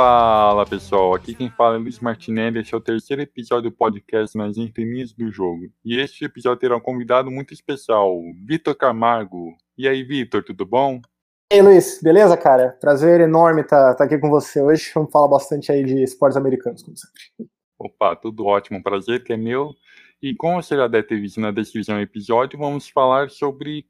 Fala 0.00 0.64
pessoal, 0.64 1.12
aqui 1.12 1.34
quem 1.34 1.50
fala 1.50 1.74
é 1.74 1.78
Luiz 1.78 1.98
Martinelli, 1.98 2.60
este 2.60 2.72
é 2.72 2.76
o 2.76 2.80
terceiro 2.80 3.20
episódio 3.20 3.68
do 3.68 3.76
podcast 3.76 4.38
Nas 4.38 4.56
Entrelinhas 4.56 5.12
do 5.12 5.28
Jogo. 5.28 5.72
E 5.84 5.98
este 5.98 6.24
episódio 6.24 6.60
terá 6.60 6.76
um 6.76 6.80
convidado 6.80 7.32
muito 7.32 7.52
especial, 7.52 8.16
Vitor 8.46 8.76
Camargo. 8.76 9.56
E 9.76 9.88
aí, 9.88 10.04
Vitor, 10.04 10.44
tudo 10.44 10.64
bom? 10.64 11.00
E 11.52 11.56
aí, 11.56 11.62
Luiz, 11.62 11.98
beleza, 12.00 12.36
cara? 12.36 12.78
Prazer 12.80 13.20
enorme 13.20 13.62
estar 13.62 13.88
tá, 13.88 13.94
tá 13.96 14.04
aqui 14.04 14.18
com 14.18 14.30
você 14.30 14.62
hoje. 14.62 14.88
Vamos 14.94 15.10
falar 15.10 15.26
bastante 15.26 15.72
aí 15.72 15.82
de 15.82 16.00
esportes 16.04 16.36
americanos, 16.36 16.80
como 16.84 16.96
sempre. 16.96 17.50
Opa, 17.76 18.14
tudo 18.14 18.46
ótimo, 18.46 18.80
prazer 18.80 19.24
que 19.24 19.32
é 19.32 19.36
meu. 19.36 19.74
E 20.22 20.32
como 20.32 20.62
você 20.62 20.76
já 20.76 20.86
deve 20.86 21.08
ter 21.08 21.20
visto 21.20 21.40
na 21.40 21.50
descrição 21.50 21.96
do 21.96 22.02
episódio, 22.02 22.56
vamos 22.56 22.88
falar 22.88 23.30
sobre 23.30 23.84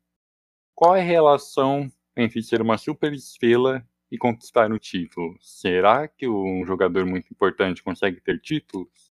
qual 0.75 0.97
é 0.97 1.01
a 1.01 1.05
relação 1.05 1.87
entre 2.17 2.43
ser 2.43 2.63
uma 2.63 2.79
super 2.79 3.13
estrela 3.13 3.87
e 4.11 4.17
conquistar 4.17 4.71
um 4.73 4.79
título. 4.79 5.37
Será 5.41 6.09
que 6.09 6.29
um 6.29 6.65
jogador 6.67 7.05
muito 7.05 7.31
importante 7.31 7.83
consegue 7.83 8.21
ter 8.21 8.41
títulos? 8.41 9.13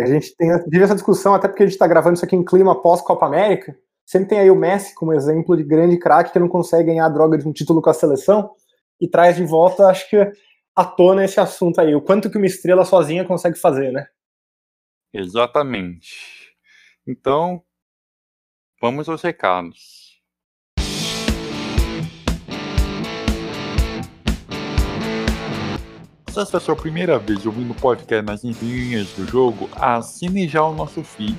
A 0.00 0.06
gente 0.06 0.34
tem 0.36 0.50
essa 0.82 0.94
discussão, 0.94 1.34
até 1.34 1.46
porque 1.46 1.62
a 1.62 1.66
gente 1.66 1.74
está 1.74 1.86
gravando 1.86 2.16
isso 2.16 2.24
aqui 2.24 2.34
em 2.34 2.44
clima 2.44 2.80
pós-Copa 2.80 3.26
América. 3.26 3.78
Sempre 4.04 4.30
tem 4.30 4.40
aí 4.40 4.50
o 4.50 4.56
Messi 4.56 4.94
como 4.94 5.12
exemplo 5.12 5.56
de 5.56 5.62
grande 5.62 5.98
craque 5.98 6.32
que 6.32 6.38
não 6.38 6.48
consegue 6.48 6.88
ganhar 6.88 7.06
a 7.06 7.10
droga 7.10 7.38
de 7.38 7.46
um 7.46 7.52
título 7.52 7.80
com 7.80 7.90
a 7.90 7.94
seleção 7.94 8.50
e 9.00 9.08
traz 9.08 9.36
de 9.36 9.44
volta, 9.44 9.86
acho 9.86 10.08
que, 10.10 10.16
à 10.74 10.84
tona 10.84 11.24
esse 11.24 11.38
assunto 11.38 11.80
aí. 11.80 11.94
O 11.94 12.02
quanto 12.02 12.30
que 12.30 12.36
uma 12.36 12.46
estrela 12.46 12.84
sozinha 12.84 13.24
consegue 13.24 13.58
fazer, 13.58 13.92
né? 13.92 14.06
Exatamente. 15.12 16.54
Então, 17.06 17.62
vamos 18.80 19.08
aos 19.08 19.22
recados. 19.22 20.03
Se 26.34 26.40
essa 26.40 26.56
é 26.56 26.58
a 26.58 26.60
sua 26.60 26.74
primeira 26.74 27.16
vez 27.16 27.46
ouvindo 27.46 27.70
o 27.70 27.74
podcast 27.76 28.26
nas 28.26 28.42
linhas 28.42 29.06
do 29.12 29.24
jogo, 29.24 29.70
assine 29.76 30.48
já 30.48 30.64
o 30.64 30.74
nosso 30.74 31.04
feed. 31.04 31.38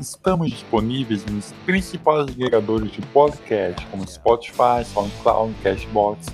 Estamos 0.00 0.50
disponíveis 0.50 1.24
nos 1.26 1.52
principais 1.64 2.26
agregadores 2.26 2.90
de 2.90 3.00
podcast, 3.00 3.86
como 3.86 4.04
Spotify, 4.08 4.84
SoundCloud, 4.92 5.54
Cashbox, 5.62 6.26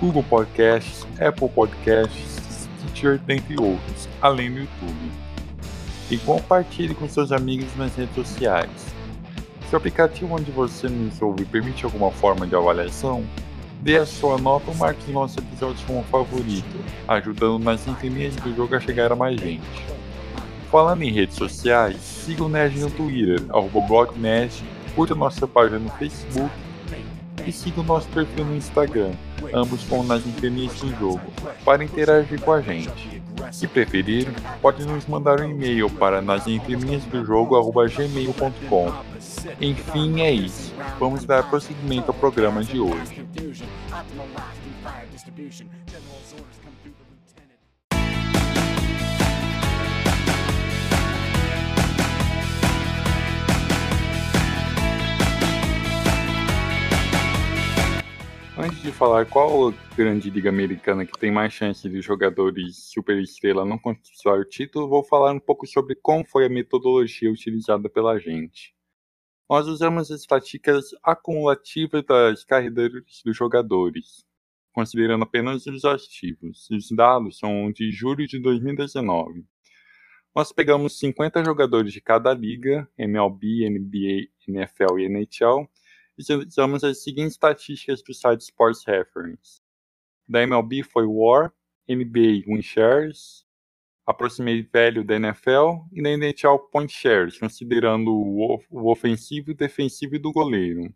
Google 0.00 0.22
Podcasts, 0.22 1.06
Apple 1.20 1.50
Podcasts, 1.50 2.66
Stitcher, 2.80 3.18
dentre 3.18 3.60
outros, 3.60 4.08
além 4.22 4.50
do 4.50 4.60
YouTube. 4.60 5.12
E 6.10 6.16
compartilhe 6.16 6.94
com 6.94 7.06
seus 7.06 7.30
amigos 7.30 7.76
nas 7.76 7.94
redes 7.94 8.14
sociais. 8.14 8.70
Se 9.68 9.74
o 9.74 9.76
aplicativo 9.76 10.34
onde 10.34 10.50
você 10.50 10.88
nos 10.88 11.20
ouve 11.20 11.44
permite 11.44 11.84
alguma 11.84 12.10
forma 12.10 12.46
de 12.46 12.56
avaliação, 12.56 13.22
Dê 13.84 13.98
a 13.98 14.06
sua 14.06 14.38
nota 14.38 14.70
ou 14.70 14.76
marque 14.76 15.02
os 15.06 15.12
nossos 15.12 15.36
episódios 15.36 15.84
como 15.84 16.02
favorito, 16.04 16.64
ajudando 17.06 17.58
nas 17.58 17.86
entrelinhas 17.86 18.34
do 18.36 18.56
jogo 18.56 18.74
a 18.74 18.80
chegar 18.80 19.12
a 19.12 19.14
mais 19.14 19.38
gente. 19.38 19.60
Falando 20.70 21.02
em 21.02 21.12
redes 21.12 21.36
sociais, 21.36 21.98
siga 21.98 22.44
o 22.44 22.48
Nerd 22.48 22.80
no 22.80 22.90
Twitter, 22.90 23.42
blognerd, 23.86 24.64
curta 24.96 25.14
nossa 25.14 25.46
página 25.46 25.78
no 25.78 25.90
Facebook 25.90 26.50
e 27.46 27.52
siga 27.52 27.82
o 27.82 27.84
nosso 27.84 28.08
perfil 28.08 28.46
no 28.46 28.56
Instagram, 28.56 29.12
ambos 29.52 29.84
com 29.84 30.02
nas 30.02 30.26
entrelinhas 30.26 30.72
do 30.80 30.88
jogo, 30.98 31.20
para 31.62 31.84
interagir 31.84 32.40
com 32.40 32.52
a 32.52 32.62
gente. 32.62 33.22
Se 33.52 33.68
preferir, 33.68 34.32
pode 34.62 34.82
nos 34.86 35.04
mandar 35.06 35.42
um 35.42 35.50
e-mail 35.50 35.90
para 35.90 36.22
nas 36.22 36.44
do 36.44 37.22
jogo 37.22 37.54
gmail.com. 37.86 39.13
Enfim, 39.60 40.20
é 40.20 40.32
isso. 40.32 40.74
Vamos 40.98 41.24
dar 41.24 41.48
prosseguimento 41.48 42.10
ao 42.10 42.14
programa 42.14 42.62
de 42.62 42.78
hoje. 42.78 43.24
Antes 58.56 58.80
de 58.82 58.92
falar 58.92 59.26
qual 59.26 59.74
grande 59.96 60.30
liga 60.30 60.48
americana 60.48 61.04
que 61.04 61.18
tem 61.18 61.30
mais 61.30 61.52
chance 61.52 61.86
de 61.88 62.00
jogadores 62.00 62.90
super 62.92 63.18
estrela 63.18 63.64
não 63.64 63.76
conquistar 63.76 64.38
o 64.38 64.44
título, 64.44 64.88
vou 64.88 65.04
falar 65.04 65.32
um 65.32 65.40
pouco 65.40 65.66
sobre 65.66 65.94
como 65.96 66.24
foi 66.24 66.46
a 66.46 66.48
metodologia 66.48 67.30
utilizada 67.30 67.90
pela 67.90 68.18
gente. 68.18 68.72
Nós 69.48 69.66
usamos 69.66 70.10
as 70.10 70.20
estatísticas 70.20 70.86
acumulativas 71.02 72.02
das 72.04 72.44
carreiras 72.44 73.02
dos 73.24 73.36
jogadores, 73.36 74.24
considerando 74.72 75.24
apenas 75.24 75.66
os 75.66 75.84
ativos. 75.84 76.68
Os 76.70 76.90
dados 76.90 77.38
são 77.38 77.70
de 77.70 77.92
julho 77.92 78.26
de 78.26 78.38
2019. 78.40 79.44
Nós 80.34 80.50
pegamos 80.50 80.98
50 80.98 81.44
jogadores 81.44 81.92
de 81.92 82.00
cada 82.00 82.32
liga, 82.32 82.88
MLB, 82.98 83.68
NBA, 83.68 84.28
NFL 84.48 84.98
e 84.98 85.04
NHL, 85.04 85.68
utilizamos 86.18 86.82
as 86.82 87.04
seguintes 87.04 87.34
estatísticas 87.34 88.02
do 88.02 88.14
site 88.14 88.40
Sports 88.40 88.84
Reference. 88.84 89.60
Da 90.26 90.42
MLB 90.42 90.82
foi 90.82 91.06
WAR, 91.06 91.52
NBA 91.88 92.44
Win 92.46 92.62
Shares, 92.62 93.43
Approximate 94.06 94.68
Value 94.72 95.04
da 95.04 95.16
NFL 95.16 95.86
e 95.92 96.02
da 96.02 96.10
NHL 96.10 96.58
Point 96.70 96.92
Shares, 96.92 97.38
considerando 97.38 98.10
o, 98.10 98.60
o 98.70 98.90
ofensivo, 98.90 99.52
o 99.52 99.54
defensivo 99.54 100.16
e 100.16 100.18
do 100.18 100.32
goleiro. 100.32 100.92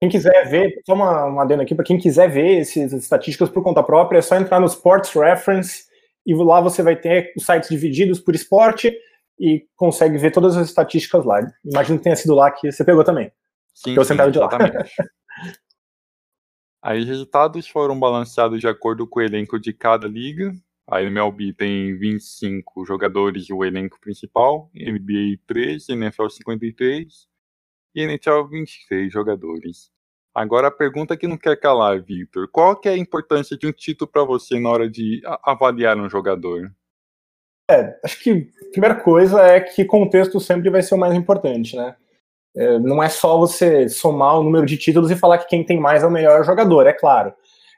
Quem 0.00 0.08
quiser 0.08 0.48
ver, 0.48 0.80
só 0.86 0.94
uma, 0.94 1.24
uma 1.24 1.42
adendo 1.42 1.62
aqui, 1.62 1.74
para 1.74 1.84
quem 1.84 1.98
quiser 1.98 2.30
ver 2.30 2.60
essas 2.60 2.92
estatísticas 2.92 3.48
por 3.48 3.64
conta 3.64 3.82
própria, 3.82 4.18
é 4.18 4.22
só 4.22 4.36
entrar 4.36 4.60
no 4.60 4.66
Sports 4.66 5.12
Reference 5.12 5.88
e 6.24 6.34
lá 6.34 6.60
você 6.60 6.82
vai 6.82 6.94
ter 6.94 7.32
os 7.36 7.44
sites 7.44 7.68
divididos 7.68 8.20
por 8.20 8.34
esporte 8.34 8.96
e 9.40 9.66
consegue 9.74 10.16
ver 10.18 10.30
todas 10.30 10.56
as 10.56 10.68
estatísticas 10.68 11.24
lá. 11.24 11.40
Imagino 11.64 11.98
que 11.98 12.04
tenha 12.04 12.16
sido 12.16 12.34
lá 12.34 12.50
que 12.50 12.70
você 12.70 12.84
pegou 12.84 13.02
também. 13.02 13.32
Sim, 13.74 13.94
sim 14.04 14.16
de 14.16 14.38
exatamente. 14.38 14.94
Aí 16.80 17.00
os 17.00 17.06
resultados 17.06 17.66
foram 17.66 17.98
balanceados 17.98 18.60
de 18.60 18.68
acordo 18.68 19.06
com 19.06 19.18
o 19.18 19.22
elenco 19.22 19.58
de 19.58 19.72
cada 19.72 20.06
liga. 20.06 20.52
A 20.90 21.02
MLB 21.02 21.52
tem 21.52 21.98
25 21.98 22.86
jogadores 22.86 23.50
o 23.50 23.62
elenco 23.62 24.00
principal, 24.00 24.70
NBA 24.74 25.38
13, 25.46 25.92
NFL 25.92 26.28
53 26.28 27.28
e 27.94 28.02
NHL 28.02 28.48
23 28.48 29.12
jogadores. 29.12 29.90
Agora 30.34 30.68
a 30.68 30.70
pergunta 30.70 31.14
que 31.14 31.26
não 31.26 31.36
quer 31.36 31.60
calar, 31.60 32.02
Victor, 32.02 32.48
qual 32.50 32.74
que 32.74 32.88
é 32.88 32.92
a 32.92 32.96
importância 32.96 33.54
de 33.54 33.66
um 33.66 33.72
título 33.72 34.10
para 34.10 34.24
você 34.24 34.58
na 34.58 34.70
hora 34.70 34.88
de 34.88 35.20
avaliar 35.42 35.98
um 35.98 36.08
jogador? 36.08 36.72
É, 37.70 37.98
acho 38.02 38.22
que 38.22 38.50
a 38.66 38.70
primeira 38.70 38.94
coisa 38.94 39.42
é 39.42 39.60
que 39.60 39.84
contexto 39.84 40.40
sempre 40.40 40.70
vai 40.70 40.80
ser 40.80 40.94
o 40.94 40.98
mais 40.98 41.14
importante, 41.14 41.76
né? 41.76 41.96
É, 42.56 42.78
não 42.78 43.02
é 43.02 43.10
só 43.10 43.36
você 43.36 43.90
somar 43.90 44.38
o 44.38 44.42
número 44.42 44.64
de 44.64 44.78
títulos 44.78 45.10
e 45.10 45.16
falar 45.16 45.36
que 45.36 45.48
quem 45.48 45.66
tem 45.66 45.78
mais 45.78 46.02
é 46.02 46.06
o 46.06 46.10
melhor 46.10 46.42
jogador, 46.44 46.86
é 46.86 46.94
claro. 46.94 47.34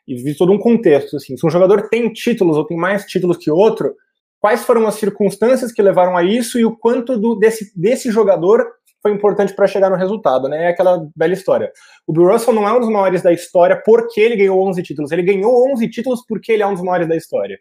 Existe 0.07 0.39
todo 0.39 0.53
um 0.53 0.59
contexto. 0.59 1.17
Assim. 1.17 1.37
Se 1.37 1.47
um 1.47 1.51
jogador 1.51 1.89
tem 1.89 2.13
títulos 2.13 2.57
ou 2.57 2.67
tem 2.67 2.77
mais 2.77 3.05
títulos 3.05 3.37
que 3.37 3.51
outro, 3.51 3.95
quais 4.41 4.65
foram 4.65 4.87
as 4.87 4.95
circunstâncias 4.95 5.73
que 5.73 5.83
levaram 5.83 6.17
a 6.17 6.25
isso 6.25 6.59
e 6.59 6.65
o 6.65 6.77
quanto 6.77 7.19
do, 7.19 7.35
desse, 7.37 7.73
desse 7.79 8.11
jogador 8.11 8.67
foi 9.03 9.13
importante 9.13 9.55
para 9.55 9.67
chegar 9.67 9.89
no 9.89 9.97
resultado, 9.97 10.49
né? 10.49 10.65
É 10.65 10.69
aquela 10.69 11.09
velha 11.17 11.33
história. 11.33 11.73
O 12.07 12.13
Bill 12.13 12.31
Russell 12.31 12.53
não 12.53 12.69
é 12.69 12.73
um 12.73 12.81
dos 12.81 12.91
maiores 12.91 13.23
da 13.23 13.33
história 13.33 13.81
porque 13.85 14.21
ele 14.21 14.37
ganhou 14.37 14.61
11 14.69 14.83
títulos. 14.83 15.11
Ele 15.11 15.23
ganhou 15.23 15.73
11 15.73 15.89
títulos 15.89 16.25
porque 16.27 16.53
ele 16.53 16.63
é 16.63 16.67
um 16.67 16.75
dos 16.75 16.83
maiores 16.83 17.09
da 17.09 17.17
história, 17.17 17.59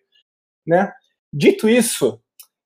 né? 0.68 0.92
Dito 1.32 1.70
isso, 1.70 2.20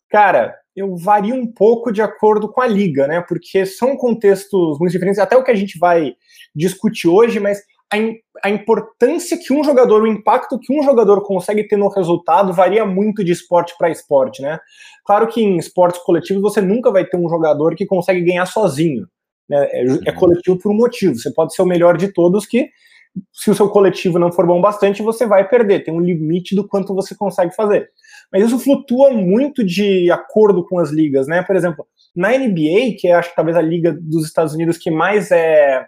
cara, 0.10 0.56
eu 0.76 0.96
vario 0.96 1.36
um 1.36 1.52
pouco 1.52 1.92
de 1.92 2.02
acordo 2.02 2.52
com 2.52 2.62
a 2.62 2.68
liga, 2.68 3.06
né? 3.08 3.22
Porque 3.22 3.66
são 3.66 3.96
contextos 3.96 4.80
muito 4.80 4.92
diferentes, 4.92 5.20
até 5.20 5.38
o 5.38 5.44
que 5.44 5.52
a 5.52 5.56
gente 5.56 5.78
vai 5.78 6.16
discutir 6.56 7.08
hoje, 7.08 7.40
mas 7.40 7.62
a, 7.94 8.48
a 8.48 8.50
importância 8.50 9.38
que 9.38 9.54
um 9.54 9.64
jogador, 9.64 10.02
o 10.02 10.08
impacto 10.08 10.60
que 10.60 10.78
um 10.78 10.84
jogador 10.84 11.22
consegue 11.22 11.68
ter 11.68 11.78
no 11.78 11.90
resultado 11.90 12.54
varia 12.54 12.86
muito 12.86 13.24
de 13.24 13.32
esporte 13.32 13.74
para 13.78 13.90
esporte, 13.90 14.42
né? 14.42 14.60
Claro 15.06 15.28
que 15.28 15.42
em 15.42 15.58
esportes 15.58 16.02
coletivos 16.02 16.42
você 16.42 16.62
nunca 16.62 16.92
vai 16.92 17.06
ter 17.06 17.18
um 17.18 17.30
jogador 17.30 17.76
que 17.76 17.86
consegue 17.86 18.22
ganhar 18.22 18.46
sozinho. 18.46 19.08
Né? 19.50 19.68
É, 19.72 20.10
é 20.10 20.12
coletivo 20.12 20.58
por 20.58 20.72
um 20.72 20.76
motivo. 20.76 21.16
Você 21.16 21.32
pode 21.32 21.54
ser 21.54 21.62
o 21.62 21.68
melhor 21.68 21.98
de 21.98 22.12
todos 22.12 22.46
que 22.46 22.70
se 23.32 23.52
o 23.52 23.56
seu 23.56 23.70
coletivo 23.70 24.18
não 24.18 24.32
for 24.32 24.48
bom 24.48 24.60
bastante, 24.60 25.04
você 25.04 25.28
vai 25.28 25.48
perder. 25.48 25.84
Tem 25.84 25.94
um 25.94 26.00
limite 26.00 26.56
do 26.56 26.68
quanto 26.68 26.96
você 26.96 27.16
consegue 27.16 27.54
fazer. 27.54 27.90
Mas 28.32 28.44
isso 28.44 28.58
flutua 28.58 29.12
muito 29.12 29.64
de 29.64 30.10
acordo 30.10 30.66
com 30.66 30.80
as 30.80 30.90
ligas, 30.90 31.28
né? 31.28 31.44
Por 31.44 31.56
exemplo, 31.56 31.86
na 32.16 32.30
NBA, 32.30 32.96
que 32.98 33.08
é 33.08 33.14
acho 33.14 33.30
que 33.30 33.36
talvez 33.36 33.56
a 33.56 33.62
liga 33.62 33.96
dos 34.02 34.26
Estados 34.26 34.54
Unidos 34.54 34.80
que 34.80 34.90
mais 34.90 35.30
é, 35.30 35.86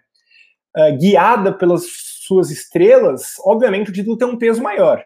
é 0.75 0.91
guiada 0.91 1.53
pelas 1.53 1.83
suas 2.25 2.49
estrelas, 2.49 3.35
obviamente 3.45 3.89
o 3.89 3.93
título 3.93 4.17
tem 4.17 4.27
um 4.27 4.37
peso 4.37 4.61
maior. 4.61 5.03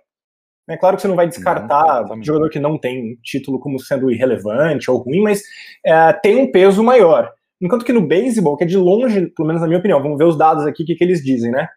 É 0.68 0.77
claro 0.77 0.95
que 0.95 1.01
você 1.01 1.07
não 1.07 1.16
vai 1.16 1.27
descartar 1.27 2.07
não, 2.07 2.24
jogador 2.24 2.50
que 2.50 2.60
não 2.60 2.77
tem 2.77 3.16
título 3.24 3.60
como 3.60 3.80
sendo 3.80 4.12
irrelevante 4.12 4.89
ou 4.89 4.98
ruim, 4.98 5.21
mas 5.21 5.42
é, 5.83 6.13
tem 6.13 6.38
um 6.38 6.51
peso 6.51 6.83
maior. 6.83 7.31
Enquanto 7.60 7.83
que 7.83 7.92
no 7.92 8.06
beisebol, 8.06 8.56
que 8.56 8.63
é 8.63 8.68
de 8.68 8.77
longe, 8.77 9.27
pelo 9.36 9.48
menos 9.48 9.62
na 9.62 9.68
minha 9.68 9.80
opinião, 9.80 10.01
vamos 10.01 10.18
ver 10.18 10.25
os 10.25 10.38
dados 10.38 10.66
aqui, 10.66 10.83
o 10.83 10.86
que, 10.86 10.95
que 10.95 11.04
eles 11.04 11.24
dizem, 11.24 11.51
né? 11.51 11.68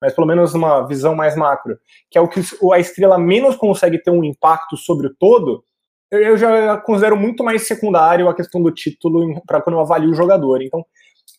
mas 0.00 0.14
pelo 0.14 0.26
menos 0.26 0.54
uma 0.54 0.86
visão 0.86 1.14
mais 1.14 1.36
macro, 1.36 1.78
que 2.10 2.18
é 2.18 2.20
o 2.20 2.28
que 2.28 2.40
a 2.72 2.78
estrela 2.78 3.18
menos 3.18 3.56
consegue 3.56 3.98
ter 3.98 4.10
um 4.10 4.24
impacto 4.24 4.76
sobre 4.76 5.08
o 5.08 5.14
todo, 5.18 5.64
eu 6.10 6.36
já 6.36 6.76
considero 6.78 7.16
muito 7.16 7.42
mais 7.42 7.66
secundário 7.66 8.28
a 8.28 8.34
questão 8.34 8.62
do 8.62 8.70
título 8.70 9.42
para 9.46 9.60
quando 9.60 9.76
eu 9.76 9.80
avalio 9.80 10.10
o 10.10 10.14
jogador. 10.14 10.62
Então, 10.62 10.84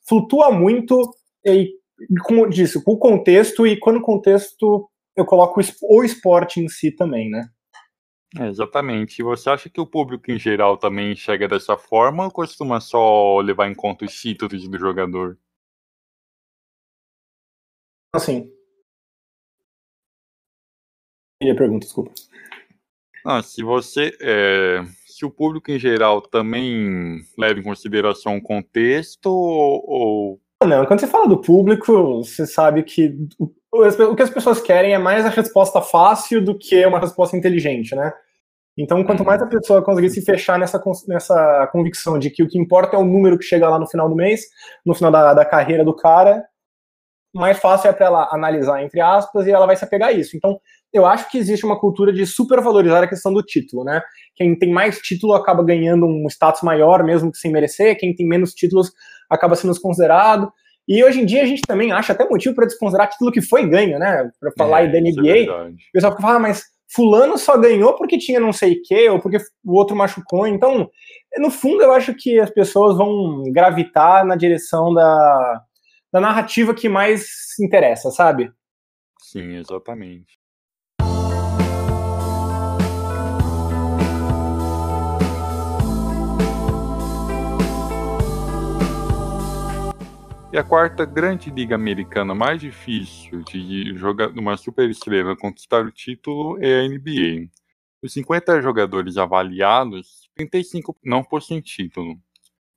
flutua 0.08 0.52
muito 0.52 1.10
e, 1.46 1.70
como 2.24 2.48
disse, 2.50 2.82
o 2.86 2.98
contexto 2.98 3.66
e 3.66 3.78
quando 3.80 3.98
o 3.98 4.02
contexto 4.02 4.90
eu 5.16 5.26
coloco 5.26 5.60
o 5.82 6.04
esporte 6.04 6.60
em 6.60 6.68
si 6.68 6.92
também, 6.92 7.30
né? 7.30 7.50
É, 8.40 8.48
exatamente. 8.48 9.20
E 9.20 9.24
você 9.24 9.50
acha 9.50 9.70
que 9.70 9.82
o 9.82 9.88
público 9.88 10.30
em 10.30 10.38
geral 10.38 10.78
também 10.78 11.14
enxerga 11.14 11.48
dessa 11.48 11.78
forma 11.78 12.26
ou 12.26 12.32
costuma 12.32 12.80
só 12.80 13.40
levar 13.40 13.70
em 13.70 13.76
conta 13.76 14.06
os 14.06 14.14
títulos 14.14 14.68
do 14.68 14.78
jogador? 14.78 15.38
Assim. 18.14 18.52
E 21.42 21.50
a 21.50 21.56
pergunta, 21.56 21.86
desculpa. 21.86 22.12
Ah, 23.26 23.42
se 23.42 23.64
você. 23.64 24.16
É, 24.22 24.84
se 25.06 25.26
o 25.26 25.32
público 25.32 25.72
em 25.72 25.80
geral 25.80 26.22
também 26.22 27.22
leva 27.38 27.60
em 27.60 27.64
consideração 27.64 28.38
o 28.38 28.42
contexto 28.42 29.28
ou. 29.28 30.42
Não, 30.68 30.86
quando 30.86 31.00
você 31.00 31.08
fala 31.08 31.28
do 31.28 31.42
público, 31.42 32.24
você 32.24 32.46
sabe 32.46 32.84
que 32.84 33.16
o 33.72 34.16
que 34.16 34.24
as 34.24 34.30
pessoas 34.30 34.62
querem 34.62 34.94
é 34.94 34.98
mais 34.98 35.26
a 35.26 35.30
resposta 35.30 35.82
fácil 35.82 36.44
do 36.44 36.58
que 36.58 36.86
uma 36.86 37.00
resposta 37.00 37.38
inteligente, 37.38 37.96
né? 37.96 38.12
Então, 38.78 39.04
quanto 39.04 39.26
mais 39.26 39.42
a 39.42 39.46
uhum. 39.46 39.50
pessoa 39.50 39.84
conseguir 39.84 40.10
se 40.12 40.24
fechar 40.24 40.60
nessa, 40.60 40.82
nessa 41.08 41.68
convicção 41.72 42.20
de 42.20 42.30
que 42.30 42.44
o 42.44 42.48
que 42.48 42.60
importa 42.60 42.96
é 42.96 43.00
o 43.00 43.06
número 43.06 43.38
que 43.38 43.44
chega 43.44 43.68
lá 43.68 43.80
no 43.80 43.88
final 43.88 44.08
do 44.08 44.16
mês, 44.16 44.42
no 44.86 44.94
final 44.94 45.12
da, 45.12 45.34
da 45.34 45.44
carreira 45.44 45.84
do 45.84 45.96
cara, 45.96 46.44
mais 47.34 47.58
fácil 47.58 47.90
é 47.90 47.94
para 47.94 48.06
ela 48.06 48.30
analisar, 48.32 48.84
entre 48.84 49.02
aspas, 49.02 49.48
e 49.48 49.52
ela 49.52 49.66
vai 49.66 49.76
se 49.76 49.84
apegar 49.84 50.10
a 50.10 50.12
isso. 50.12 50.38
Então, 50.38 50.60
eu 50.94 51.06
acho 51.06 51.30
que 51.30 51.38
existe 51.38 51.66
uma 51.66 51.80
cultura 51.80 52.14
de 52.14 52.26
supervalorizar 52.26 53.04
a 53.04 53.08
questão 53.08 53.34
do 53.34 53.44
título, 53.44 53.84
né? 53.84 54.02
Quem 54.36 54.58
tem 54.58 54.72
mais 54.72 55.00
título 55.00 55.34
acaba 55.34 55.64
ganhando 55.64 56.06
um 56.06 56.28
status 56.30 56.62
maior, 56.62 57.04
mesmo 57.04 57.32
que 57.32 57.38
sem 57.38 57.52
merecer, 57.52 57.98
quem 57.98 58.16
tem 58.16 58.28
menos 58.28 58.54
títulos 58.54 58.92
acaba 59.30 59.56
sendo 59.56 59.80
considerado. 59.80 60.52
E 60.88 61.04
hoje 61.04 61.22
em 61.22 61.26
dia 61.26 61.44
a 61.44 61.46
gente 61.46 61.62
também 61.64 61.92
acha 61.92 62.14
até 62.14 62.28
motivo 62.28 62.56
para 62.56 62.66
desconsiderar 62.66 63.10
título 63.10 63.32
que 63.32 63.42
foi 63.42 63.68
ganho, 63.68 64.00
né? 64.00 64.30
Para 64.40 64.52
falar 64.58 64.84
é, 64.84 64.88
da 64.88 65.02
NBA. 65.02 65.52
É 65.52 65.70
o 65.70 65.76
pessoal 65.92 66.16
fala, 66.22 66.36
ah, 66.36 66.40
mas 66.40 66.64
fulano 66.94 67.38
só 67.38 67.58
ganhou 67.58 67.96
porque 67.96 68.18
tinha 68.18 68.40
não 68.40 68.54
sei 68.54 68.74
o 68.74 68.82
quê, 68.84 69.10
ou 69.10 69.20
porque 69.20 69.38
o 69.66 69.74
outro 69.74 69.96
machucou. 69.96 70.48
Então, 70.48 70.90
no 71.38 71.52
fundo, 71.52 71.84
eu 71.84 71.92
acho 71.92 72.14
que 72.14 72.40
as 72.40 72.50
pessoas 72.50 72.98
vão 72.98 73.44
gravitar 73.52 74.26
na 74.26 74.36
direção 74.36 74.94
da, 74.94 75.62
da 76.12 76.22
narrativa 76.22 76.74
que 76.74 76.88
mais 76.88 77.26
interessa, 77.60 78.10
sabe? 78.10 78.50
Sim, 79.20 79.58
exatamente. 79.58 80.38
E 90.50 90.58
a 90.58 90.64
quarta 90.64 91.04
grande 91.06 91.50
liga 91.50 91.76
americana 91.76 92.34
mais 92.34 92.62
difícil 92.62 93.44
de 93.44 93.94
jogar 93.98 94.30
uma 94.30 94.56
superestrela 94.56 95.36
conquistar 95.36 95.86
o 95.86 95.92
título 95.92 96.58
é 96.64 96.80
a 96.80 96.88
NBA. 96.88 97.50
Os 98.02 98.14
50 98.14 98.62
jogadores 98.62 99.18
avaliados, 99.18 100.30
35 100.36 100.96
não 101.04 101.22
possuem 101.22 101.60
título, 101.60 102.18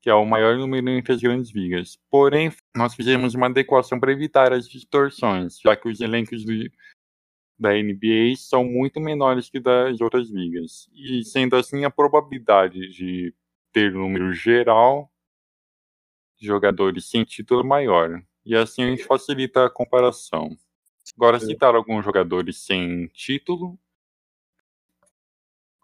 que 0.02 0.10
é 0.10 0.14
o 0.14 0.26
maior 0.26 0.56
número 0.56 0.90
entre 0.90 1.12
as 1.12 1.20
grandes 1.20 1.52
ligas. 1.52 1.96
Porém, 2.10 2.50
nós 2.74 2.92
fizemos 2.92 3.36
uma 3.36 3.46
adequação 3.46 4.00
para 4.00 4.10
evitar 4.10 4.52
as 4.52 4.68
distorções, 4.68 5.60
já 5.60 5.76
que 5.76 5.88
os 5.88 6.00
elencos 6.00 6.44
da 7.56 7.72
NBA 7.72 8.34
são 8.36 8.64
muito 8.64 8.98
menores 8.98 9.48
que 9.48 9.60
das 9.60 10.00
outras 10.00 10.28
ligas. 10.28 10.90
E 10.92 11.22
sendo 11.22 11.54
assim, 11.54 11.84
a 11.84 11.90
probabilidade 11.90 12.88
de 12.88 13.32
ter 13.72 13.92
número 13.92 14.32
geral 14.32 15.08
jogadores 16.46 17.08
sem 17.08 17.24
título 17.24 17.64
maior, 17.64 18.22
e 18.44 18.56
assim 18.56 18.82
a 18.82 18.90
gente 18.90 19.04
facilita 19.04 19.66
a 19.66 19.70
comparação. 19.70 20.56
Agora, 21.16 21.40
citar 21.40 21.74
alguns 21.74 22.04
jogadores 22.04 22.58
sem 22.58 23.06
título: 23.08 23.78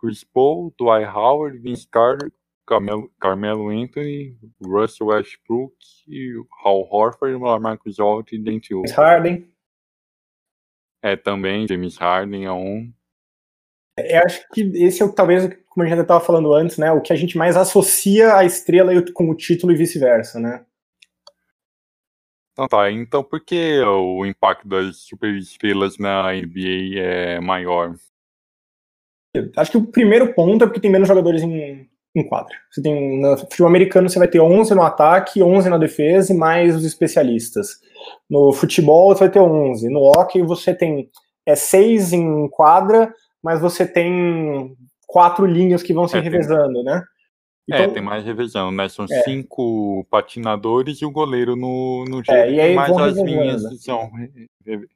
Chris 0.00 0.24
Paul, 0.24 0.72
Dwight 0.78 1.06
Howard, 1.06 1.58
Vince 1.58 1.86
Carter, 1.88 2.32
Carmelo, 2.66 3.12
Carmelo 3.20 3.68
Anthony, 3.68 4.36
Russell 4.60 5.08
Westbrook, 5.08 5.74
Hal 6.64 6.88
Horford, 6.90 7.38
Marcus 7.38 7.98
Aldridge 8.00 8.36
e 8.36 8.38
Dante 8.38 8.74
Harden. 8.92 9.52
É, 11.02 11.14
também, 11.14 11.68
James 11.68 11.96
Harden 11.96 12.46
é 12.46 12.52
um. 12.52 12.92
Eu 13.98 14.20
acho 14.24 14.46
que 14.52 14.60
esse 14.74 15.02
é 15.02 15.04
o 15.04 15.12
talvez, 15.12 15.48
como 15.68 15.84
a 15.84 15.88
gente 15.88 16.00
estava 16.00 16.24
falando 16.24 16.52
antes, 16.52 16.76
né? 16.76 16.92
O 16.92 17.00
que 17.00 17.12
a 17.12 17.16
gente 17.16 17.38
mais 17.38 17.56
associa 17.56 18.36
a 18.36 18.44
estrela 18.44 18.92
com 19.14 19.30
o 19.30 19.34
título 19.34 19.72
e 19.72 19.76
vice-versa, 19.76 20.38
né? 20.38 20.64
Então 22.52 22.68
tá, 22.68 22.90
então 22.90 23.22
por 23.22 23.40
que 23.44 23.80
o 23.82 24.24
impacto 24.24 24.66
das 24.66 24.96
superestrelas 24.98 25.98
na 25.98 26.32
NBA 26.32 26.98
é 26.98 27.40
maior? 27.40 27.94
Acho 29.56 29.72
que 29.72 29.76
o 29.76 29.86
primeiro 29.86 30.32
ponto 30.32 30.64
é 30.64 30.66
porque 30.66 30.80
tem 30.80 30.90
menos 30.90 31.06
jogadores 31.08 31.42
em, 31.42 31.86
em 32.14 32.26
quadra. 32.26 32.54
Você 32.70 32.80
tem, 32.80 33.20
no 33.20 33.36
futebol 33.36 33.68
americano 33.68 34.08
você 34.08 34.18
vai 34.18 34.28
ter 34.28 34.40
11 34.40 34.74
no 34.74 34.82
ataque, 34.82 35.42
11 35.42 35.68
na 35.68 35.76
defesa 35.76 36.32
e 36.32 36.36
mais 36.36 36.74
os 36.74 36.84
especialistas. 36.84 37.78
No 38.28 38.52
futebol 38.52 39.14
você 39.14 39.20
vai 39.20 39.30
ter 39.30 39.40
11. 39.40 39.90
No 39.90 40.00
hockey 40.00 40.42
você 40.42 40.74
tem 40.74 41.10
é, 41.44 41.54
6 41.54 42.14
em 42.14 42.48
quadra, 42.48 43.12
mas 43.42 43.60
você 43.60 43.86
tem 43.86 44.74
quatro 45.06 45.46
linhas 45.46 45.82
que 45.82 45.94
vão 45.94 46.08
se 46.08 46.16
é, 46.16 46.20
revezando, 46.20 46.74
tem... 46.74 46.84
né? 46.84 47.02
É, 47.68 47.74
então, 47.74 47.90
é, 47.90 47.94
tem 47.94 48.02
mais 48.02 48.24
revisão, 48.24 48.70
né? 48.70 48.88
São 48.88 49.06
é. 49.10 49.22
cinco 49.22 50.06
patinadores 50.08 50.98
e 50.98 51.04
o 51.04 51.10
goleiro 51.10 51.56
no, 51.56 52.04
no 52.08 52.24
jeito, 52.24 52.30
é, 52.30 52.50
e 52.52 52.60
aí 52.60 52.74
mais 52.76 52.96
as 52.96 53.16
linhas 53.16 53.62
são 53.82 54.08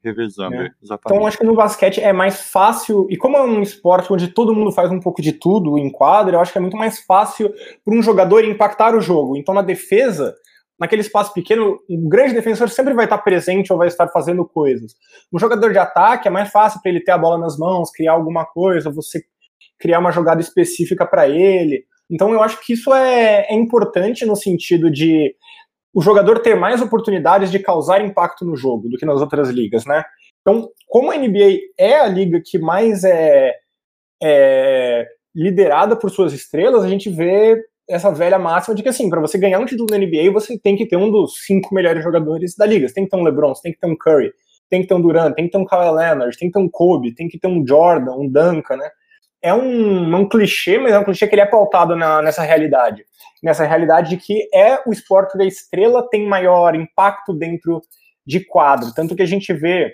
revezando, 0.04 0.54
é. 0.54 0.70
exatamente. 0.80 1.16
Então 1.16 1.26
acho 1.26 1.38
que 1.38 1.44
no 1.44 1.56
basquete 1.56 2.00
é 2.00 2.12
mais 2.12 2.40
fácil, 2.40 3.08
e 3.10 3.16
como 3.16 3.36
é 3.36 3.42
um 3.42 3.60
esporte 3.60 4.12
onde 4.12 4.28
todo 4.28 4.54
mundo 4.54 4.70
faz 4.70 4.88
um 4.90 5.00
pouco 5.00 5.20
de 5.20 5.32
tudo 5.32 5.76
em 5.78 5.90
quadra, 5.90 6.36
eu 6.36 6.40
acho 6.40 6.52
que 6.52 6.58
é 6.58 6.60
muito 6.60 6.76
mais 6.76 7.00
fácil 7.00 7.52
para 7.84 7.94
um 7.94 8.02
jogador 8.02 8.44
impactar 8.44 8.94
o 8.94 9.00
jogo. 9.00 9.36
Então 9.36 9.52
na 9.52 9.62
defesa, 9.62 10.36
naquele 10.80 11.02
espaço 11.02 11.34
pequeno, 11.34 11.78
um 11.88 12.08
grande 12.08 12.32
defensor 12.32 12.70
sempre 12.70 12.94
vai 12.94 13.04
estar 13.04 13.18
presente 13.18 13.70
ou 13.70 13.78
vai 13.78 13.86
estar 13.86 14.08
fazendo 14.08 14.46
coisas. 14.46 14.94
Um 15.30 15.38
jogador 15.38 15.70
de 15.72 15.78
ataque 15.78 16.26
é 16.26 16.30
mais 16.30 16.50
fácil 16.50 16.80
para 16.80 16.90
ele 16.90 17.04
ter 17.04 17.12
a 17.12 17.18
bola 17.18 17.36
nas 17.36 17.58
mãos, 17.58 17.90
criar 17.90 18.12
alguma 18.12 18.46
coisa, 18.46 18.90
você 18.90 19.22
criar 19.78 19.98
uma 19.98 20.10
jogada 20.10 20.40
específica 20.40 21.04
para 21.04 21.28
ele. 21.28 21.84
Então 22.10 22.32
eu 22.32 22.42
acho 22.42 22.58
que 22.64 22.72
isso 22.72 22.92
é, 22.94 23.46
é 23.50 23.54
importante 23.54 24.24
no 24.24 24.34
sentido 24.34 24.90
de 24.90 25.34
o 25.92 26.00
jogador 26.00 26.38
ter 26.38 26.54
mais 26.54 26.80
oportunidades 26.80 27.50
de 27.50 27.58
causar 27.58 28.02
impacto 28.02 28.44
no 28.44 28.56
jogo 28.56 28.88
do 28.88 28.96
que 28.96 29.04
nas 29.04 29.20
outras 29.20 29.50
ligas, 29.50 29.84
né? 29.84 30.02
Então, 30.40 30.70
como 30.86 31.10
a 31.10 31.16
NBA 31.16 31.58
é 31.78 32.00
a 32.00 32.06
liga 32.06 32.40
que 32.42 32.58
mais 32.58 33.04
é, 33.04 33.52
é 34.22 35.06
liderada 35.34 35.96
por 35.96 36.10
suas 36.10 36.32
estrelas, 36.32 36.84
a 36.84 36.88
gente 36.88 37.10
vê 37.10 37.60
essa 37.90 38.12
velha 38.12 38.38
máxima 38.38 38.74
de 38.74 38.82
que, 38.82 38.88
assim, 38.88 39.10
para 39.10 39.20
você 39.20 39.36
ganhar 39.36 39.58
um 39.58 39.66
título 39.66 39.88
na 39.90 39.98
NBA, 39.98 40.30
você 40.32 40.56
tem 40.56 40.76
que 40.76 40.86
ter 40.86 40.96
um 40.96 41.10
dos 41.10 41.44
cinco 41.44 41.74
melhores 41.74 42.04
jogadores 42.04 42.54
da 42.56 42.64
liga. 42.64 42.86
Você 42.86 42.94
tem 42.94 43.04
que 43.04 43.10
ter 43.10 43.16
um 43.16 43.24
LeBron, 43.24 43.52
você 43.52 43.62
tem 43.62 43.72
que 43.72 43.80
ter 43.80 43.86
um 43.88 43.96
Curry, 43.96 44.32
tem 44.70 44.80
que 44.80 44.86
ter 44.86 44.94
um 44.94 45.02
Durant, 45.02 45.34
tem 45.34 45.46
que 45.46 45.50
ter 45.50 45.58
um 45.58 45.64
Kawhi 45.64 45.90
Leonard, 45.96 46.38
tem 46.38 46.48
que 46.48 46.52
ter 46.52 46.60
um 46.60 46.68
Kobe, 46.68 47.14
tem 47.14 47.28
que 47.28 47.38
ter 47.38 47.48
um 47.48 47.66
Jordan, 47.66 48.12
um 48.12 48.28
Duncan, 48.28 48.76
né? 48.76 48.88
É 49.42 49.52
um, 49.52 50.16
um 50.16 50.28
clichê, 50.28 50.78
mas 50.78 50.92
é 50.92 50.98
um 50.98 51.04
clichê 51.04 51.26
que 51.26 51.34
ele 51.34 51.42
é 51.42 51.46
pautado 51.46 51.96
na, 51.96 52.22
nessa 52.22 52.42
realidade. 52.42 53.04
Nessa 53.42 53.64
realidade 53.64 54.10
de 54.10 54.16
que 54.18 54.48
é 54.54 54.78
o 54.86 54.92
esporte 54.92 55.36
da 55.36 55.44
estrela 55.44 56.06
tem 56.08 56.28
maior 56.28 56.74
impacto 56.76 57.32
dentro 57.32 57.82
de 58.24 58.44
quadro. 58.44 58.94
Tanto 58.94 59.16
que 59.16 59.22
a 59.22 59.26
gente 59.26 59.52
vê, 59.52 59.92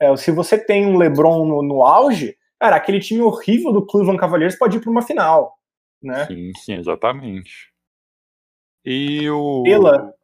é, 0.00 0.16
se 0.16 0.30
você 0.30 0.56
tem 0.56 0.86
um 0.86 0.96
LeBron 0.96 1.44
no, 1.44 1.62
no 1.62 1.82
auge, 1.82 2.36
cara, 2.58 2.76
aquele 2.76 3.00
time 3.00 3.20
horrível 3.20 3.72
do 3.72 3.84
Cleveland 3.84 4.18
Cavaliers 4.18 4.56
pode 4.56 4.78
ir 4.78 4.80
para 4.80 4.90
uma 4.90 5.02
final 5.02 5.52
né? 6.04 6.26
Sim, 6.26 6.52
sim, 6.56 6.74
exatamente. 6.74 7.72
E 8.84 9.28
o. 9.30 9.62
Pela 9.62 10.14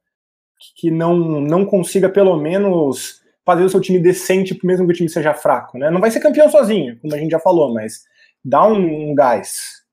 que 0.77 0.91
não, 0.91 1.17
não 1.41 1.65
consiga, 1.65 2.09
pelo 2.09 2.37
menos, 2.37 3.23
fazer 3.45 3.65
o 3.65 3.69
seu 3.69 3.81
time 3.81 3.99
decente, 3.99 4.59
mesmo 4.65 4.87
que 4.87 4.93
o 4.93 4.97
time 4.97 5.09
seja 5.09 5.35
fraco, 5.35 5.79
né? 5.79 5.91
Não 5.91 6.01
vai 6.01 6.11
ser 6.11 6.21
campeão 6.21 6.49
sozinho, 6.51 6.99
como 7.01 7.15
a 7.15 7.19
gente 7.19 7.31
já 7.31 7.41
falou, 7.41 7.73
mas 7.73 8.05
dá 8.45 8.67
um, 8.67 9.11
um 9.11 9.15
gás. 9.15 9.85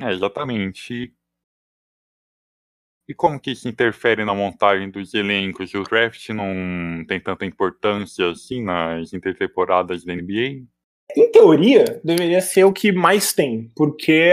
É, 0.00 0.12
exatamente. 0.12 1.12
E 3.08 3.14
como 3.14 3.40
que 3.40 3.50
isso 3.50 3.68
interfere 3.68 4.24
na 4.24 4.34
montagem 4.34 4.88
dos 4.88 5.14
elencos? 5.14 5.74
O 5.74 5.82
draft 5.82 6.28
não 6.28 7.04
tem 7.06 7.20
tanta 7.20 7.44
importância 7.44 8.30
assim 8.30 8.62
nas 8.62 9.12
intertemporadas 9.12 10.04
da 10.04 10.14
NBA? 10.14 10.64
Em 11.16 11.30
teoria, 11.30 12.00
deveria 12.04 12.40
ser 12.40 12.64
o 12.64 12.72
que 12.72 12.92
mais 12.92 13.32
tem, 13.32 13.70
porque 13.76 14.30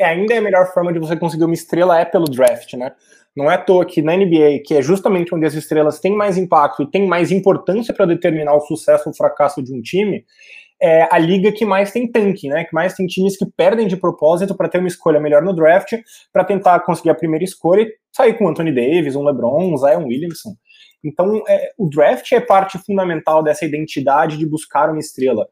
ainda 0.00 0.34
é 0.34 0.38
a 0.38 0.42
melhor 0.42 0.72
forma 0.72 0.92
de 0.92 0.98
você 0.98 1.16
conseguir 1.16 1.44
uma 1.44 1.54
estrela 1.54 1.98
é 1.98 2.04
pelo 2.04 2.26
draft, 2.26 2.74
né? 2.74 2.92
Não 3.36 3.50
é 3.50 3.54
à 3.54 3.58
toa 3.58 3.84
que 3.84 4.00
na 4.00 4.16
NBA, 4.16 4.62
que 4.64 4.74
é 4.74 4.80
justamente 4.80 5.34
onde 5.34 5.44
as 5.44 5.54
estrelas 5.54 6.00
têm 6.00 6.16
mais 6.16 6.38
impacto 6.38 6.82
e 6.82 6.90
têm 6.90 7.06
mais 7.06 7.30
importância 7.30 7.92
para 7.92 8.06
determinar 8.06 8.54
o 8.54 8.60
sucesso 8.60 9.08
ou 9.08 9.14
fracasso 9.14 9.62
de 9.62 9.74
um 9.74 9.82
time, 9.82 10.24
é 10.80 11.08
a 11.10 11.18
liga 11.18 11.52
que 11.52 11.64
mais 11.64 11.90
tem 11.90 12.10
tanque, 12.10 12.48
né? 12.48 12.64
Que 12.64 12.74
mais 12.74 12.94
tem 12.94 13.06
times 13.06 13.36
que 13.36 13.46
perdem 13.46 13.86
de 13.86 13.96
propósito 13.96 14.54
para 14.54 14.68
ter 14.68 14.78
uma 14.78 14.88
escolha 14.88 15.20
melhor 15.20 15.42
no 15.42 15.54
draft, 15.54 15.92
para 16.32 16.44
tentar 16.44 16.80
conseguir 16.80 17.10
a 17.10 17.14
primeira 17.14 17.44
escolha 17.44 17.82
e 17.82 17.92
sair 18.14 18.34
com 18.34 18.48
Anthony 18.48 18.74
Davis, 18.74 19.16
um 19.16 19.24
LeBron, 19.24 19.72
um 19.72 19.76
Zion 19.76 20.04
Williamson. 20.04 20.54
Então, 21.04 21.42
é, 21.48 21.70
o 21.78 21.88
draft 21.88 22.30
é 22.32 22.40
parte 22.40 22.78
fundamental 22.78 23.42
dessa 23.42 23.64
identidade 23.64 24.36
de 24.36 24.46
buscar 24.46 24.90
uma 24.90 24.98
estrela. 24.98 25.46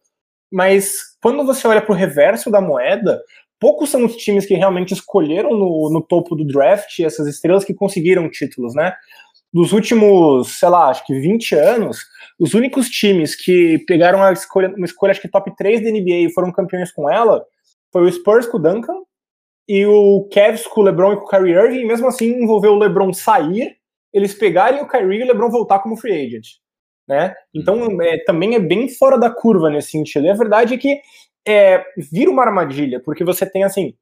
Mas 0.55 1.17
quando 1.21 1.45
você 1.45 1.67
olha 1.67 1.83
para 1.83 1.93
o 1.93 1.97
reverso 1.97 2.49
da 2.49 2.61
moeda, 2.61 3.21
poucos 3.59 3.91
são 3.91 4.05
os 4.05 4.15
times 4.15 4.47
que 4.47 4.55
realmente 4.55 4.95
escolheram 4.95 5.51
no, 5.51 5.91
no 5.93 6.01
topo 6.01 6.37
do 6.37 6.47
draft 6.47 7.01
essas 7.01 7.27
estrelas 7.27 7.65
que 7.65 7.75
conseguiram 7.75 8.31
títulos, 8.31 8.73
né? 8.73 8.95
Dos 9.53 9.73
últimos, 9.73 10.57
sei 10.61 10.69
lá, 10.69 10.91
acho 10.91 11.05
que 11.05 11.19
20 11.19 11.57
anos, 11.57 11.99
os 12.39 12.55
únicos 12.55 12.89
times 12.89 13.35
que 13.35 13.81
pegaram 13.85 14.23
a 14.23 14.33
escolha, 14.33 14.69
uma 14.77 14.87
escolha, 14.87 15.11
acho 15.11 15.21
que 15.21 15.29
top 15.29 15.53
3 15.57 15.83
da 15.83 15.91
NBA 15.91 16.29
e 16.29 16.33
foram 16.33 16.53
campeões 16.53 16.93
com 16.93 17.11
ela, 17.11 17.45
foi 17.93 18.03
o 18.03 18.13
Spurs 18.13 18.47
com 18.47 18.59
o 18.59 18.63
Duncan 18.63 19.01
e 19.69 19.85
o 19.85 20.29
Cavs 20.33 20.69
com 20.69 20.83
o 20.83 20.85
LeBron 20.85 21.15
e 21.15 21.17
com 21.17 21.25
o 21.25 21.29
Kyrie 21.29 21.55
Irving, 21.55 21.81
e 21.81 21.85
mesmo 21.85 22.07
assim 22.07 22.27
envolveu 22.27 22.75
o 22.75 22.79
LeBron 22.79 23.13
sair, 23.13 23.77
eles 24.13 24.33
pegarem 24.33 24.81
o 24.83 24.89
Kyrie 24.89 25.19
e 25.19 25.25
o 25.25 25.27
LeBron 25.27 25.51
voltar 25.51 25.81
como 25.81 25.97
free 25.97 26.13
agent 26.13 26.47
né? 27.09 27.35
Então 27.55 27.81
uhum. 27.81 28.03
é, 28.03 28.19
também 28.25 28.55
é 28.55 28.59
bem 28.59 28.89
fora 28.89 29.19
da 29.19 29.31
curva 29.31 29.71
nesse 29.71 29.91
sentido. 29.91 30.27
E 30.27 30.31
a 30.31 30.35
verdade 30.35 30.75
é 30.75 30.79
que 30.79 31.01
é, 31.47 31.85
vira 32.11 32.31
uma 32.31 32.43
armadilha, 32.43 33.01
porque 33.01 33.25
você 33.25 33.45
tem 33.45 33.65
assim, 33.65 33.95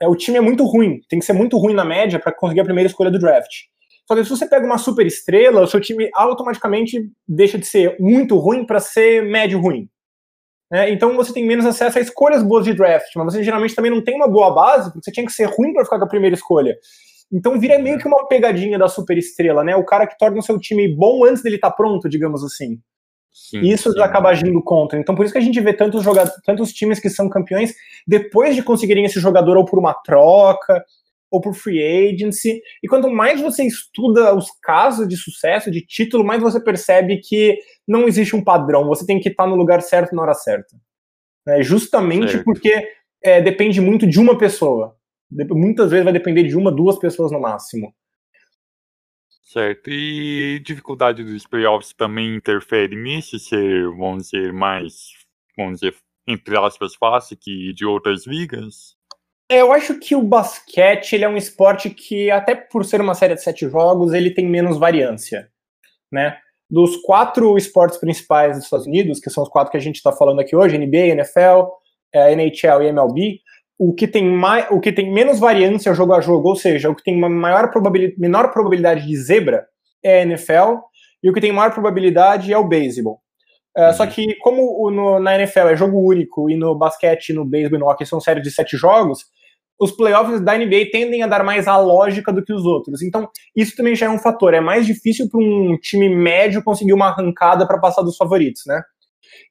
é, 0.00 0.08
o 0.08 0.16
time 0.16 0.38
é 0.38 0.40
muito 0.40 0.64
ruim, 0.64 1.00
tem 1.08 1.18
que 1.18 1.24
ser 1.24 1.32
muito 1.32 1.58
ruim 1.58 1.74
na 1.74 1.84
média 1.84 2.18
para 2.18 2.32
conseguir 2.32 2.60
a 2.60 2.64
primeira 2.64 2.88
escolha 2.88 3.10
do 3.10 3.18
draft. 3.18 3.52
Só 4.06 4.14
que 4.14 4.22
se 4.22 4.30
você 4.30 4.46
pega 4.46 4.64
uma 4.64 4.78
super 4.78 5.04
estrela, 5.04 5.62
o 5.62 5.66
seu 5.66 5.80
time 5.80 6.08
automaticamente 6.14 7.10
deixa 7.26 7.58
de 7.58 7.66
ser 7.66 7.96
muito 7.98 8.36
ruim 8.36 8.64
para 8.64 8.78
ser 8.78 9.22
médio 9.22 9.60
ruim. 9.60 9.88
Né? 10.70 10.90
Então 10.90 11.16
você 11.16 11.32
tem 11.32 11.46
menos 11.46 11.66
acesso 11.66 11.98
a 11.98 12.00
escolhas 12.00 12.42
boas 12.42 12.64
de 12.64 12.72
draft, 12.72 13.14
mas 13.16 13.32
você 13.32 13.42
geralmente 13.42 13.74
também 13.74 13.90
não 13.90 14.02
tem 14.02 14.14
uma 14.14 14.28
boa 14.28 14.52
base, 14.52 14.92
porque 14.92 15.04
você 15.04 15.12
tinha 15.12 15.26
que 15.26 15.32
ser 15.32 15.46
ruim 15.46 15.72
para 15.72 15.84
ficar 15.84 15.98
com 15.98 16.04
a 16.04 16.08
primeira 16.08 16.34
escolha. 16.34 16.76
Então 17.32 17.58
vira 17.58 17.78
meio 17.78 17.98
que 17.98 18.06
uma 18.06 18.26
pegadinha 18.28 18.78
da 18.78 18.88
super 18.88 19.18
estrela, 19.18 19.64
né? 19.64 19.74
O 19.74 19.84
cara 19.84 20.06
que 20.06 20.16
torna 20.16 20.38
o 20.38 20.42
seu 20.42 20.58
time 20.58 20.88
bom 20.88 21.24
antes 21.24 21.42
dele 21.42 21.56
estar 21.56 21.70
tá 21.70 21.76
pronto, 21.76 22.08
digamos 22.08 22.44
assim. 22.44 22.80
Sim, 23.32 23.60
isso 23.60 23.92
sim. 23.92 24.00
acaba 24.00 24.30
agindo 24.30 24.62
contra. 24.62 24.98
Então, 24.98 25.14
por 25.14 25.24
isso 25.24 25.32
que 25.32 25.38
a 25.38 25.42
gente 25.42 25.60
vê 25.60 25.74
tantos, 25.74 26.02
jogadores, 26.02 26.40
tantos 26.42 26.72
times 26.72 26.98
que 26.98 27.10
são 27.10 27.28
campeões 27.28 27.74
depois 28.06 28.54
de 28.54 28.62
conseguirem 28.62 29.04
esse 29.04 29.20
jogador 29.20 29.58
ou 29.58 29.64
por 29.64 29.78
uma 29.78 29.92
troca 29.92 30.82
ou 31.30 31.40
por 31.40 31.54
free 31.54 31.82
agency. 31.82 32.62
E 32.82 32.88
quanto 32.88 33.10
mais 33.10 33.40
você 33.40 33.64
estuda 33.64 34.34
os 34.34 34.46
casos 34.62 35.06
de 35.06 35.16
sucesso, 35.16 35.70
de 35.70 35.84
título, 35.84 36.24
mais 36.24 36.40
você 36.40 36.58
percebe 36.58 37.18
que 37.18 37.58
não 37.86 38.08
existe 38.08 38.34
um 38.34 38.42
padrão. 38.42 38.86
Você 38.86 39.04
tem 39.04 39.20
que 39.20 39.28
estar 39.28 39.46
no 39.46 39.56
lugar 39.56 39.82
certo 39.82 40.14
na 40.14 40.22
hora 40.22 40.34
certa. 40.34 40.74
É 41.46 41.62
justamente 41.62 42.32
certo. 42.32 42.44
porque 42.44 42.88
é, 43.22 43.42
depende 43.42 43.82
muito 43.82 44.06
de 44.06 44.18
uma 44.18 44.38
pessoa. 44.38 44.96
Muitas 45.30 45.90
vezes 45.90 46.04
vai 46.04 46.12
depender 46.12 46.44
de 46.44 46.56
uma, 46.56 46.70
duas 46.70 46.98
pessoas 46.98 47.32
no 47.32 47.40
máximo. 47.40 47.94
Certo. 49.42 49.90
E 49.90 50.60
dificuldade 50.64 51.24
dos 51.24 51.46
playoffs 51.46 51.92
também 51.92 52.36
interfere 52.36 52.96
nisso, 52.96 53.38
ser, 53.38 53.88
vamos 53.90 54.24
dizer, 54.24 54.52
mais, 54.52 55.12
vamos 55.56 55.80
dizer, 55.80 55.94
entre 56.26 56.58
aspas, 56.58 56.94
fácil 56.94 57.36
que 57.40 57.72
de 57.72 57.86
outras 57.86 58.26
ligas? 58.26 58.96
É, 59.48 59.60
eu 59.60 59.72
acho 59.72 59.98
que 60.00 60.16
o 60.16 60.22
basquete 60.22 61.12
ele 61.12 61.24
é 61.24 61.28
um 61.28 61.36
esporte 61.36 61.88
que, 61.90 62.30
até 62.30 62.56
por 62.56 62.84
ser 62.84 63.00
uma 63.00 63.14
série 63.14 63.34
de 63.34 63.42
sete 63.42 63.68
jogos, 63.68 64.12
ele 64.12 64.30
tem 64.30 64.44
menos 64.44 64.78
variância, 64.78 65.48
né? 66.10 66.36
Dos 66.68 66.96
quatro 66.96 67.56
esportes 67.56 67.98
principais 67.98 68.56
dos 68.56 68.64
Estados 68.64 68.86
Unidos, 68.86 69.20
que 69.20 69.30
são 69.30 69.44
os 69.44 69.48
quatro 69.48 69.70
que 69.70 69.76
a 69.76 69.80
gente 69.80 69.96
está 69.96 70.10
falando 70.10 70.40
aqui 70.40 70.56
hoje, 70.56 70.76
NBA, 70.76 71.14
NFL, 71.14 71.68
é, 72.12 72.32
NHL 72.32 72.82
e 72.82 72.88
MLB, 72.88 73.40
o 73.78 73.94
que 73.94 74.08
tem 74.08 74.24
mais, 74.24 74.66
o 74.70 74.80
que 74.80 74.92
tem 74.92 75.12
menos 75.12 75.38
variância 75.38 75.94
jogo 75.94 76.14
a 76.14 76.20
jogo, 76.20 76.48
ou 76.48 76.56
seja, 76.56 76.88
o 76.88 76.94
que 76.94 77.02
tem 77.02 77.16
uma 77.16 77.28
maior 77.28 77.70
probabilidade, 77.70 78.18
menor 78.18 78.50
probabilidade 78.50 79.06
de 79.06 79.16
zebra 79.16 79.66
é 80.02 80.20
a 80.20 80.22
NFL 80.22 80.78
e 81.22 81.28
o 81.28 81.32
que 81.32 81.40
tem 81.40 81.52
maior 81.52 81.72
probabilidade 81.72 82.52
é 82.52 82.58
o 82.58 82.66
beisebol. 82.66 83.20
Uh, 83.76 83.92
Só 83.92 84.06
que 84.06 84.34
como 84.36 84.62
o, 84.82 84.90
no, 84.90 85.20
na 85.20 85.34
NFL 85.34 85.68
é 85.68 85.76
jogo 85.76 85.98
único 85.98 86.48
e 86.48 86.56
no 86.56 86.74
basquete, 86.74 87.34
no 87.34 87.44
beisebol 87.44 87.78
e 87.78 87.80
no 87.80 87.88
hockey 87.88 88.06
são 88.06 88.20
séries 88.20 88.42
de 88.42 88.50
sete 88.50 88.76
jogos, 88.76 89.26
os 89.78 89.92
playoffs 89.92 90.40
da 90.40 90.56
NBA 90.56 90.90
tendem 90.90 91.22
a 91.22 91.26
dar 91.26 91.44
mais 91.44 91.68
a 91.68 91.76
lógica 91.76 92.32
do 92.32 92.42
que 92.42 92.52
os 92.52 92.64
outros. 92.64 93.02
Então, 93.02 93.28
isso 93.54 93.76
também 93.76 93.94
já 93.94 94.06
é 94.06 94.08
um 94.08 94.18
fator. 94.18 94.54
É 94.54 94.60
mais 94.60 94.86
difícil 94.86 95.28
para 95.28 95.38
um 95.38 95.76
time 95.76 96.08
médio 96.08 96.64
conseguir 96.64 96.94
uma 96.94 97.08
arrancada 97.08 97.66
para 97.66 97.78
passar 97.78 98.00
dos 98.00 98.16
favoritos, 98.16 98.62
né? 98.66 98.80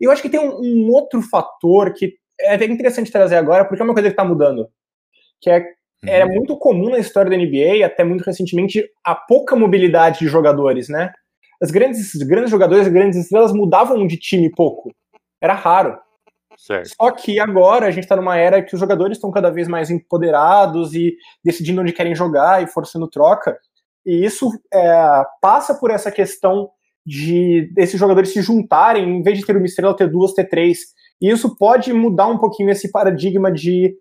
E 0.02 0.08
eu 0.08 0.12
acho 0.12 0.24
que 0.24 0.30
tem 0.30 0.40
um, 0.40 0.60
um 0.60 0.92
outro 0.92 1.22
fator 1.22 1.94
que 1.94 2.14
é 2.40 2.56
até 2.56 2.66
interessante 2.66 3.12
trazer 3.12 3.36
agora, 3.36 3.66
porque 3.66 3.82
é 3.82 3.86
uma 3.86 3.94
coisa 3.94 4.10
que 4.10 4.14
está 4.14 4.24
mudando. 4.24 4.70
Que 5.42 5.50
é, 5.50 5.60
uhum. 5.60 5.66
era 6.04 6.26
muito 6.26 6.58
comum 6.58 6.90
na 6.90 7.00
história 7.00 7.30
da 7.30 7.38
NBA, 7.38 7.86
até 7.86 8.04
muito 8.04 8.24
recentemente, 8.24 8.84
a 9.04 9.16
pouca 9.16 9.56
mobilidade 9.56 10.20
de 10.20 10.28
jogadores, 10.28 10.90
né? 10.90 11.14
As 11.62 11.72
grandes, 11.72 12.14
grandes 12.16 12.52
jogadores, 12.52 12.88
as 12.88 12.94
grandes 12.94 13.18
estrelas 13.18 13.54
mudavam 13.54 14.06
de 14.06 14.18
time 14.18 14.50
pouco. 14.52 14.92
Era 15.42 15.54
raro. 15.54 15.98
Certo. 16.58 16.90
Só 16.96 17.12
que 17.12 17.40
agora 17.40 17.88
a 17.88 17.92
gente 17.92 18.04
está 18.04 18.16
numa 18.16 18.38
era 18.38 18.62
que 18.62 18.74
os 18.74 18.80
jogadores 18.80 19.18
estão 19.18 19.32
cada 19.32 19.50
vez 19.50 19.68
mais 19.68 19.90
empoderados 19.90 20.94
e 20.94 21.16
decidindo 21.44 21.82
onde 21.82 21.94
querem 21.94 22.16
jogar 22.16 22.64
e 22.64 22.68
forçando 22.68 23.10
troca. 23.10 23.58
E 24.06 24.24
isso 24.24 24.50
é, 24.74 25.24
passa 25.42 25.74
por 25.76 25.92
essa 25.92 26.12
questão 26.12 26.70
de 27.06 27.70
desses 27.74 28.00
jogadores 28.00 28.32
se 28.32 28.42
juntarem, 28.42 29.18
em 29.18 29.22
vez 29.22 29.38
de 29.38 29.46
ter 29.46 29.56
uma 29.56 29.66
estrela, 29.66 29.96
ter 29.96 30.10
duas, 30.10 30.34
ter 30.34 30.46
três. 30.46 30.80
E 31.22 31.30
isso 31.30 31.56
pode 31.56 31.94
mudar 31.94 32.28
um 32.28 32.38
pouquinho 32.38 32.70
esse 32.70 32.92
paradigma 32.92 33.52
de 33.52 33.96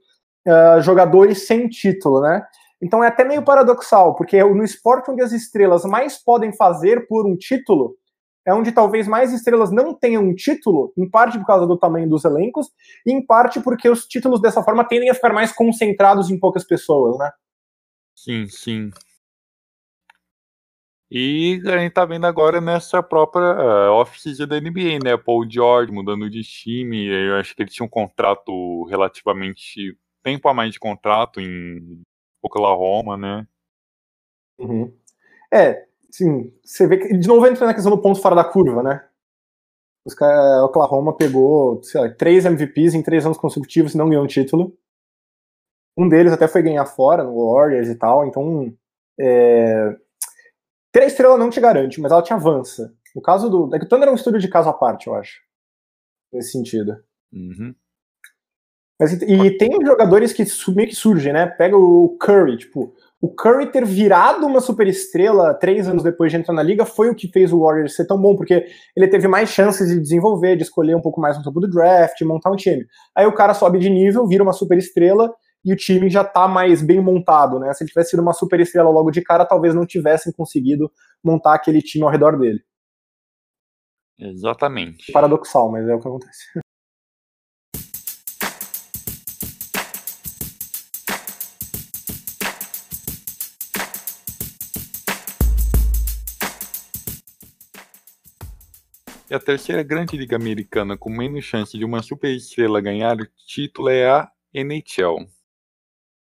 uh, 0.46 0.80
jogadores 0.80 1.46
sem 1.46 1.68
título, 1.68 2.20
né? 2.20 2.44
Então 2.82 3.02
é 3.02 3.08
até 3.08 3.24
meio 3.24 3.42
paradoxal, 3.42 4.14
porque 4.14 4.42
no 4.42 4.62
esporte 4.62 5.10
onde 5.10 5.22
as 5.22 5.32
estrelas 5.32 5.84
mais 5.84 6.22
podem 6.22 6.52
fazer 6.52 7.06
por 7.06 7.26
um 7.26 7.36
título, 7.36 7.96
é 8.46 8.52
onde 8.52 8.72
talvez 8.72 9.08
mais 9.08 9.32
estrelas 9.32 9.70
não 9.70 9.94
tenham 9.94 10.22
um 10.22 10.34
título, 10.34 10.92
em 10.98 11.08
parte 11.08 11.38
por 11.38 11.46
causa 11.46 11.66
do 11.66 11.78
tamanho 11.78 12.08
dos 12.08 12.24
elencos, 12.24 12.68
e 13.06 13.12
em 13.12 13.24
parte 13.24 13.58
porque 13.60 13.88
os 13.88 14.06
títulos 14.06 14.40
dessa 14.40 14.62
forma 14.62 14.86
tendem 14.86 15.08
a 15.08 15.14
ficar 15.14 15.32
mais 15.32 15.50
concentrados 15.50 16.30
em 16.30 16.38
poucas 16.38 16.64
pessoas, 16.64 17.16
né? 17.16 17.30
Sim, 18.14 18.46
sim. 18.48 18.90
E 21.16 21.62
a 21.66 21.78
gente 21.78 21.92
tá 21.92 22.04
vendo 22.04 22.26
agora 22.26 22.60
nessa 22.60 23.00
própria 23.00 23.54
uh, 23.54 23.92
off-season 23.92 24.48
da 24.48 24.60
NBA, 24.60 24.98
né? 25.00 25.16
Paul 25.16 25.48
George 25.48 25.92
mudando 25.92 26.28
de 26.28 26.42
time. 26.42 27.06
Eu 27.06 27.36
acho 27.36 27.54
que 27.54 27.62
ele 27.62 27.70
tinha 27.70 27.86
um 27.86 27.88
contrato 27.88 28.82
relativamente. 28.86 29.96
tempo 30.24 30.48
a 30.48 30.52
mais 30.52 30.72
de 30.72 30.80
contrato 30.80 31.40
em 31.40 32.02
Oklahoma, 32.42 33.16
né? 33.16 33.46
Uhum. 34.58 34.92
É, 35.52 35.86
sim. 36.10 36.52
Você 36.64 36.88
vê 36.88 36.98
que. 36.98 37.16
De 37.16 37.28
novo 37.28 37.46
entra 37.46 37.64
na 37.64 37.74
questão 37.74 37.92
do 37.94 38.02
ponto 38.02 38.20
fora 38.20 38.34
da 38.34 38.42
curva, 38.42 38.82
né? 38.82 39.08
Os 40.04 40.14
cara, 40.14 40.64
Oklahoma 40.64 41.16
pegou 41.16 41.80
lá, 41.94 42.10
três 42.10 42.44
MVPs 42.44 42.92
em 42.92 43.04
três 43.04 43.24
anos 43.24 43.38
consecutivos 43.38 43.94
e 43.94 43.96
não 43.96 44.08
ganhou 44.08 44.24
um 44.24 44.26
título. 44.26 44.76
Um 45.96 46.08
deles 46.08 46.32
até 46.32 46.48
foi 46.48 46.60
ganhar 46.60 46.86
fora, 46.86 47.22
no 47.22 47.52
Warriors 47.52 47.86
e 47.86 47.94
tal, 47.94 48.26
então. 48.26 48.76
É, 49.16 49.96
ter 50.94 51.02
a 51.02 51.06
estrela 51.06 51.36
não 51.36 51.50
te 51.50 51.60
garante, 51.60 52.00
mas 52.00 52.12
ela 52.12 52.22
te 52.22 52.32
avança. 52.32 52.94
No 53.14 53.20
caso 53.20 53.50
do. 53.50 53.74
É 53.74 53.80
que 53.80 53.84
o 53.84 53.88
Thunder 53.88 54.08
é 54.08 54.12
um 54.12 54.14
estúdio 54.14 54.40
de 54.40 54.48
caso 54.48 54.68
à 54.68 54.72
parte, 54.72 55.08
eu 55.08 55.14
acho. 55.14 55.40
Nesse 56.32 56.52
sentido. 56.52 56.96
Uhum. 57.32 57.74
Mas, 58.98 59.12
e 59.12 59.50
tem 59.58 59.70
jogadores 59.84 60.32
que 60.32 60.44
meio 60.72 60.88
que 60.88 60.94
surgem, 60.94 61.32
né? 61.32 61.46
Pega 61.46 61.76
o 61.76 62.16
Curry, 62.20 62.58
tipo. 62.58 62.94
O 63.20 63.28
Curry 63.34 63.72
ter 63.72 63.84
virado 63.84 64.46
uma 64.46 64.60
superestrela 64.60 65.54
três 65.54 65.88
anos 65.88 66.04
depois 66.04 66.30
de 66.30 66.38
entrar 66.38 66.54
na 66.54 66.62
liga 66.62 66.84
foi 66.84 67.08
o 67.08 67.14
que 67.14 67.26
fez 67.26 67.52
o 67.52 67.60
Warriors 67.60 67.96
ser 67.96 68.06
tão 68.06 68.20
bom, 68.20 68.36
porque 68.36 68.66
ele 68.94 69.08
teve 69.08 69.26
mais 69.26 69.48
chances 69.48 69.88
de 69.88 69.98
desenvolver, 69.98 70.56
de 70.56 70.62
escolher 70.62 70.94
um 70.94 71.00
pouco 71.00 71.20
mais 71.20 71.36
no 71.36 71.42
topo 71.42 71.58
do 71.58 71.68
draft, 71.68 72.20
montar 72.20 72.52
um 72.52 72.56
time. 72.56 72.86
Aí 73.16 73.26
o 73.26 73.34
cara 73.34 73.54
sobe 73.54 73.78
de 73.78 73.88
nível, 73.88 74.26
vira 74.28 74.42
uma 74.42 74.52
superestrela 74.52 75.34
e 75.64 75.72
o 75.72 75.76
time 75.76 76.10
já 76.10 76.22
está 76.22 76.46
mais 76.46 76.82
bem 76.82 77.00
montado, 77.00 77.58
né? 77.58 77.72
Se 77.72 77.82
ele 77.82 77.88
tivesse 77.88 78.10
sido 78.10 78.20
uma 78.20 78.34
super 78.34 78.60
estrela 78.60 78.90
logo 78.90 79.10
de 79.10 79.22
cara, 79.22 79.46
talvez 79.46 79.74
não 79.74 79.86
tivessem 79.86 80.32
conseguido 80.32 80.92
montar 81.22 81.54
aquele 81.54 81.80
time 81.80 82.04
ao 82.04 82.10
redor 82.10 82.38
dele. 82.38 82.62
Exatamente. 84.18 85.10
Paradoxal, 85.10 85.70
mas 85.72 85.88
é 85.88 85.94
o 85.94 86.00
que 86.00 86.08
acontece. 86.08 86.44
E 99.30 99.34
a 99.34 99.40
terceira 99.40 99.82
grande 99.82 100.18
liga 100.18 100.36
americana 100.36 100.98
com 100.98 101.08
menos 101.08 101.44
chance 101.44 101.76
de 101.76 101.84
uma 101.84 102.02
superestrela 102.02 102.80
ganhar 102.80 103.16
o 103.16 103.26
título 103.46 103.88
é 103.88 104.06
a 104.08 104.30
NHL. 104.52 105.26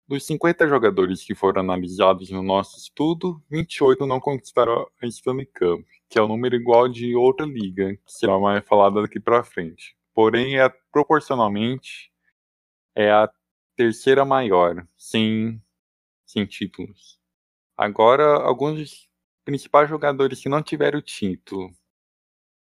Dos 0.07 0.25
50 0.25 0.67
jogadores 0.67 1.23
que 1.23 1.33
foram 1.33 1.61
analisados 1.61 2.29
no 2.29 2.43
nosso 2.43 2.77
estudo, 2.77 3.41
28 3.49 4.05
não 4.05 4.19
conquistaram 4.19 4.85
a 5.01 5.05
Stanley 5.07 5.45
Cup, 5.45 5.85
que 6.09 6.19
é 6.19 6.21
o 6.21 6.27
número 6.27 6.55
igual 6.55 6.89
de 6.89 7.15
outra 7.15 7.45
liga, 7.45 7.95
que 7.95 8.11
será 8.11 8.37
mais 8.37 8.65
falada 8.65 9.01
daqui 9.01 9.19
para 9.19 9.43
frente. 9.43 9.95
Porém, 10.13 10.59
é 10.59 10.69
proporcionalmente 10.91 12.11
é 12.95 13.11
a 13.11 13.29
terceira 13.75 14.23
maior, 14.25 14.87
sem, 14.97 15.61
sem 16.25 16.45
títulos. 16.45 17.19
Agora, 17.75 18.43
alguns 18.43 18.79
dos 18.79 19.09
principais 19.43 19.89
jogadores 19.89 20.41
que 20.41 20.49
não 20.49 20.61
tiveram 20.61 21.01
título. 21.01 21.71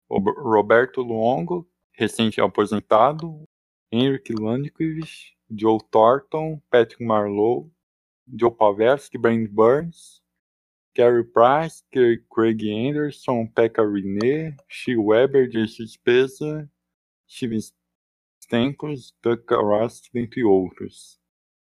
O 0.07 0.19
Roberto 0.19 1.01
Luongo, 1.01 1.67
recente 1.93 2.39
aposentado, 2.39 3.43
Henrik 3.91 4.33
Lundqvist, 4.33 5.35
Joe 5.55 5.79
Thornton, 5.91 6.61
Patrick 6.71 7.01
Marlowe, 7.01 7.69
Joe 8.35 8.51
Pavelski, 8.51 9.19
Brandon 9.19 9.47
Burns, 9.53 10.21
Gary 10.95 11.23
Price, 11.23 11.83
Craig 12.29 12.63
Anderson, 12.63 13.47
Pekka 13.55 13.83
Rinne, 13.83 14.55
Shea 14.67 14.95
Weber, 14.95 15.47
Jason 15.47 15.87
Speza, 15.87 16.69
Steven 17.27 17.59
Stamkos, 18.39 19.13
Doug 19.21 19.49
Rust, 19.51 20.09
dentre 20.13 20.43
outros. 20.43 21.19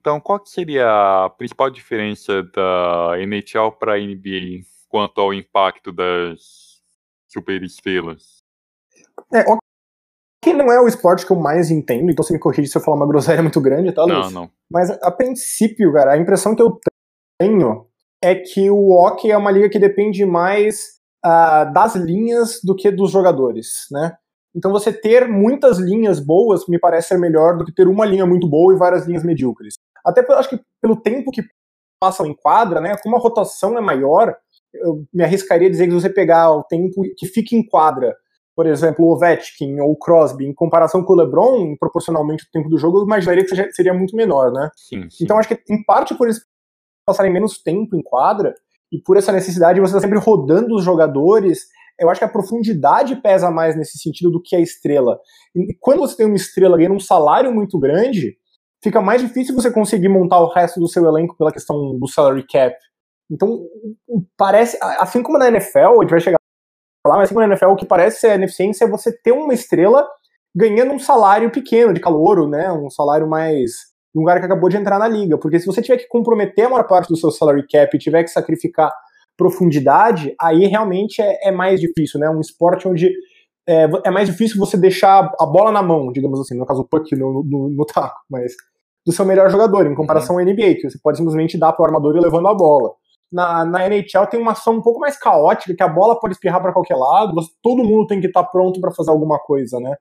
Então, 0.00 0.20
qual 0.20 0.44
seria 0.46 1.24
a 1.24 1.30
principal 1.30 1.70
diferença 1.70 2.42
da 2.42 3.18
NHL 3.18 3.72
para 3.72 3.94
a 3.94 3.98
NBA 3.98 4.64
quanto 4.88 5.20
ao 5.20 5.34
impacto 5.34 5.90
das 5.90 6.80
superestrelas? 7.26 8.44
É, 9.34 9.42
que 10.46 10.54
não 10.54 10.70
é 10.70 10.80
o 10.80 10.86
esporte 10.86 11.26
que 11.26 11.32
eu 11.32 11.36
mais 11.36 11.72
entendo, 11.72 12.08
então 12.08 12.22
você 12.22 12.32
me 12.32 12.38
corrige 12.38 12.68
se 12.68 12.78
eu 12.78 12.82
falar 12.82 12.96
uma 12.96 13.06
groselha 13.06 13.42
muito 13.42 13.60
grande, 13.60 13.90
tá, 13.90 14.04
Luiz? 14.04 14.30
Não, 14.30 14.42
não. 14.42 14.50
Mas 14.70 14.90
a 15.02 15.10
princípio, 15.10 15.92
cara, 15.92 16.12
a 16.12 16.16
impressão 16.16 16.54
que 16.54 16.62
eu 16.62 16.78
tenho 17.40 17.86
é 18.22 18.34
que 18.36 18.70
o 18.70 18.90
hockey 18.90 19.32
é 19.32 19.36
uma 19.36 19.50
liga 19.50 19.68
que 19.68 19.78
depende 19.78 20.24
mais 20.24 20.98
uh, 21.24 21.72
das 21.72 21.96
linhas 21.96 22.60
do 22.62 22.76
que 22.76 22.92
dos 22.92 23.10
jogadores, 23.10 23.86
né? 23.90 24.16
Então 24.54 24.70
você 24.70 24.92
ter 24.92 25.28
muitas 25.28 25.78
linhas 25.78 26.20
boas 26.20 26.66
me 26.68 26.78
parece 26.78 27.08
ser 27.08 27.18
melhor 27.18 27.58
do 27.58 27.64
que 27.64 27.74
ter 27.74 27.88
uma 27.88 28.06
linha 28.06 28.24
muito 28.24 28.48
boa 28.48 28.72
e 28.72 28.78
várias 28.78 29.04
linhas 29.04 29.24
medíocres. 29.24 29.74
Até 30.04 30.24
acho 30.34 30.48
que 30.48 30.60
pelo 30.80 30.96
tempo 30.96 31.30
que 31.32 31.42
passam 32.00 32.24
em 32.24 32.34
quadra, 32.34 32.80
né? 32.80 32.96
Como 33.02 33.16
a 33.16 33.20
rotação 33.20 33.76
é 33.76 33.80
maior, 33.80 34.34
eu 34.72 35.04
me 35.12 35.24
arriscaria 35.24 35.66
a 35.66 35.70
dizer 35.70 35.86
que 35.86 35.90
se 35.90 36.00
você 36.00 36.08
pegar 36.08 36.52
o 36.52 36.62
tempo 36.62 37.02
que 37.16 37.26
fica 37.26 37.54
em 37.54 37.66
quadra 37.66 38.16
por 38.56 38.66
exemplo, 38.66 39.04
o 39.04 39.12
Ovechkin 39.12 39.78
ou 39.80 39.92
o 39.92 39.98
Crosby, 39.98 40.46
em 40.46 40.54
comparação 40.54 41.04
com 41.04 41.12
o 41.12 41.16
LeBron, 41.16 41.76
proporcionalmente 41.78 42.44
o 42.44 42.50
tempo 42.50 42.70
do 42.70 42.78
jogo, 42.78 42.98
eu 42.98 43.04
imaginaria 43.04 43.44
que 43.44 43.72
seria 43.72 43.92
muito 43.92 44.16
menor, 44.16 44.50
né? 44.50 44.70
Sim, 44.74 45.08
sim. 45.10 45.24
Então 45.24 45.38
acho 45.38 45.50
que 45.50 45.60
em 45.70 45.84
parte 45.84 46.16
por 46.16 46.26
eles 46.26 46.40
passarem 47.06 47.30
menos 47.30 47.62
tempo 47.62 47.94
em 47.94 48.02
quadra 48.02 48.54
e 48.90 48.98
por 49.02 49.18
essa 49.18 49.30
necessidade 49.30 49.74
de 49.74 49.80
você 49.80 49.94
estar 49.94 50.00
sempre 50.00 50.18
rodando 50.18 50.74
os 50.74 50.82
jogadores, 50.82 51.66
eu 52.00 52.08
acho 52.08 52.18
que 52.18 52.24
a 52.24 52.30
profundidade 52.30 53.16
pesa 53.16 53.50
mais 53.50 53.76
nesse 53.76 53.98
sentido 53.98 54.30
do 54.30 54.40
que 54.42 54.56
a 54.56 54.60
estrela. 54.60 55.18
E 55.54 55.74
quando 55.78 56.00
você 56.00 56.16
tem 56.16 56.26
uma 56.26 56.36
estrela 56.36 56.78
ganhando 56.78 56.94
um 56.94 57.00
salário 57.00 57.52
muito 57.52 57.78
grande, 57.78 58.38
fica 58.82 59.02
mais 59.02 59.20
difícil 59.20 59.54
você 59.54 59.70
conseguir 59.70 60.08
montar 60.08 60.40
o 60.40 60.50
resto 60.50 60.80
do 60.80 60.88
seu 60.88 61.04
elenco 61.04 61.36
pela 61.36 61.52
questão 61.52 61.98
do 61.98 62.08
salary 62.08 62.46
cap. 62.46 62.74
Então, 63.30 63.66
parece, 64.36 64.78
assim 64.98 65.22
como 65.22 65.38
na 65.38 65.48
NFL, 65.48 65.98
a 65.98 66.00
gente 66.02 66.10
vai 66.10 66.20
chegar 66.20 66.38
falar, 67.06 67.16
mas 67.18 67.30
assim, 67.30 67.34
na 67.34 67.44
NFL 67.44 67.66
o 67.66 67.76
que 67.76 67.86
parece 67.86 68.20
ser 68.20 68.28
a 68.28 68.34
ineficiência 68.34 68.84
é 68.84 68.88
você 68.88 69.12
ter 69.12 69.32
uma 69.32 69.54
estrela 69.54 70.06
ganhando 70.54 70.92
um 70.92 70.98
salário 70.98 71.50
pequeno 71.50 71.92
de 71.92 72.00
calouro, 72.00 72.48
né? 72.48 72.72
Um 72.72 72.90
salário 72.90 73.28
mais 73.28 73.70
de 74.14 74.20
um 74.20 74.24
cara 74.24 74.40
que 74.40 74.46
acabou 74.46 74.68
de 74.68 74.76
entrar 74.76 74.98
na 74.98 75.06
liga. 75.06 75.38
Porque 75.38 75.60
se 75.60 75.66
você 75.66 75.82
tiver 75.82 75.98
que 75.98 76.08
comprometer 76.08 76.66
a 76.66 76.70
maior 76.70 76.86
parte 76.86 77.08
do 77.08 77.16
seu 77.16 77.30
salary 77.30 77.66
cap 77.68 77.94
e 77.94 78.00
tiver 78.00 78.24
que 78.24 78.30
sacrificar 78.30 78.90
profundidade, 79.36 80.34
aí 80.40 80.66
realmente 80.66 81.20
é, 81.20 81.48
é 81.48 81.52
mais 81.52 81.78
difícil, 81.80 82.18
né? 82.18 82.28
Um 82.30 82.40
esporte 82.40 82.88
onde 82.88 83.12
é, 83.68 83.86
é, 84.04 84.10
mais 84.10 84.28
difícil 84.28 84.58
você 84.58 84.76
deixar 84.76 85.30
a 85.38 85.46
bola 85.46 85.70
na 85.70 85.82
mão, 85.82 86.10
digamos 86.10 86.40
assim, 86.40 86.56
no 86.56 86.64
caso 86.64 86.80
o 86.80 86.88
puck 86.88 87.14
no, 87.14 87.44
no, 87.44 87.68
no 87.68 87.84
taco, 87.84 88.16
mas 88.30 88.52
do 89.04 89.12
seu 89.12 89.24
melhor 89.24 89.50
jogador, 89.50 89.86
em 89.86 89.94
comparação 89.94 90.36
uhum. 90.36 90.42
ao 90.42 90.46
NBA, 90.46 90.76
que 90.76 90.90
você 90.90 90.98
pode 91.02 91.18
simplesmente 91.18 91.58
dar 91.58 91.72
para 91.72 91.82
o 91.82 91.86
armador 91.86 92.16
e 92.16 92.20
levando 92.20 92.48
a 92.48 92.54
bola 92.54 92.90
na, 93.30 93.64
na 93.64 93.86
NHL 93.86 94.26
tem 94.30 94.40
uma 94.40 94.52
ação 94.52 94.74
um 94.74 94.82
pouco 94.82 95.00
mais 95.00 95.18
caótica, 95.18 95.74
que 95.74 95.82
a 95.82 95.88
bola 95.88 96.18
pode 96.18 96.34
espirrar 96.34 96.60
para 96.60 96.72
qualquer 96.72 96.96
lado, 96.96 97.34
todo 97.62 97.84
mundo 97.84 98.06
tem 98.06 98.20
que 98.20 98.26
estar 98.26 98.44
tá 98.44 98.48
pronto 98.48 98.80
para 98.80 98.92
fazer 98.92 99.10
alguma 99.10 99.38
coisa, 99.38 99.78
né? 99.80 99.94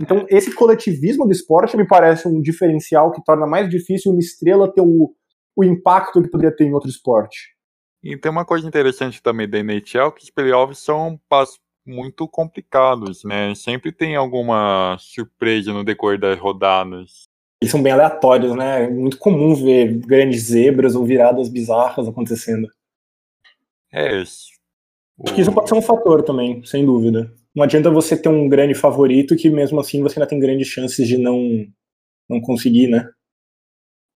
Então, 0.00 0.24
esse 0.28 0.54
coletivismo 0.54 1.26
do 1.26 1.32
esporte 1.32 1.76
me 1.76 1.86
parece 1.86 2.28
um 2.28 2.40
diferencial 2.40 3.10
que 3.10 3.22
torna 3.24 3.46
mais 3.46 3.68
difícil 3.68 4.12
uma 4.12 4.20
estrela 4.20 4.72
ter 4.72 4.80
o, 4.80 5.12
o 5.56 5.64
impacto 5.64 6.22
que 6.22 6.30
poderia 6.30 6.54
ter 6.54 6.64
em 6.64 6.72
outro 6.72 6.88
esporte. 6.88 7.56
E 8.02 8.16
tem 8.16 8.30
uma 8.30 8.44
coisa 8.44 8.66
interessante 8.66 9.20
também 9.20 9.48
da 9.48 9.58
NHL, 9.58 10.12
que 10.12 10.22
os 10.22 10.30
playoffs 10.30 10.78
são 10.78 11.18
muito 11.84 12.28
complicados, 12.28 13.24
né? 13.24 13.54
Sempre 13.56 13.90
tem 13.90 14.14
alguma 14.14 14.96
surpresa 15.00 15.72
no 15.72 15.82
decorrer 15.82 16.20
das 16.20 16.38
rodadas. 16.38 17.27
Eles 17.60 17.72
são 17.72 17.82
bem 17.82 17.92
aleatórios, 17.92 18.54
né? 18.54 18.84
É 18.84 18.90
muito 18.90 19.18
comum 19.18 19.54
ver 19.54 19.98
grandes 19.98 20.44
zebras 20.44 20.94
ou 20.94 21.04
viradas 21.04 21.48
bizarras 21.48 22.06
acontecendo. 22.06 22.68
É 23.92 24.20
isso. 24.20 24.46
Acho 25.24 25.34
que 25.34 25.40
isso 25.40 25.52
pode 25.52 25.68
ser 25.68 25.74
um 25.74 25.82
fator 25.82 26.22
também, 26.22 26.64
sem 26.64 26.86
dúvida. 26.86 27.34
Não 27.54 27.64
adianta 27.64 27.90
você 27.90 28.16
ter 28.16 28.28
um 28.28 28.48
grande 28.48 28.74
favorito 28.74 29.34
que 29.34 29.50
mesmo 29.50 29.80
assim 29.80 30.00
você 30.00 30.20
ainda 30.20 30.28
tem 30.28 30.38
grandes 30.38 30.68
chances 30.68 31.08
de 31.08 31.18
não, 31.18 31.66
não 32.28 32.40
conseguir, 32.40 32.86
né? 32.86 33.10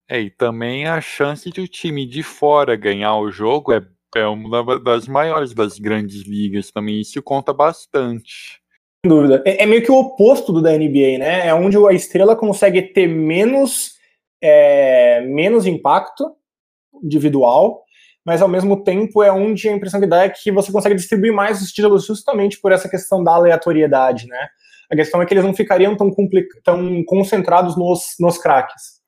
É, 0.09 0.21
e 0.21 0.31
também 0.31 0.87
a 0.87 1.01
chance 1.01 1.51
de 1.51 1.61
o 1.61 1.67
time 1.67 2.07
de 2.07 2.23
fora 2.23 2.77
ganhar 2.77 3.17
o 3.17 3.31
jogo 3.31 3.73
é, 3.73 3.85
é 4.15 4.27
uma 4.27 4.79
das 4.79 5.09
maiores 5.09 5.53
das 5.55 5.79
grandes 5.79 6.23
ligas 6.23 6.71
também. 6.71 7.01
Isso 7.01 7.21
conta 7.23 7.53
bastante. 7.53 8.62
Sem 9.05 9.11
dúvida. 9.11 9.43
É, 9.45 9.65
é, 9.65 9.67
meio 9.67 9.83
que 9.83 9.91
o 9.91 9.99
oposto 9.99 10.53
do 10.53 10.63
da 10.63 10.71
NBA, 10.71 11.19
né? 11.19 11.49
É 11.49 11.55
onde 11.55 11.77
a 11.77 11.93
estrela 11.93 12.37
consegue 12.37 12.83
ter 12.83 13.09
menos, 13.09 13.97
é, 14.41 15.21
menos 15.23 15.67
impacto 15.67 16.37
individual, 17.03 17.85
mas 18.25 18.41
ao 18.41 18.49
mesmo 18.49 18.85
tempo 18.85 19.21
é 19.23 19.33
onde 19.33 19.69
a 19.69 19.73
impressão 19.73 20.01
que 20.01 20.07
dá 20.07 20.23
é 20.23 20.29
que 20.29 20.53
você 20.53 20.71
consegue 20.71 20.95
distribuir 20.95 21.33
mais 21.33 21.61
os 21.61 21.73
títulos 21.73 22.07
justamente 22.07 22.61
por 22.61 22.71
essa 22.71 22.89
questão 22.89 23.25
da 23.25 23.33
aleatoriedade, 23.33 24.29
né? 24.29 24.49
A 24.89 24.95
questão 24.95 25.21
é 25.21 25.27
que 25.27 25.35
eles 25.35 25.45
não 25.45 25.55
ficariam 25.55 25.97
tão, 25.97 26.15
tão 26.63 27.05
concentrados 27.05 27.77
nos, 27.77 28.15
nos 28.21 28.39
craques, 28.39 29.01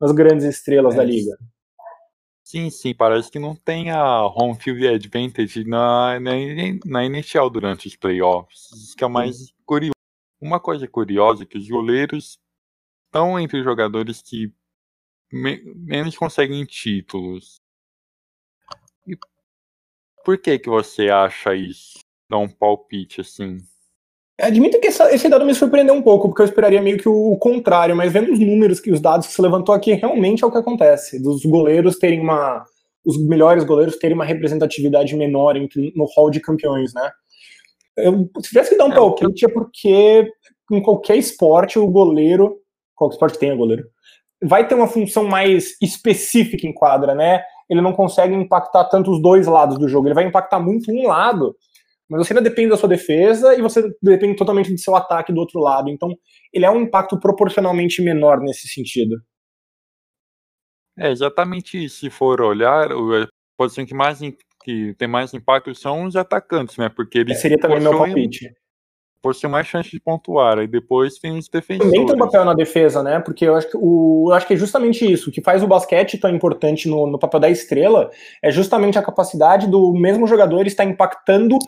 nas 0.00 0.10
grandes 0.10 0.44
estrelas 0.46 0.94
é. 0.94 0.96
da 0.96 1.04
liga. 1.04 1.36
Sim, 2.50 2.70
sim, 2.70 2.94
parece 2.94 3.30
que 3.30 3.38
não 3.38 3.54
tem 3.54 3.90
a 3.90 4.24
home 4.24 4.58
field 4.58 4.88
advantage 4.88 5.64
na, 5.64 6.18
na, 6.18 6.30
na 6.86 7.04
inicial 7.04 7.50
durante 7.50 7.86
os 7.86 7.94
playoffs, 7.94 8.70
isso 8.72 8.96
que 8.96 9.04
é 9.04 9.06
mais 9.06 9.52
curioso. 9.66 9.92
Uma 10.40 10.58
coisa 10.58 10.88
curiosa 10.88 11.42
é 11.42 11.46
que 11.46 11.58
os 11.58 11.68
goleiros 11.68 12.38
estão 13.04 13.38
entre 13.38 13.58
os 13.58 13.64
jogadores 13.64 14.22
que 14.22 14.50
me, 15.30 15.60
menos 15.74 16.16
conseguem 16.16 16.64
títulos. 16.64 17.60
E 19.06 19.14
por 20.24 20.38
que 20.38 20.58
que 20.58 20.70
você 20.70 21.10
acha 21.10 21.54
isso? 21.54 21.98
Dá 22.30 22.38
um 22.38 22.48
palpite 22.48 23.20
assim. 23.20 23.58
Admito 24.40 24.78
que 24.78 24.86
essa, 24.86 25.12
esse 25.12 25.28
dado 25.28 25.44
me 25.44 25.54
surpreendeu 25.54 25.94
um 25.94 26.02
pouco, 26.02 26.28
porque 26.28 26.42
eu 26.42 26.46
esperaria 26.46 26.80
meio 26.80 26.96
que 26.96 27.08
o, 27.08 27.32
o 27.32 27.38
contrário, 27.38 27.96
mas 27.96 28.12
vendo 28.12 28.32
os 28.32 28.38
números 28.38 28.78
que 28.78 28.92
os 28.92 29.00
dados 29.00 29.26
que 29.26 29.32
se 29.32 29.42
levantou 29.42 29.74
aqui, 29.74 29.92
realmente 29.94 30.44
é 30.44 30.46
o 30.46 30.50
que 30.50 30.58
acontece. 30.58 31.20
Dos 31.20 31.44
goleiros 31.44 31.98
terem 31.98 32.20
uma. 32.20 32.64
Os 33.04 33.18
melhores 33.26 33.64
goleiros 33.64 33.96
terem 33.96 34.14
uma 34.14 34.24
representatividade 34.24 35.16
menor 35.16 35.56
entre, 35.56 35.92
no 35.96 36.04
hall 36.14 36.30
de 36.30 36.40
campeões, 36.40 36.94
né? 36.94 37.10
Eu, 37.96 38.30
se 38.40 38.50
tivesse 38.50 38.70
que 38.70 38.76
dar 38.76 38.84
um 38.84 38.92
é, 38.92 38.94
palpite, 38.94 39.44
é 39.44 39.48
porque 39.48 40.30
em 40.70 40.82
qualquer 40.82 41.16
esporte, 41.16 41.78
o 41.78 41.86
goleiro. 41.88 42.58
Qualquer 42.94 43.14
esporte 43.14 43.38
tenha 43.38 43.56
goleiro. 43.56 43.84
Vai 44.42 44.68
ter 44.68 44.74
uma 44.74 44.86
função 44.86 45.24
mais 45.24 45.76
específica 45.82 46.64
em 46.66 46.72
quadra, 46.72 47.14
né? 47.14 47.42
Ele 47.68 47.80
não 47.80 47.92
consegue 47.92 48.34
impactar 48.34 48.84
tanto 48.84 49.10
os 49.10 49.20
dois 49.20 49.46
lados 49.48 49.78
do 49.78 49.88
jogo. 49.88 50.06
Ele 50.06 50.14
vai 50.14 50.24
impactar 50.24 50.60
muito 50.60 50.92
um 50.92 51.08
lado 51.08 51.56
mas 52.08 52.26
você 52.26 52.32
ainda 52.32 52.48
depende 52.48 52.70
da 52.70 52.76
sua 52.76 52.88
defesa 52.88 53.54
e 53.54 53.60
você 53.60 53.82
depende 54.02 54.36
totalmente 54.36 54.72
do 54.72 54.78
seu 54.78 54.96
ataque 54.96 55.32
do 55.32 55.40
outro 55.40 55.60
lado. 55.60 55.90
Então, 55.90 56.16
ele 56.52 56.64
é 56.64 56.70
um 56.70 56.80
impacto 56.80 57.20
proporcionalmente 57.20 58.00
menor 58.00 58.40
nesse 58.40 58.66
sentido. 58.66 59.20
É 60.98 61.10
exatamente 61.10 61.82
isso. 61.82 62.00
Se 62.00 62.10
for 62.10 62.40
olhar, 62.40 62.90
a 62.90 63.28
posição 63.56 63.84
que 63.86 63.94
mais 63.94 64.20
que 64.64 64.94
tem 64.94 65.06
mais 65.06 65.32
impacto 65.32 65.74
são 65.74 66.04
os 66.04 66.16
atacantes, 66.16 66.76
né? 66.76 66.88
Porque 66.88 67.18
eles 67.18 67.38
é, 67.38 67.40
seria 67.40 67.58
também 67.58 67.80
meu 67.80 67.96
palpite. 67.96 68.52
Possuem 69.20 69.50
mais 69.50 69.66
chance 69.66 69.90
de 69.90 70.00
pontuar. 70.00 70.58
Aí 70.58 70.66
depois 70.66 71.18
tem 71.18 71.36
os 71.36 71.48
defensores. 71.48 71.92
Também 71.92 72.06
tem 72.06 72.14
um 72.14 72.18
papel 72.18 72.44
na 72.44 72.54
defesa, 72.54 73.02
né? 73.02 73.20
Porque 73.20 73.44
eu 73.44 73.54
acho 73.54 73.70
que, 73.70 73.76
o, 73.76 74.26
eu 74.30 74.34
acho 74.34 74.46
que 74.46 74.54
é 74.54 74.56
justamente 74.56 75.10
isso. 75.10 75.30
O 75.30 75.32
que 75.32 75.42
faz 75.42 75.62
o 75.62 75.66
basquete 75.66 76.18
tão 76.18 76.34
importante 76.34 76.88
no, 76.88 77.06
no 77.06 77.18
papel 77.18 77.40
da 77.40 77.50
estrela 77.50 78.10
é 78.42 78.50
justamente 78.50 78.98
a 78.98 79.02
capacidade 79.02 79.66
do 79.68 79.92
mesmo 79.92 80.26
jogador 80.26 80.66
estar 80.66 80.84
impactando 80.84 81.58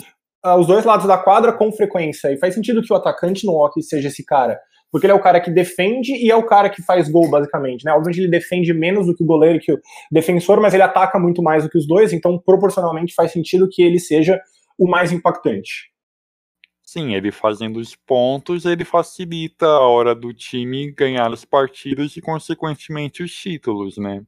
uh, 0.44 0.56
os 0.58 0.66
dois 0.66 0.84
lados 0.84 1.06
da 1.06 1.18
quadra 1.18 1.52
com 1.52 1.72
frequência. 1.72 2.32
E 2.32 2.38
faz 2.38 2.54
sentido 2.54 2.82
que 2.82 2.92
o 2.92 2.96
atacante 2.96 3.46
no 3.46 3.52
hockey 3.52 3.82
seja 3.82 4.08
esse 4.08 4.24
cara. 4.24 4.58
Porque 4.90 5.06
ele 5.06 5.12
é 5.12 5.16
o 5.16 5.22
cara 5.22 5.40
que 5.40 5.50
defende 5.50 6.12
e 6.14 6.30
é 6.30 6.36
o 6.36 6.44
cara 6.44 6.68
que 6.68 6.82
faz 6.82 7.08
gol, 7.08 7.28
basicamente. 7.30 7.84
Né? 7.84 7.92
Obviamente 7.92 8.20
ele 8.20 8.30
defende 8.30 8.72
menos 8.74 9.06
do 9.06 9.14
que 9.14 9.22
o 9.22 9.26
goleiro 9.26 9.58
e 9.58 9.60
que 9.60 9.72
o 9.72 9.80
defensor, 10.10 10.60
mas 10.60 10.74
ele 10.74 10.82
ataca 10.82 11.18
muito 11.18 11.42
mais 11.42 11.62
do 11.62 11.70
que 11.70 11.78
os 11.78 11.86
dois, 11.86 12.12
então 12.12 12.38
proporcionalmente 12.38 13.14
faz 13.14 13.30
sentido 13.30 13.68
que 13.70 13.82
ele 13.82 14.00
seja 14.00 14.40
o 14.76 14.88
mais 14.88 15.12
impactante. 15.12 15.90
Sim, 16.82 17.14
ele 17.14 17.30
fazendo 17.30 17.78
os 17.78 17.94
pontos, 17.94 18.64
ele 18.64 18.84
facilita 18.84 19.64
a 19.64 19.86
hora 19.86 20.12
do 20.12 20.34
time 20.34 20.90
ganhar 20.90 21.32
as 21.32 21.44
partidas 21.44 22.16
e, 22.16 22.20
consequentemente, 22.20 23.22
os 23.22 23.32
títulos, 23.32 23.96
né? 23.96 24.24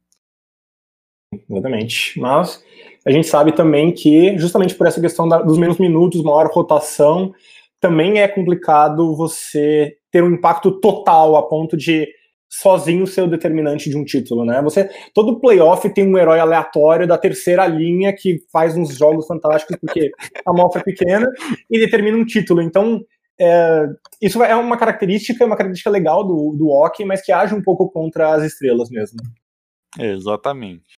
Exatamente. 1.49 2.19
Mas 2.19 2.63
a 3.05 3.11
gente 3.11 3.27
sabe 3.27 3.51
também 3.51 3.91
que, 3.91 4.37
justamente 4.37 4.75
por 4.75 4.87
essa 4.87 5.01
questão 5.01 5.27
da, 5.27 5.41
dos 5.41 5.57
menos 5.57 5.77
minutos, 5.77 6.23
maior 6.23 6.49
rotação, 6.51 7.33
também 7.79 8.21
é 8.21 8.27
complicado 8.27 9.15
você 9.15 9.97
ter 10.11 10.23
um 10.23 10.31
impacto 10.31 10.79
total 10.79 11.35
a 11.35 11.47
ponto 11.47 11.75
de 11.75 12.07
sozinho 12.49 13.07
ser 13.07 13.23
o 13.23 13.27
determinante 13.27 13.89
de 13.89 13.97
um 13.97 14.05
título, 14.05 14.45
né? 14.45 14.61
Você 14.61 14.87
todo 15.13 15.39
playoff 15.39 15.89
tem 15.91 16.07
um 16.07 16.17
herói 16.17 16.39
aleatório 16.39 17.07
da 17.07 17.17
terceira 17.17 17.65
linha 17.65 18.13
que 18.15 18.39
faz 18.51 18.77
uns 18.77 18.95
jogos 18.95 19.25
fantásticos 19.25 19.75
porque 19.81 20.11
a 20.45 20.53
malta 20.53 20.77
é 20.77 20.83
pequena 20.83 21.27
e 21.69 21.79
determina 21.79 22.15
um 22.15 22.25
título. 22.25 22.61
Então 22.61 23.03
é, 23.39 23.87
isso 24.21 24.41
é 24.43 24.55
uma 24.55 24.77
característica, 24.77 25.43
uma 25.43 25.57
característica 25.57 25.89
legal 25.89 26.23
do, 26.23 26.55
do 26.55 26.69
hockey, 26.69 27.03
mas 27.03 27.23
que 27.23 27.31
age 27.31 27.55
um 27.55 27.61
pouco 27.61 27.89
contra 27.89 28.35
as 28.35 28.43
estrelas 28.43 28.89
mesmo. 28.91 29.17
Exatamente. 29.99 30.93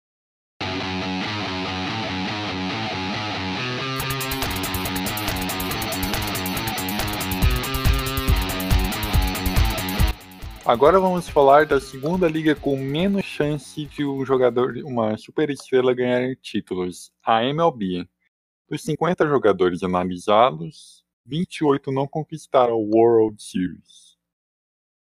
Agora 10.66 10.98
vamos 10.98 11.29
falar 11.29 11.66
da 11.66 11.79
segunda 11.79 12.27
liga 12.27 12.55
com 12.55 12.74
menos 12.74 13.22
chance 13.27 13.85
de 13.85 14.03
um 14.03 14.24
jogador, 14.24 14.74
uma 14.87 15.14
superestrela 15.18 15.92
ganhar 15.92 16.35
títulos, 16.37 17.12
a 17.22 17.44
MLB. 17.44 18.09
Dos 18.66 18.81
50 18.81 19.27
jogadores 19.27 19.83
analisados, 19.83 21.05
28 21.27 21.92
não 21.92 22.09
conquistaram 22.09 22.77
o 22.77 22.96
World 22.96 23.42
Series. 23.42 24.16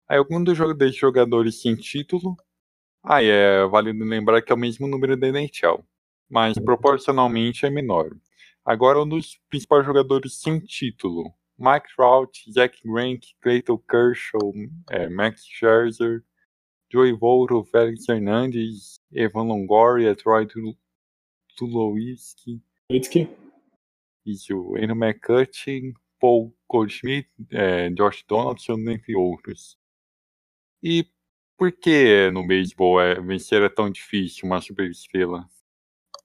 Aí 0.07 0.17
algum 0.17 0.41
dos 0.41 0.57
jogadores 0.95 1.61
sem 1.61 1.75
título, 1.75 2.37
ah, 3.03 3.21
é 3.21 3.67
válido 3.67 4.05
lembrar 4.05 4.41
que 4.41 4.53
é 4.53 4.55
o 4.55 4.57
mesmo 4.57 4.87
número 4.87 5.17
da 5.17 5.27
NHL, 5.27 5.83
mas 6.29 6.57
proporcionalmente 6.57 7.65
é 7.65 7.69
menor. 7.69 8.11
Agora 8.63 9.01
um 9.03 9.07
dos 9.07 9.37
principais 9.49 9.85
jogadores 9.85 10.39
sem 10.39 10.57
título, 10.61 11.33
Mike 11.59 11.87
Trout, 11.95 12.31
Zach 12.51 12.79
Greinke, 12.85 13.35
Clayton 13.41 13.77
Kershaw, 13.89 14.53
é, 14.89 15.09
Max 15.09 15.45
Scherzer, 15.45 16.23
Joey 16.91 17.11
Votto, 17.11 17.63
Felix 17.65 18.07
Hernandez, 18.07 18.99
Evan 19.11 19.47
Longoria, 19.47 20.15
Troy 20.15 20.47
Tulowitzki, 21.57 22.61
isso, 24.25 24.75
Andrew 24.75 24.95
McCutcheon, 24.95 25.93
Paul 26.19 26.53
Goldschmidt, 26.67 27.29
é, 27.51 27.89
Josh 27.89 28.23
Donaldson, 28.27 28.79
entre 28.89 29.15
outros. 29.15 29.77
E 30.81 31.05
por 31.57 31.71
que 31.71 32.29
no 32.31 32.45
beisebol 32.45 33.01
é, 33.01 33.19
vencer 33.19 33.61
é 33.61 33.69
tão 33.69 33.89
difícil 33.89 34.45
uma 34.45 34.61
superestrela? 34.61 35.47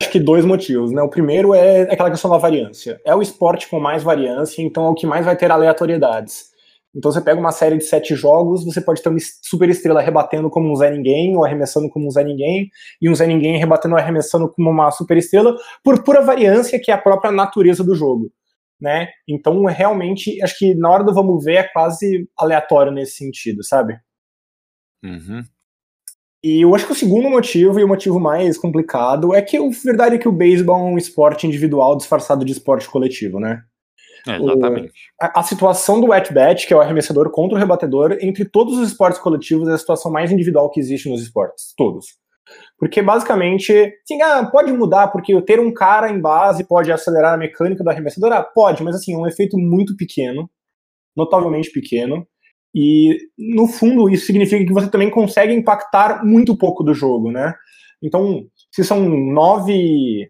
Acho 0.00 0.11
que 0.11 0.20
dois 0.20 0.44
motivos, 0.44 0.90
né? 0.92 1.02
O 1.02 1.09
primeiro 1.09 1.54
é 1.54 1.83
aquela 1.83 2.11
questão 2.11 2.30
da 2.30 2.38
variância. 2.38 3.00
É 3.04 3.14
o 3.14 3.22
esporte 3.22 3.68
com 3.68 3.78
mais 3.78 4.02
variância, 4.02 4.62
então 4.62 4.87
é 4.87 4.90
o 4.90 4.94
que 4.94 5.07
mais 5.07 5.24
vai 5.24 5.37
ter 5.37 5.50
aleatoriedades. 5.50 6.52
Então 6.94 7.11
você 7.11 7.20
pega 7.20 7.40
uma 7.40 7.50
série 7.50 7.76
de 7.76 7.85
sete 7.85 8.14
jogos, 8.14 8.64
você 8.64 8.80
pode 8.80 9.02
ter 9.02 9.09
uma 9.09 9.18
super 9.42 9.68
estrela 9.68 10.00
rebatendo 10.00 10.48
como 10.48 10.70
um 10.70 10.76
Zé 10.76 10.90
Ninguém, 10.90 11.37
ou 11.37 11.44
arremessando 11.44 11.88
como 11.90 12.07
um 12.07 12.11
Zé 12.11 12.22
Ninguém, 12.22 12.70
e 13.02 13.11
um 13.11 13.14
Zé 13.14 13.26
Ninguém 13.26 13.59
rebatendo 13.59 13.94
ou 13.94 14.00
arremessando 14.00 14.48
como 14.48 14.70
uma 14.70 14.90
super 14.92 15.16
estrela, 15.16 15.57
por 15.83 16.04
pura 16.04 16.22
variância 16.22 16.78
que 16.80 16.90
é 16.90 16.94
a 16.94 16.98
própria 16.98 17.33
natureza 17.33 17.83
do 17.83 17.94
jogo. 17.94 18.30
Né? 18.80 19.09
Então, 19.26 19.64
realmente, 19.64 20.40
acho 20.42 20.59
que 20.59 20.74
na 20.74 20.90
hora 20.90 21.04
do 21.04 21.14
vamos 21.14 21.44
ver 21.44 21.54
é 21.54 21.62
quase 21.62 22.28
aleatório 22.37 22.92
nesse 22.92 23.16
sentido, 23.16 23.64
sabe? 23.64 23.98
Uhum. 25.02 25.42
E 26.44 26.61
eu 26.61 26.74
acho 26.74 26.85
que 26.85 26.92
o 26.92 26.94
segundo 26.94 27.30
motivo, 27.30 27.80
e 27.80 27.85
o 27.85 27.88
motivo 27.88 28.20
mais 28.20 28.59
complicado, 28.59 29.33
é 29.33 29.40
que 29.40 29.57
a 29.57 29.62
verdade 29.83 30.16
é 30.16 30.18
que 30.18 30.28
o 30.28 30.33
beisebol 30.33 30.76
é 30.76 30.92
um 30.92 30.98
esporte 30.98 31.46
individual 31.46 31.96
disfarçado 31.96 32.44
de 32.44 32.52
esporte 32.52 32.87
coletivo, 32.87 33.40
né? 33.40 33.62
É, 34.28 34.37
exatamente. 34.37 34.88
O, 35.22 35.24
a, 35.24 35.40
a, 35.40 35.42
situação 35.42 36.02
do 36.02 36.12
at-bat, 36.12 36.66
que 36.66 36.74
é 36.74 36.76
o 36.76 36.83
arremessador 36.83 37.30
contra 37.30 37.57
o 37.57 37.59
rebatedor, 37.59 38.18
entre 38.20 38.44
todos 38.44 38.76
os 38.76 38.88
esportes 38.88 39.18
coletivos, 39.18 39.66
é 39.68 39.72
a 39.72 39.78
situação 39.78 40.12
mais 40.12 40.30
individual 40.30 40.70
que 40.70 40.78
existe 40.78 41.09
nos 41.09 41.22
esportes, 41.22 41.72
todos. 41.78 42.09
Porque 42.78 43.00
basicamente, 43.00 43.72
assim, 43.72 44.20
ah, 44.20 44.44
pode 44.44 44.70
mudar, 44.70 45.09
porque 45.09 45.40
ter 45.40 45.59
um 45.59 45.72
cara 45.72 46.11
em 46.11 46.20
base 46.20 46.62
pode 46.68 46.92
acelerar 46.92 47.33
a 47.33 47.38
mecânica 47.38 47.83
do 47.83 47.88
arremessador? 47.88 48.30
Ah, 48.35 48.42
pode, 48.42 48.83
mas 48.83 48.96
assim, 48.96 49.14
é 49.14 49.16
um 49.16 49.26
efeito 49.26 49.57
muito 49.57 49.96
pequeno, 49.96 50.50
notavelmente 51.16 51.70
pequeno. 51.70 52.26
E, 52.74 53.16
no 53.38 53.68
fundo, 53.68 54.10
isso 54.10 54.26
significa 54.26 54.64
que 54.64 54.72
você 54.72 54.90
também 54.90 55.10
consegue 55.10 55.52
impactar 55.52 56.24
muito 56.24 56.56
pouco 56.56 56.82
do 56.82 56.92
jogo, 56.92 57.30
né? 57.30 57.54
Então, 58.02 58.46
se 58.72 58.82
são 58.84 59.08
nove. 59.08 60.28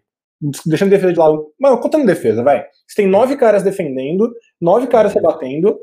Deixando 0.65 0.91
defesa 0.91 1.13
de 1.13 1.19
lado. 1.19 1.47
Mano, 1.59 1.79
contando 1.79 2.05
defesa, 2.05 2.43
vai. 2.43 2.63
Você 2.87 2.97
tem 2.97 3.07
nove 3.07 3.35
caras 3.35 3.63
defendendo, 3.63 4.31
nove 4.61 4.85
caras 4.87 5.13
rebatendo, 5.13 5.79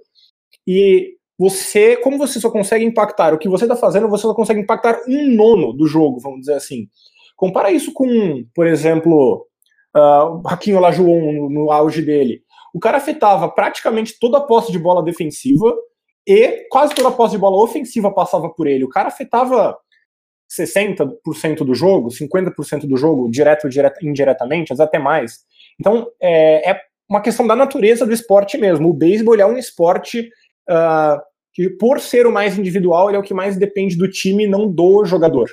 e 0.67 1.17
você, 1.39 1.97
como 1.97 2.19
você 2.19 2.39
só 2.39 2.51
consegue 2.51 2.85
impactar 2.85 3.35
o 3.35 3.39
que 3.39 3.49
você 3.49 3.65
está 3.65 3.75
fazendo, 3.75 4.09
você 4.09 4.23
só 4.23 4.35
consegue 4.35 4.61
impactar 4.61 5.01
um 5.09 5.35
nono 5.35 5.73
do 5.73 5.87
jogo, 5.87 6.21
vamos 6.21 6.41
dizer 6.41 6.55
assim. 6.55 6.87
Compara 7.37 7.73
isso 7.73 7.93
com, 7.93 8.45
por 8.55 8.67
exemplo, 8.67 9.47
uh, 9.97 10.37
o 10.37 10.43
Raquinho 10.43 10.79
Lajuon 10.79 11.33
no, 11.33 11.51
no 11.51 11.73
auge 11.73 12.03
dele. 12.03 12.43
O 12.73 12.79
cara 12.79 12.99
afetava 12.99 13.49
praticamente 13.49 14.17
toda 14.21 14.39
a 14.39 14.43
posse 14.43 14.71
de 14.71 14.79
bola 14.79 15.03
defensiva, 15.03 15.75
e 16.27 16.67
quase 16.71 16.95
toda 16.95 17.09
a 17.09 17.13
posse 17.13 17.33
de 17.33 17.39
bola 17.39 17.63
ofensiva 17.63 18.13
passava 18.13 18.49
por 18.49 18.67
ele. 18.67 18.85
O 18.85 18.89
cara 18.89 19.09
afetava 19.09 19.77
60% 20.51 21.65
do 21.65 21.75
jogo, 21.75 22.11
50% 22.11 22.87
do 22.87 22.97
jogo, 22.97 23.31
direto 23.31 23.65
ou 23.65 23.71
indiretamente, 24.09 24.73
até 24.73 24.99
mais. 24.99 25.41
Então, 25.81 26.07
é, 26.21 26.71
é, 26.71 26.81
uma 27.09 27.23
questão 27.23 27.47
da 27.47 27.57
natureza 27.57 28.07
do 28.07 28.13
esporte 28.13 28.59
mesmo. 28.59 28.89
O 28.89 28.95
beisebol 28.95 29.39
é 29.39 29.47
um 29.47 29.57
esporte 29.57 30.31
uh, 30.71 31.21
que, 31.53 31.71
por 31.71 32.01
ser 32.01 32.27
o 32.27 32.33
mais 32.33 32.59
individual, 32.59 33.09
ele 33.09 33.17
é 33.17 33.21
o 33.21 33.25
que 33.25 33.35
mais 33.35 33.57
depende 33.57 33.97
do 33.97 34.09
time, 34.09 34.47
não 34.47 34.71
do 34.71 35.05
jogador. 35.05 35.51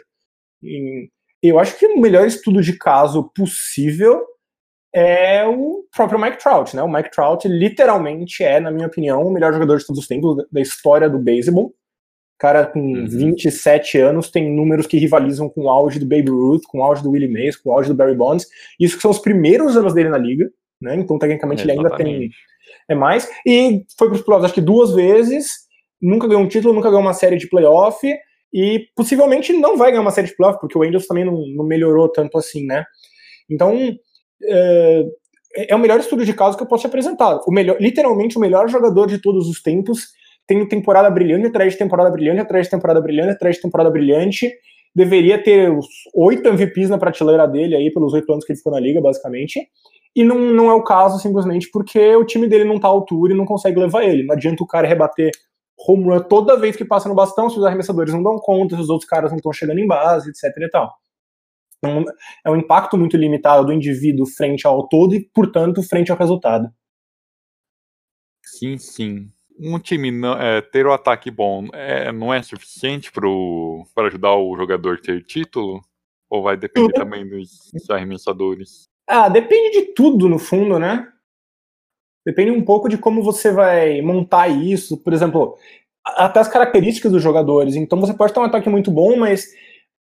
E 0.62 1.10
eu 1.42 1.58
acho 1.58 1.78
que 1.78 1.88
o 1.88 2.00
melhor 2.00 2.28
estudo 2.28 2.62
de 2.62 2.78
caso 2.78 3.32
possível 3.36 4.26
é 4.94 5.46
o 5.46 5.84
próprio 5.96 6.20
Mike 6.20 6.40
Trout, 6.40 6.76
né? 6.76 6.82
O 6.82 6.92
Mike 6.92 7.12
Trout 7.12 7.48
literalmente 7.48 8.44
é, 8.44 8.60
na 8.60 8.72
minha 8.72 8.88
opinião, 8.88 9.22
o 9.24 9.32
melhor 9.32 9.54
jogador 9.54 9.78
de 9.78 9.86
todos 9.86 10.02
os 10.02 10.08
tempos 10.08 10.38
da 10.52 10.62
história 10.62 11.10
do 11.10 11.20
beisebol. 11.20 11.74
Cara 12.40 12.66
com 12.66 12.80
uhum. 12.80 13.06
27 13.06 13.98
anos 13.98 14.32
tem 14.32 14.50
números 14.50 14.88
que 14.88 14.98
rivalizam 14.98 15.50
com 15.50 15.64
o 15.64 15.70
auge 15.70 16.00
do 16.00 16.06
Babe 16.06 16.30
Ruth, 16.30 16.64
com 16.70 16.80
o 16.80 16.84
auge 16.84 17.04
do 17.04 17.12
Willie 17.12 17.32
Mays, 17.32 17.58
com 17.58 17.70
o 17.70 17.74
auge 17.74 17.90
do 17.90 17.96
Barry 17.96 18.16
Bonds. 18.16 18.48
Isso 18.80 18.96
que 18.96 19.02
são 19.02 19.12
os 19.12 19.20
primeiros 19.20 19.76
anos 19.76 19.94
dele 19.94 20.08
na 20.08 20.18
liga, 20.18 20.50
né? 20.82 20.96
Então, 20.96 21.20
tecnicamente, 21.20 21.64
ele 21.64 21.74
ainda 21.74 21.96
tem 21.98 22.30
é 22.88 22.96
mais. 22.96 23.30
E 23.46 23.86
foi 23.98 24.08
para 24.08 24.16
os 24.16 24.22
playoffs, 24.22 24.46
acho 24.46 24.54
que 24.54 24.62
duas 24.62 24.94
vezes. 24.94 25.68
Nunca 26.02 26.28
ganhou 26.28 26.42
um 26.42 26.48
título, 26.48 26.74
nunca 26.74 26.90
ganhou 26.90 27.02
uma 27.02 27.14
série 27.14 27.38
de 27.38 27.50
playoff. 27.50 28.08
E 28.52 28.88
possivelmente 28.96 29.54
não 29.54 29.78
vai 29.78 29.92
ganhar 29.92 30.02
uma 30.02 30.12
série 30.12 30.28
de 30.28 30.36
playoff, 30.36 30.60
porque 30.60 30.78
o 30.78 30.82
Angels 30.82 31.06
também 31.06 31.24
não, 31.24 31.46
não 31.56 31.66
melhorou 31.66 32.10
tanto 32.10 32.38
assim, 32.38 32.66
né? 32.66 32.84
Então, 33.50 33.78
é, 34.44 35.06
é 35.70 35.76
o 35.76 35.80
melhor 35.80 36.00
estudo 36.00 36.26
de 36.26 36.34
caso 36.34 36.58
que 36.58 36.64
eu 36.64 36.68
posso 36.68 36.82
te 36.82 36.88
apresentar. 36.88 37.40
O 37.48 37.52
melhor, 37.52 37.78
literalmente 37.80 38.38
o 38.38 38.40
melhor 38.40 38.70
jogador 38.70 39.08
de 39.08 39.22
todos 39.22 39.48
os 39.48 39.62
tempos, 39.62 40.08
tendo 40.48 40.68
temporada 40.68 41.10
brilhante 41.10 41.48
atrás 41.48 41.74
de 41.74 41.80
temporada 41.80 42.10
brilhante, 42.10 42.42
atrás 42.42 42.66
de 42.66 42.72
temporada 42.72 43.02
brilhante, 43.02 43.32
atrás 43.32 43.56
de 43.56 43.62
temporada 43.62 43.90
brilhante. 43.90 44.52
Deveria 44.96 45.42
ter 45.42 45.72
os 45.72 45.86
oito 46.16 46.48
MVPs 46.48 46.90
na 46.90 46.98
prateleira 46.98 47.48
dele 47.48 47.76
aí, 47.76 47.92
pelos 47.92 48.14
oito 48.14 48.32
anos 48.32 48.44
que 48.44 48.52
ele 48.52 48.58
ficou 48.58 48.74
na 48.74 48.80
liga, 48.80 49.00
basicamente. 49.00 49.68
E 50.16 50.24
não, 50.24 50.40
não 50.40 50.70
é 50.70 50.74
o 50.74 50.84
caso 50.84 51.20
simplesmente 51.20 51.70
porque 51.72 52.16
o 52.16 52.26
time 52.26 52.48
dele 52.48 52.64
não 52.64 52.80
tá 52.80 52.88
à 52.88 52.92
altura 52.92 53.34
e 53.34 53.38
não 53.38 53.46
consegue 53.46 53.80
levar 53.80 54.04
ele. 54.04 54.24
Não 54.24 54.34
adianta 54.34 54.64
o 54.64 54.68
cara 54.68 54.88
rebater 54.88 55.32
home 55.88 56.04
run 56.06 56.20
toda 56.22 56.58
vez 56.58 56.76
que 56.76 56.84
passa 56.84 57.08
no 57.08 57.16
bastão, 57.16 57.50
se 57.50 57.58
os 57.58 57.66
arremessadores 57.66 58.14
não 58.14 58.22
dão 58.22 58.38
conta, 58.38 58.76
se 58.76 58.82
os 58.82 58.90
outros 58.90 59.10
caras 59.10 59.32
não 59.32 59.38
estão 59.38 59.54
chegando 59.54 59.80
em 59.80 59.88
base, 59.88 60.30
etc 60.30 60.44
e 60.58 60.70
tal. 60.70 60.92
Então, 61.80 62.04
é 62.46 62.52
um 62.52 62.58
impacto 62.58 62.98
muito 62.98 63.16
limitado 63.16 63.66
do 63.66 63.74
indivíduo 63.74 64.26
frente 64.26 64.68
ao 64.68 64.88
todo 64.88 65.16
e, 65.16 65.24
portanto, 65.34 65.82
frente 65.82 66.12
ao 66.12 66.18
resultado. 66.18 66.70
Sim, 68.44 68.78
sim. 68.78 69.32
Um 69.58 69.80
time 69.80 70.12
não, 70.12 70.34
é, 70.40 70.62
ter 70.62 70.86
o 70.86 70.90
um 70.90 70.94
ataque 70.94 71.30
bom 71.30 71.68
é, 71.74 72.12
não 72.12 72.34
é 72.34 72.42
suficiente 72.42 73.12
para 73.12 74.08
ajudar 74.08 74.36
o 74.36 74.56
jogador 74.56 74.96
a 74.96 75.02
ter 75.02 75.24
título? 75.24 75.82
Ou 76.30 76.44
vai 76.44 76.56
depender 76.56 76.94
também 76.94 77.28
dos, 77.28 77.70
dos 77.74 77.90
arremessadores? 77.90 78.88
Ah, 79.08 79.28
depende 79.28 79.72
de 79.72 79.94
tudo, 79.94 80.30
no 80.30 80.38
fundo, 80.38 80.78
né? 80.78 81.08
Depende 82.26 82.52
um 82.52 82.64
pouco 82.64 82.88
de 82.88 82.98
como 82.98 83.24
você 83.24 83.52
vai 83.52 84.02
montar 84.02 84.48
isso. 84.48 84.98
Por 84.98 85.12
exemplo, 85.14 85.58
até 86.06 86.40
as 86.40 86.48
características 86.48 87.12
dos 87.12 87.24
jogadores. 87.24 87.76
Então 87.76 88.00
você 88.00 88.14
pode 88.14 88.34
ter 88.34 88.40
um 88.40 88.44
ataque 88.44 88.70
muito 88.70 88.92
bom, 88.92 89.18
mas 89.18 89.48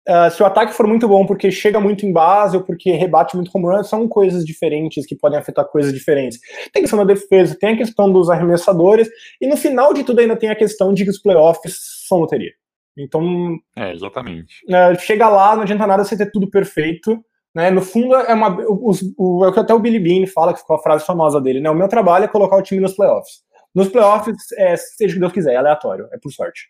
uh, 0.08 0.30
se 0.30 0.42
o 0.42 0.46
ataque 0.46 0.72
for 0.72 0.86
muito 0.86 1.06
bom 1.06 1.26
porque 1.26 1.50
chega 1.50 1.78
muito 1.78 2.06
em 2.06 2.12
base 2.12 2.56
ou 2.56 2.62
porque 2.62 2.92
rebate 2.92 3.36
muito 3.36 3.50
home 3.54 3.66
run, 3.66 3.84
são 3.84 4.08
coisas 4.08 4.44
diferentes 4.44 5.06
que 5.06 5.14
podem 5.14 5.38
afetar 5.38 5.64
coisas 5.66 5.92
diferentes. 5.92 6.40
Tem 6.72 6.80
a 6.80 6.82
questão 6.82 6.98
da 6.98 7.04
defesa, 7.04 7.56
tem 7.58 7.74
a 7.74 7.76
questão 7.76 8.12
dos 8.12 8.30
arremessadores, 8.30 9.08
e 9.40 9.46
no 9.46 9.56
final 9.56 9.92
de 9.92 10.04
tudo 10.04 10.20
ainda 10.20 10.36
tem 10.36 10.50
a 10.50 10.56
questão 10.56 10.92
de 10.92 11.04
que 11.04 11.10
os 11.10 11.18
playoffs 11.18 11.76
são 12.08 12.18
loteria. 12.18 12.52
Então. 12.96 13.56
É, 13.76 13.92
exatamente. 13.92 14.54
Uh, 14.66 14.98
chega 14.98 15.28
lá, 15.28 15.54
não 15.54 15.62
adianta 15.62 15.86
nada 15.86 16.04
você 16.04 16.16
ter 16.16 16.30
tudo 16.30 16.50
perfeito. 16.50 17.22
Né? 17.54 17.70
No 17.70 17.80
fundo, 17.80 18.14
é, 18.14 18.34
uma, 18.34 18.56
os, 18.68 19.02
o, 19.16 19.44
é 19.44 19.48
o 19.48 19.52
que 19.52 19.60
até 19.60 19.72
o 19.72 19.78
Billy 19.78 19.98
Bean 19.98 20.26
fala, 20.26 20.52
que 20.52 20.60
ficou 20.60 20.76
a 20.76 20.82
frase 20.82 21.04
famosa 21.04 21.40
dele, 21.40 21.60
né? 21.60 21.70
O 21.70 21.74
meu 21.74 21.88
trabalho 21.88 22.24
é 22.24 22.28
colocar 22.28 22.56
o 22.56 22.62
time 22.62 22.80
nos 22.80 22.94
playoffs. 22.94 23.42
Nos 23.74 23.88
playoffs, 23.88 24.36
é, 24.56 24.76
seja 24.76 25.12
o 25.12 25.14
que 25.14 25.20
Deus 25.20 25.32
quiser, 25.32 25.54
é 25.54 25.56
aleatório, 25.56 26.08
é 26.12 26.18
por 26.18 26.30
sorte. 26.30 26.68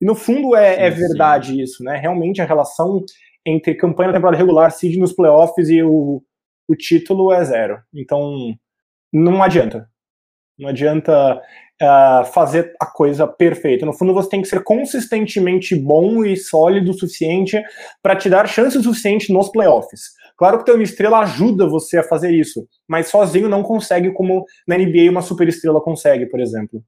E 0.00 0.06
no 0.06 0.14
fundo 0.14 0.56
é, 0.56 0.74
sim, 0.74 0.82
é 0.82 0.90
verdade 0.90 1.48
sim. 1.48 1.62
isso, 1.62 1.84
né? 1.84 1.96
Realmente 1.96 2.40
a 2.40 2.46
relação 2.46 3.04
entre 3.44 3.74
campanha 3.74 4.08
na 4.08 4.14
temporada 4.14 4.36
regular, 4.36 4.70
seed 4.70 4.96
nos 4.96 5.12
playoffs 5.12 5.68
e 5.68 5.82
o, 5.82 6.22
o 6.68 6.76
título 6.76 7.32
é 7.32 7.44
zero. 7.44 7.78
Então, 7.94 8.54
não 9.12 9.42
adianta. 9.42 9.88
Não 10.58 10.68
adianta 10.68 11.40
uh, 11.82 12.24
fazer 12.26 12.74
a 12.78 12.86
coisa 12.86 13.26
perfeita. 13.26 13.86
No 13.86 13.92
fundo, 13.92 14.12
você 14.12 14.28
tem 14.28 14.42
que 14.42 14.48
ser 14.48 14.62
consistentemente 14.62 15.74
bom 15.74 16.24
e 16.24 16.36
sólido 16.36 16.90
o 16.90 16.94
suficiente 16.94 17.62
para 18.02 18.16
te 18.16 18.28
dar 18.28 18.46
chance 18.46 18.80
suficiente 18.82 19.32
nos 19.32 19.48
playoffs. 19.48 20.00
Claro 20.36 20.58
que 20.58 20.64
ter 20.64 20.72
uma 20.72 20.82
estrela 20.82 21.20
ajuda 21.20 21.68
você 21.68 21.98
a 21.98 22.02
fazer 22.02 22.30
isso, 22.30 22.66
mas 22.88 23.08
sozinho 23.08 23.48
não 23.48 23.62
consegue 23.62 24.12
como 24.12 24.44
na 24.66 24.76
NBA 24.76 25.10
uma 25.10 25.22
super 25.22 25.48
estrela 25.48 25.80
consegue, 25.80 26.26
por 26.26 26.40
exemplo. 26.40 26.82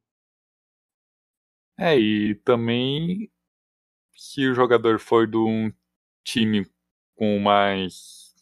É, 1.82 1.98
e 1.98 2.36
também 2.36 3.28
se 4.14 4.46
o 4.46 4.54
jogador 4.54 5.00
for 5.00 5.26
de 5.26 5.36
um 5.36 5.72
time 6.24 6.64
com 7.16 7.40
mais 7.40 8.32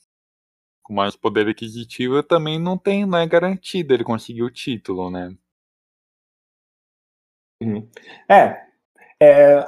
com 0.83 0.93
mais 0.93 1.17
poder 1.17 1.49
aquisitivo, 1.49 2.23
também 2.23 2.59
não 2.59 2.77
tem, 2.77 3.07
não 3.07 3.17
é 3.17 3.27
garantido 3.27 3.95
ele 3.95 4.05
conseguir 4.05 4.43
o 4.43 4.51
título, 4.51 5.11
né? 5.11 5.35
Uhum. 7.63 7.89
É, 8.29 8.61
é, 9.23 9.67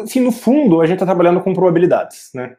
assim, 0.00 0.20
no 0.20 0.30
fundo, 0.30 0.80
a 0.80 0.86
gente 0.86 0.96
está 0.96 1.06
trabalhando 1.06 1.42
com 1.42 1.52
probabilidades, 1.52 2.30
né? 2.32 2.56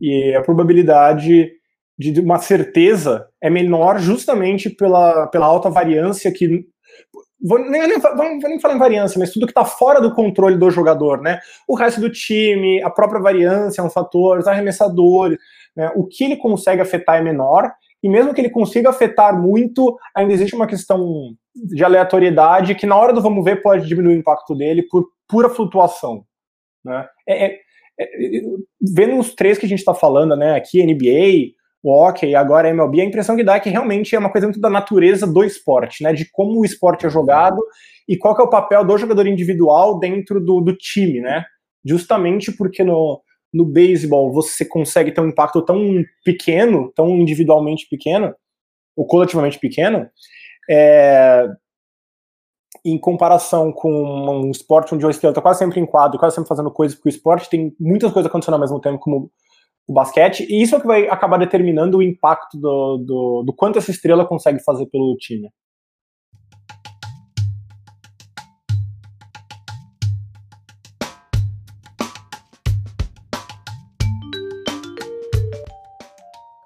E 0.00 0.34
a 0.34 0.42
probabilidade 0.42 1.52
de 1.98 2.20
uma 2.20 2.38
certeza 2.38 3.28
é 3.42 3.50
menor 3.50 3.98
justamente 3.98 4.70
pela, 4.70 5.26
pela 5.26 5.44
alta 5.46 5.68
variância 5.68 6.32
que. 6.32 6.66
Vou 7.42 7.58
nem, 7.58 7.86
nem, 7.86 7.98
vou 7.98 8.48
nem 8.48 8.60
falar 8.60 8.74
em 8.74 8.78
variância, 8.78 9.18
mas 9.18 9.32
tudo 9.32 9.46
que 9.46 9.50
está 9.50 9.64
fora 9.64 10.00
do 10.00 10.14
controle 10.14 10.56
do 10.56 10.70
jogador, 10.70 11.20
né? 11.20 11.38
O 11.68 11.76
resto 11.76 12.00
do 12.00 12.10
time, 12.10 12.82
a 12.82 12.90
própria 12.90 13.20
variância 13.20 13.80
é 13.80 13.84
um 13.84 13.90
fator, 13.90 14.38
os 14.38 14.46
arremessadores, 14.46 15.38
né? 15.76 15.92
o 15.94 16.06
que 16.06 16.24
ele 16.24 16.36
consegue 16.36 16.80
afetar 16.80 17.18
é 17.18 17.22
menor, 17.22 17.70
e 18.02 18.08
mesmo 18.08 18.32
que 18.32 18.40
ele 18.40 18.50
consiga 18.50 18.88
afetar 18.88 19.38
muito, 19.38 19.98
ainda 20.14 20.32
existe 20.32 20.54
uma 20.54 20.66
questão 20.66 21.34
de 21.54 21.84
aleatoriedade 21.84 22.74
que 22.74 22.86
na 22.86 22.96
hora 22.96 23.12
do 23.12 23.20
vamos 23.20 23.44
ver 23.44 23.62
pode 23.62 23.86
diminuir 23.86 24.16
o 24.16 24.18
impacto 24.18 24.54
dele 24.54 24.82
por 24.82 25.06
pura 25.28 25.50
flutuação. 25.50 26.24
Né? 26.84 27.06
É, 27.28 27.46
é, 27.46 27.60
é, 28.00 28.10
vendo 28.80 29.18
os 29.18 29.34
três 29.34 29.58
que 29.58 29.66
a 29.66 29.68
gente 29.68 29.80
está 29.80 29.94
falando, 29.94 30.36
né, 30.36 30.54
aqui, 30.54 30.84
NBA, 30.84 31.54
o 31.82 31.92
hockey 31.92 32.34
agora 32.34 32.68
a 32.68 32.70
MLB, 32.70 33.00
a 33.00 33.04
impressão 33.04 33.36
que 33.36 33.44
dá 33.44 33.56
é 33.56 33.60
que 33.60 33.70
realmente 33.70 34.14
é 34.14 34.18
uma 34.18 34.30
coisa 34.30 34.46
muito 34.46 34.60
da 34.60 34.70
natureza 34.70 35.26
do 35.26 35.44
esporte, 35.44 36.02
né, 36.02 36.12
de 36.12 36.28
como 36.30 36.60
o 36.60 36.64
esporte 36.64 37.06
é 37.06 37.10
jogado 37.10 37.62
e 38.08 38.16
qual 38.16 38.36
é 38.38 38.42
o 38.42 38.50
papel 38.50 38.84
do 38.84 38.98
jogador 38.98 39.26
individual 39.26 39.98
dentro 39.98 40.40
do, 40.44 40.60
do 40.60 40.76
time, 40.76 41.20
né, 41.20 41.44
justamente 41.84 42.50
porque 42.50 42.82
no, 42.82 43.20
no 43.52 43.64
beisebol 43.64 44.32
você 44.32 44.64
consegue 44.64 45.12
ter 45.12 45.20
um 45.20 45.28
impacto 45.28 45.62
tão 45.62 46.02
pequeno, 46.24 46.92
tão 46.94 47.08
individualmente 47.10 47.86
pequeno, 47.88 48.34
ou 48.96 49.06
coletivamente 49.06 49.58
pequeno, 49.58 50.08
é, 50.68 51.46
em 52.84 52.98
comparação 52.98 53.72
com 53.72 53.90
um 53.90 54.50
esporte 54.50 54.94
onde 54.94 55.04
o 55.04 55.10
estrela 55.10 55.32
está 55.32 55.42
quase 55.42 55.58
sempre 55.58 55.80
em 55.80 55.86
quadro, 55.86 56.18
quase 56.18 56.34
sempre 56.34 56.48
fazendo 56.48 56.70
coisas, 56.70 56.96
porque 56.96 57.08
o 57.08 57.10
esporte 57.10 57.50
tem 57.50 57.74
muitas 57.78 58.12
coisas 58.12 58.28
acontecendo 58.28 58.54
ao 58.54 58.60
mesmo 58.60 58.80
tempo, 58.80 58.98
como 58.98 59.30
o 59.86 59.92
basquete, 59.92 60.46
e 60.48 60.62
isso 60.62 60.74
é 60.74 60.80
que 60.80 60.86
vai 60.86 61.08
acabar 61.08 61.38
determinando 61.38 61.98
o 61.98 62.02
impacto 62.02 62.58
do, 62.58 62.98
do, 62.98 63.42
do 63.46 63.52
quanto 63.52 63.78
essa 63.78 63.90
estrela 63.90 64.26
consegue 64.26 64.62
fazer 64.64 64.86
pelo 64.86 65.16
time. 65.16 65.48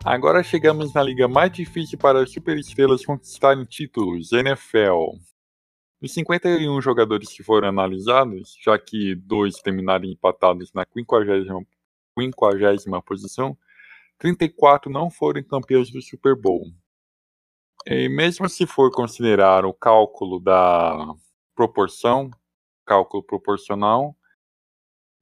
Agora 0.03 0.43
chegamos 0.43 0.95
na 0.95 1.03
liga 1.03 1.29
mais 1.29 1.53
difícil 1.53 1.99
para 1.99 2.23
as 2.23 2.33
superestrelas 2.33 3.05
conquistarem 3.05 3.65
títulos, 3.67 4.33
NFL. 4.33 5.13
Dos 6.01 6.15
51 6.15 6.81
jogadores 6.81 7.31
que 7.31 7.43
foram 7.43 7.69
analisados, 7.69 8.57
já 8.65 8.79
que 8.79 9.15
dois 9.15 9.57
terminaram 9.57 10.07
empatados 10.07 10.73
na 10.73 10.87
50, 10.91 11.65
50 12.19 13.03
posição, 13.03 13.57
34 14.19 14.91
não 14.91 15.11
foram 15.11 15.43
campeões 15.43 15.91
do 15.91 16.03
Super 16.03 16.37
Bowl. 16.37 16.67
E 17.87 18.09
mesmo 18.09 18.49
se 18.49 18.67
for 18.67 18.91
considerar 18.91 19.65
o 19.65 19.73
cálculo 19.73 20.39
da 20.39 21.15
proporção, 21.55 22.31
cálculo 22.85 23.23
proporcional, 23.23 24.15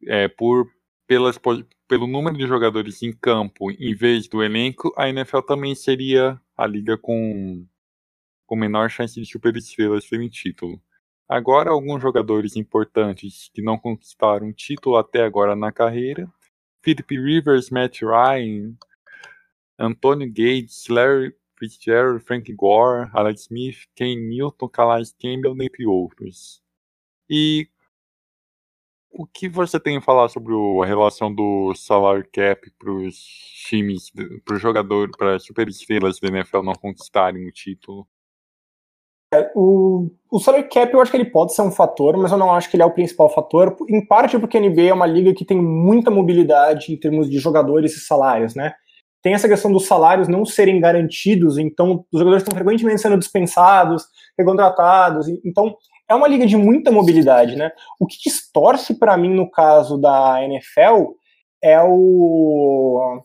é, 0.07 0.29
por, 0.29 0.67
pelas, 1.07 1.39
pelo 1.87 2.07
número 2.07 2.37
de 2.37 2.47
jogadores 2.47 3.03
em 3.03 3.13
campo 3.13 3.71
em 3.71 3.95
vez 3.95 4.29
do 4.29 4.43
elenco, 4.43 4.93
a 4.97 5.09
NFL 5.09 5.41
também 5.41 5.75
seria 5.75 6.41
a 6.57 6.67
liga 6.67 6.99
com 6.99 7.67
com 8.49 8.57
menor 8.57 8.89
chance 8.89 9.21
de 9.21 9.31
superestrelas 9.31 10.09
terem 10.09 10.29
título. 10.29 10.81
Agora, 11.29 11.71
alguns 11.71 12.01
jogadores 12.01 12.57
importantes 12.57 13.51
que 13.53 13.61
não 13.61 13.79
conquistaram 13.79 14.51
título 14.55 14.97
até 14.97 15.23
agora 15.23 15.55
na 15.55 15.71
carreira: 15.71 16.27
Philip 16.89 17.11
Rivers, 17.11 17.69
Matt 17.69 18.01
Ryan, 18.01 18.75
Antonio 19.79 20.27
Gates, 20.27 20.89
Larry 20.89 21.35
Fitzgerald, 21.59 22.23
Frank 22.23 22.51
Gore, 22.55 23.11
Alex 23.13 23.43
Smith, 23.43 23.87
Ken 23.95 24.17
Newton, 24.17 24.69
Calais 24.71 25.15
Campbell, 25.21 25.55
dentre 25.55 25.85
outros. 25.85 26.63
E 27.29 27.69
o 29.11 29.27
que 29.27 29.51
você 29.51 29.79
tem 29.79 29.99
a 29.99 30.01
falar 30.01 30.31
sobre 30.31 30.55
a 30.83 30.87
relação 30.87 31.35
do 31.35 31.75
salário 31.75 32.27
cap 32.33 32.71
para 32.79 32.91
os 32.91 33.17
times, 33.69 34.11
para 34.43 34.57
os 34.57 34.63
jogadores, 34.63 35.15
para 35.15 35.37
as 35.37 35.45
superestrelas 35.45 36.19
da 36.19 36.29
NFL 36.29 36.63
não 36.63 36.73
conquistarem 36.73 37.47
o 37.47 37.53
título? 37.53 38.09
É, 39.33 39.51
o, 39.55 40.11
o 40.31 40.41
salary 40.41 40.69
cap 40.69 40.93
eu 40.93 41.01
acho 41.01 41.11
que 41.11 41.17
ele 41.17 41.31
pode 41.31 41.55
ser 41.55 41.61
um 41.63 41.71
fator, 41.71 42.17
mas 42.17 42.33
eu 42.33 42.39
não 42.39 42.53
acho 42.53 42.71
que 42.71 42.77
ele 42.77 42.83
é 42.83 42.87
o 42.87 42.95
principal 42.95 43.29
fator, 43.29 43.77
em 43.89 44.05
parte 44.07 44.39
porque 44.39 44.57
a 44.57 44.61
NBA 44.61 44.89
é 44.89 44.93
uma 44.93 45.07
liga 45.07 45.35
que 45.35 45.45
tem 45.45 45.61
muita 45.61 46.11
mobilidade 46.11 46.93
em 46.93 46.99
termos 46.99 47.29
de 47.29 47.39
jogadores 47.39 47.95
e 47.95 48.01
salários, 48.01 48.55
né? 48.55 48.73
Tem 49.23 49.35
essa 49.35 49.49
questão 49.49 49.71
dos 49.71 49.87
salários 49.87 50.29
não 50.29 50.45
serem 50.47 50.81
garantidos, 50.81 51.59
então 51.59 52.07
os 52.11 52.19
jogadores 52.19 52.43
estão 52.43 52.57
frequentemente 52.57 53.03
sendo 53.03 53.19
dispensados, 53.19 54.05
recontratados, 54.39 55.29
então 55.45 55.77
é 56.09 56.15
uma 56.15 56.29
liga 56.29 56.47
de 56.47 56.57
muita 56.57 56.91
mobilidade, 56.91 57.55
né? 57.55 57.71
O 58.01 58.07
que 58.07 58.17
distorce 58.25 58.99
para 58.99 59.17
mim 59.17 59.35
no 59.35 59.51
caso 59.51 59.99
da 59.99 60.43
NFL 60.43 61.13
é 61.63 61.79
o 61.83 63.21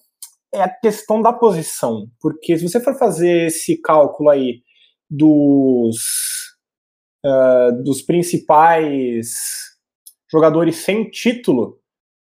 é 0.53 0.61
a 0.61 0.69
questão 0.69 1.21
da 1.21 1.33
posição, 1.33 2.07
porque 2.21 2.57
se 2.57 2.67
você 2.67 2.79
for 2.79 2.95
fazer 2.95 3.47
esse 3.47 3.81
cálculo 3.81 4.29
aí 4.29 4.61
dos, 5.09 5.97
uh, 7.25 7.83
dos 7.83 8.01
principais 8.01 9.29
jogadores 10.31 10.77
sem 10.77 11.09
título, 11.09 11.79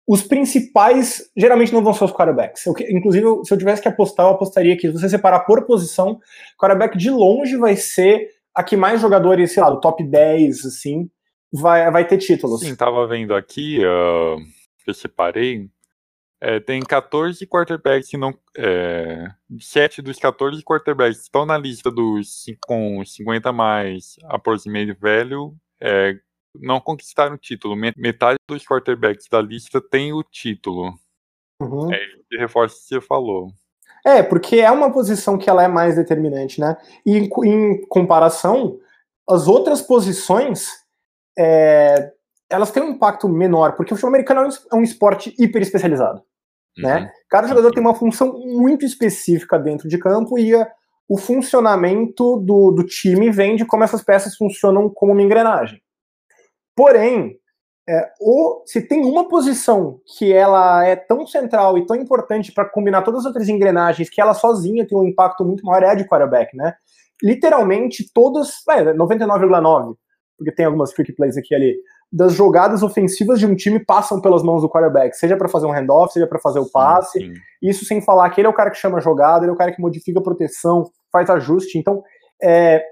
os 0.06 0.22
principais 0.22 1.30
geralmente 1.36 1.72
não 1.72 1.84
vão 1.84 1.94
ser 1.94 2.04
os 2.04 2.12
quarterbacks. 2.12 2.66
Eu, 2.66 2.74
inclusive, 2.90 3.26
se 3.44 3.54
eu 3.54 3.58
tivesse 3.58 3.80
que 3.80 3.88
apostar, 3.88 4.26
eu 4.26 4.30
apostaria 4.30 4.76
que 4.76 4.88
se 4.88 4.92
você 4.92 5.08
separar 5.08 5.40
por 5.40 5.64
posição, 5.64 6.18
quarterback 6.58 6.98
de 6.98 7.10
longe 7.10 7.56
vai 7.56 7.76
ser 7.76 8.28
a 8.52 8.64
que 8.64 8.76
mais 8.76 9.00
jogadores, 9.00 9.52
sei 9.52 9.62
lá, 9.62 9.70
do 9.70 9.80
top 9.80 10.02
10, 10.02 10.66
assim, 10.66 11.08
vai, 11.52 11.88
vai 11.92 12.06
ter 12.06 12.18
títulos. 12.18 12.60
Sim, 12.60 12.74
tava 12.74 13.06
vendo 13.06 13.34
aqui, 13.34 13.78
uh, 13.78 14.36
eu 14.84 14.94
separei, 14.94 15.68
é, 16.40 16.58
tem 16.58 16.80
14 16.80 17.46
quarterbacks 17.46 18.08
que 18.08 18.16
não. 18.16 18.34
É, 18.56 19.26
7 19.60 20.00
dos 20.00 20.18
14 20.18 20.62
quarterbacks 20.62 21.18
que 21.18 21.22
estão 21.24 21.44
na 21.44 21.58
lista 21.58 21.90
dos 21.90 22.46
com 22.66 23.04
50 23.04 23.52
mais 23.52 24.16
aproximado 24.24 24.94
velho 24.98 25.54
é, 25.80 26.18
não 26.58 26.80
conquistaram 26.80 27.34
o 27.34 27.38
título. 27.38 27.76
Metade 27.76 28.38
dos 28.48 28.64
quarterbacks 28.64 29.26
da 29.30 29.40
lista 29.40 29.80
tem 29.80 30.12
o 30.12 30.22
título. 30.22 30.94
Uhum. 31.60 31.92
É, 31.92 32.00
reforça 32.38 32.74
o 32.74 32.78
que 32.78 32.84
você 32.86 33.00
falou. 33.00 33.52
É, 34.04 34.22
porque 34.22 34.56
é 34.56 34.70
uma 34.70 34.90
posição 34.90 35.36
que 35.36 35.50
ela 35.50 35.62
é 35.62 35.68
mais 35.68 35.96
determinante, 35.96 36.58
né? 36.58 36.74
E 37.04 37.18
em, 37.18 37.30
em 37.44 37.86
comparação, 37.86 38.80
as 39.28 39.46
outras 39.46 39.82
posições 39.82 40.68
é, 41.38 42.12
elas 42.48 42.70
têm 42.70 42.82
um 42.82 42.90
impacto 42.90 43.28
menor, 43.28 43.76
porque 43.76 43.92
o 43.92 43.96
futebol 43.96 44.08
americano 44.08 44.50
é 44.72 44.74
um 44.74 44.80
é 44.80 44.84
esporte 44.84 45.34
hiper 45.38 45.62
especializado. 45.62 46.22
Né? 46.78 47.00
Uhum. 47.00 47.08
Cada 47.28 47.48
jogador 47.48 47.72
tem 47.72 47.82
uma 47.82 47.94
função 47.94 48.38
muito 48.38 48.84
específica 48.84 49.58
dentro 49.58 49.88
de 49.88 49.98
campo 49.98 50.38
e 50.38 50.54
a, 50.54 50.70
o 51.08 51.18
funcionamento 51.18 52.36
do, 52.38 52.70
do 52.70 52.84
time 52.84 53.30
vem 53.30 53.56
de 53.56 53.64
como 53.64 53.84
essas 53.84 54.02
peças 54.02 54.36
funcionam 54.36 54.88
como 54.88 55.12
uma 55.12 55.22
engrenagem. 55.22 55.82
Porém, 56.76 57.36
é, 57.88 58.08
ou 58.20 58.62
se 58.64 58.80
tem 58.80 59.04
uma 59.04 59.28
posição 59.28 60.00
que 60.16 60.32
ela 60.32 60.84
é 60.86 60.94
tão 60.94 61.26
central 61.26 61.76
e 61.76 61.84
tão 61.84 61.96
importante 61.96 62.52
para 62.52 62.64
combinar 62.64 63.02
todas 63.02 63.20
as 63.20 63.26
outras 63.26 63.48
engrenagens 63.48 64.08
que 64.08 64.20
ela 64.20 64.34
sozinha 64.34 64.86
tem 64.86 64.96
um 64.96 65.04
impacto 65.04 65.44
muito 65.44 65.64
maior 65.64 65.82
é 65.82 65.88
a 65.88 65.94
de 65.94 66.06
quarterback, 66.06 66.56
né? 66.56 66.74
Literalmente 67.20 68.08
todas, 68.14 68.50
é, 68.70 68.94
99,9, 68.94 69.96
porque 70.38 70.52
tem 70.52 70.66
algumas 70.66 70.92
freak 70.92 71.12
plays 71.14 71.36
aqui 71.36 71.54
ali, 71.54 71.76
das 72.12 72.34
jogadas 72.34 72.82
ofensivas 72.82 73.38
de 73.38 73.46
um 73.46 73.54
time 73.54 73.78
passam 73.84 74.20
pelas 74.20 74.42
mãos 74.42 74.62
do 74.62 74.68
quarterback, 74.68 75.16
seja 75.16 75.36
para 75.36 75.48
fazer 75.48 75.66
um 75.66 75.72
handoff, 75.72 76.12
seja 76.12 76.26
para 76.26 76.40
fazer 76.40 76.58
o 76.58 76.68
passe. 76.68 77.20
Sim, 77.20 77.34
sim. 77.34 77.40
Isso 77.62 77.84
sem 77.84 78.00
falar 78.00 78.28
que 78.30 78.40
ele 78.40 78.48
é 78.48 78.50
o 78.50 78.54
cara 78.54 78.70
que 78.70 78.78
chama 78.78 78.98
a 78.98 79.00
jogada, 79.00 79.44
ele 79.44 79.50
é 79.50 79.54
o 79.54 79.58
cara 79.58 79.72
que 79.72 79.80
modifica 79.80 80.18
a 80.18 80.22
proteção, 80.22 80.90
faz 81.12 81.30
ajuste. 81.30 81.78
Então, 81.78 82.02
é, 82.42 82.82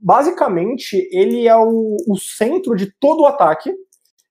basicamente, 0.00 0.96
ele 1.12 1.46
é 1.46 1.56
o, 1.56 1.96
o, 2.08 2.16
centro 2.16 2.74
de 2.74 2.90
todo 2.98 3.20
o 3.20 3.26
ataque, 3.26 3.74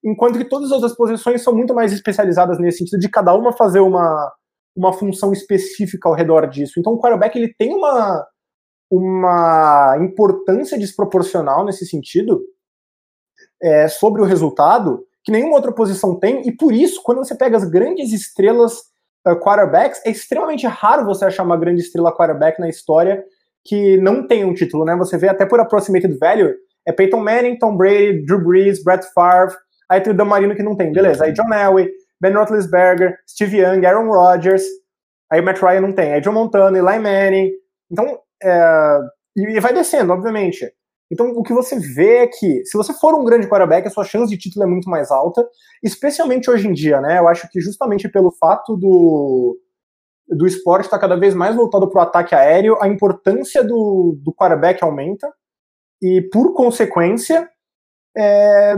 enquanto 0.03 0.37
que 0.37 0.45
todas 0.45 0.67
as 0.67 0.73
outras 0.73 0.95
posições 0.95 1.43
são 1.43 1.55
muito 1.55 1.73
mais 1.73 1.93
especializadas 1.93 2.57
nesse 2.59 2.79
sentido 2.79 2.99
de 2.99 3.09
cada 3.09 3.35
uma 3.35 3.53
fazer 3.53 3.81
uma, 3.81 4.31
uma 4.75 4.93
função 4.93 5.31
específica 5.31 6.09
ao 6.09 6.15
redor 6.15 6.47
disso. 6.47 6.79
Então, 6.79 6.93
o 6.93 6.99
quarterback 6.99 7.37
ele 7.37 7.53
tem 7.53 7.73
uma, 7.75 8.25
uma 8.89 9.95
importância 10.01 10.77
desproporcional 10.77 11.63
nesse 11.63 11.85
sentido 11.85 12.41
é, 13.63 13.87
sobre 13.87 14.21
o 14.21 14.25
resultado 14.25 15.03
que 15.23 15.31
nenhuma 15.31 15.55
outra 15.55 15.71
posição 15.71 16.19
tem, 16.19 16.45
e 16.45 16.51
por 16.51 16.73
isso, 16.73 17.01
quando 17.01 17.19
você 17.19 17.33
pega 17.33 17.55
as 17.55 17.63
grandes 17.63 18.11
estrelas 18.11 18.79
uh, 19.25 19.35
quarterbacks, 19.39 20.01
é 20.05 20.09
extremamente 20.11 20.67
raro 20.67 21.05
você 21.05 21.23
achar 21.23 21.43
uma 21.43 21.55
grande 21.55 21.81
estrela 21.81 22.13
quarterback 22.13 22.59
na 22.59 22.67
história 22.67 23.23
que 23.65 23.95
não 23.97 24.27
tem 24.27 24.43
um 24.43 24.53
título, 24.53 24.83
né? 24.83 24.93
Você 24.97 25.17
vê 25.17 25.29
até 25.29 25.45
por 25.45 25.61
approximated 25.61 26.17
value, 26.19 26.53
é 26.85 26.91
Peyton 26.91 27.21
Manning, 27.21 27.57
Tom 27.57 27.77
Brady, 27.77 28.25
Drew 28.25 28.43
Brees, 28.43 28.83
Brett 28.83 29.05
Favre, 29.13 29.55
aí 29.89 30.01
tem 30.01 30.11
o 30.11 30.15
Dan 30.15 30.25
Marino 30.25 30.55
que 30.55 30.61
não 30.61 30.75
tem, 30.75 30.91
beleza. 30.91 31.23
Aí 31.23 31.31
John 31.31 31.53
Elway, 31.53 31.89
Ben 32.19 32.33
Roethlisberger, 32.33 33.17
Steve 33.25 33.59
Young, 33.59 33.85
Aaron 33.85 34.09
Rodgers, 34.09 34.63
aí 35.31 35.41
Matt 35.41 35.61
Ryan 35.61 35.79
não 35.79 35.93
tem, 35.93 36.11
aí 36.11 36.19
John 36.19 36.33
Montana, 36.33 36.77
Eli 36.77 36.99
Manning, 36.99 37.51
então, 37.89 38.19
é, 38.43 38.99
e 39.37 39.59
vai 39.61 39.73
descendo, 39.73 40.11
obviamente. 40.11 40.69
Então, 41.11 41.31
o 41.31 41.43
que 41.43 41.53
você 41.53 41.77
vê 41.79 42.17
é 42.17 42.27
que, 42.27 42.65
se 42.65 42.77
você 42.77 42.93
for 42.93 43.13
um 43.13 43.23
grande 43.23 43.47
quarterback, 43.47 43.87
a 43.87 43.91
sua 43.91 44.03
chance 44.03 44.29
de 44.29 44.37
título 44.37 44.65
é 44.65 44.67
muito 44.67 44.89
mais 44.89 45.11
alta, 45.11 45.47
especialmente 45.83 46.49
hoje 46.49 46.67
em 46.67 46.73
dia, 46.73 46.99
né? 47.01 47.19
Eu 47.19 47.27
acho 47.27 47.47
que 47.49 47.59
justamente 47.59 48.09
pelo 48.09 48.31
fato 48.31 48.75
do, 48.75 49.59
do 50.27 50.47
esporte 50.47 50.85
estar 50.85 50.99
cada 50.99 51.15
vez 51.15 51.35
mais 51.35 51.55
voltado 51.55 51.89
para 51.89 51.99
o 51.99 52.03
ataque 52.03 52.33
aéreo, 52.33 52.77
a 52.81 52.87
importância 52.87 53.63
do, 53.63 54.17
do 54.23 54.33
quarterback 54.33 54.83
aumenta, 54.83 55.31
e, 56.01 56.21
por 56.21 56.53
consequência, 56.53 57.47
é, 58.17 58.75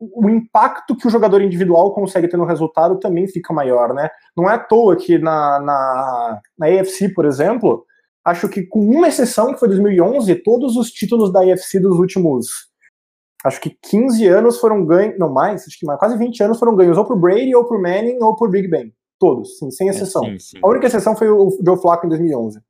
o 0.00 0.28
impacto 0.28 0.96
que 0.96 1.06
o 1.06 1.10
jogador 1.10 1.40
individual 1.40 1.94
consegue 1.94 2.28
ter 2.28 2.36
no 2.36 2.44
resultado 2.44 2.98
também 2.98 3.28
fica 3.28 3.52
maior, 3.52 3.94
né? 3.94 4.08
Não 4.36 4.50
é 4.50 4.54
à 4.54 4.58
toa 4.58 4.96
que 4.96 5.18
na, 5.18 5.60
na, 5.60 6.40
na 6.58 6.66
AFC, 6.66 7.10
por 7.10 7.24
exemplo, 7.24 7.84
acho 8.24 8.48
que 8.48 8.62
com 8.62 8.80
uma 8.80 9.08
exceção, 9.08 9.52
que 9.52 9.60
foi 9.60 9.68
2011, 9.68 10.34
todos 10.36 10.76
os 10.76 10.90
títulos 10.90 11.32
da 11.32 11.44
IFC 11.44 11.78
dos 11.78 11.98
últimos, 11.98 12.46
acho 13.44 13.60
que 13.60 13.76
15 13.82 14.26
anos 14.26 14.58
foram 14.58 14.84
ganhos, 14.84 15.18
não 15.18 15.30
mais, 15.30 15.66
acho 15.66 15.78
que 15.78 15.84
mais, 15.84 15.98
quase 15.98 16.16
20 16.16 16.42
anos 16.42 16.58
foram 16.58 16.74
ganhos 16.74 16.96
ou 16.96 17.04
por 17.04 17.18
Brady, 17.18 17.54
ou 17.54 17.64
por 17.64 17.80
Manning, 17.80 18.18
ou 18.22 18.34
por 18.34 18.50
Big 18.50 18.68
Ben. 18.68 18.92
Todos, 19.18 19.58
sim, 19.58 19.70
sem 19.70 19.88
é, 19.88 19.90
exceção. 19.90 20.24
É, 20.24 20.30
sim, 20.30 20.38
sim. 20.38 20.58
A 20.62 20.68
única 20.68 20.86
exceção 20.86 21.14
foi 21.14 21.28
o 21.28 21.50
Joe 21.64 21.80
Flacco 21.80 22.06
em 22.06 22.08
2011. 22.08 22.60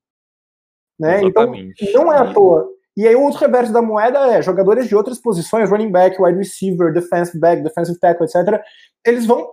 Né? 0.98 1.22
Então, 1.22 1.52
não 1.92 2.12
é 2.12 2.18
à 2.18 2.32
toa. 2.32 2.68
E 2.96 3.08
aí 3.08 3.14
o 3.14 3.22
outro 3.22 3.40
reverso 3.40 3.72
da 3.72 3.82
moeda 3.82 4.20
é 4.32 4.40
jogadores 4.40 4.86
de 4.86 4.94
outras 4.94 5.18
posições, 5.18 5.68
running 5.68 5.90
back, 5.90 6.20
wide 6.22 6.38
receiver, 6.38 6.92
defensive 6.92 7.38
back, 7.40 7.62
defensive 7.62 7.98
tackle, 7.98 8.24
etc. 8.24 8.62
Eles 9.04 9.26
vão 9.26 9.48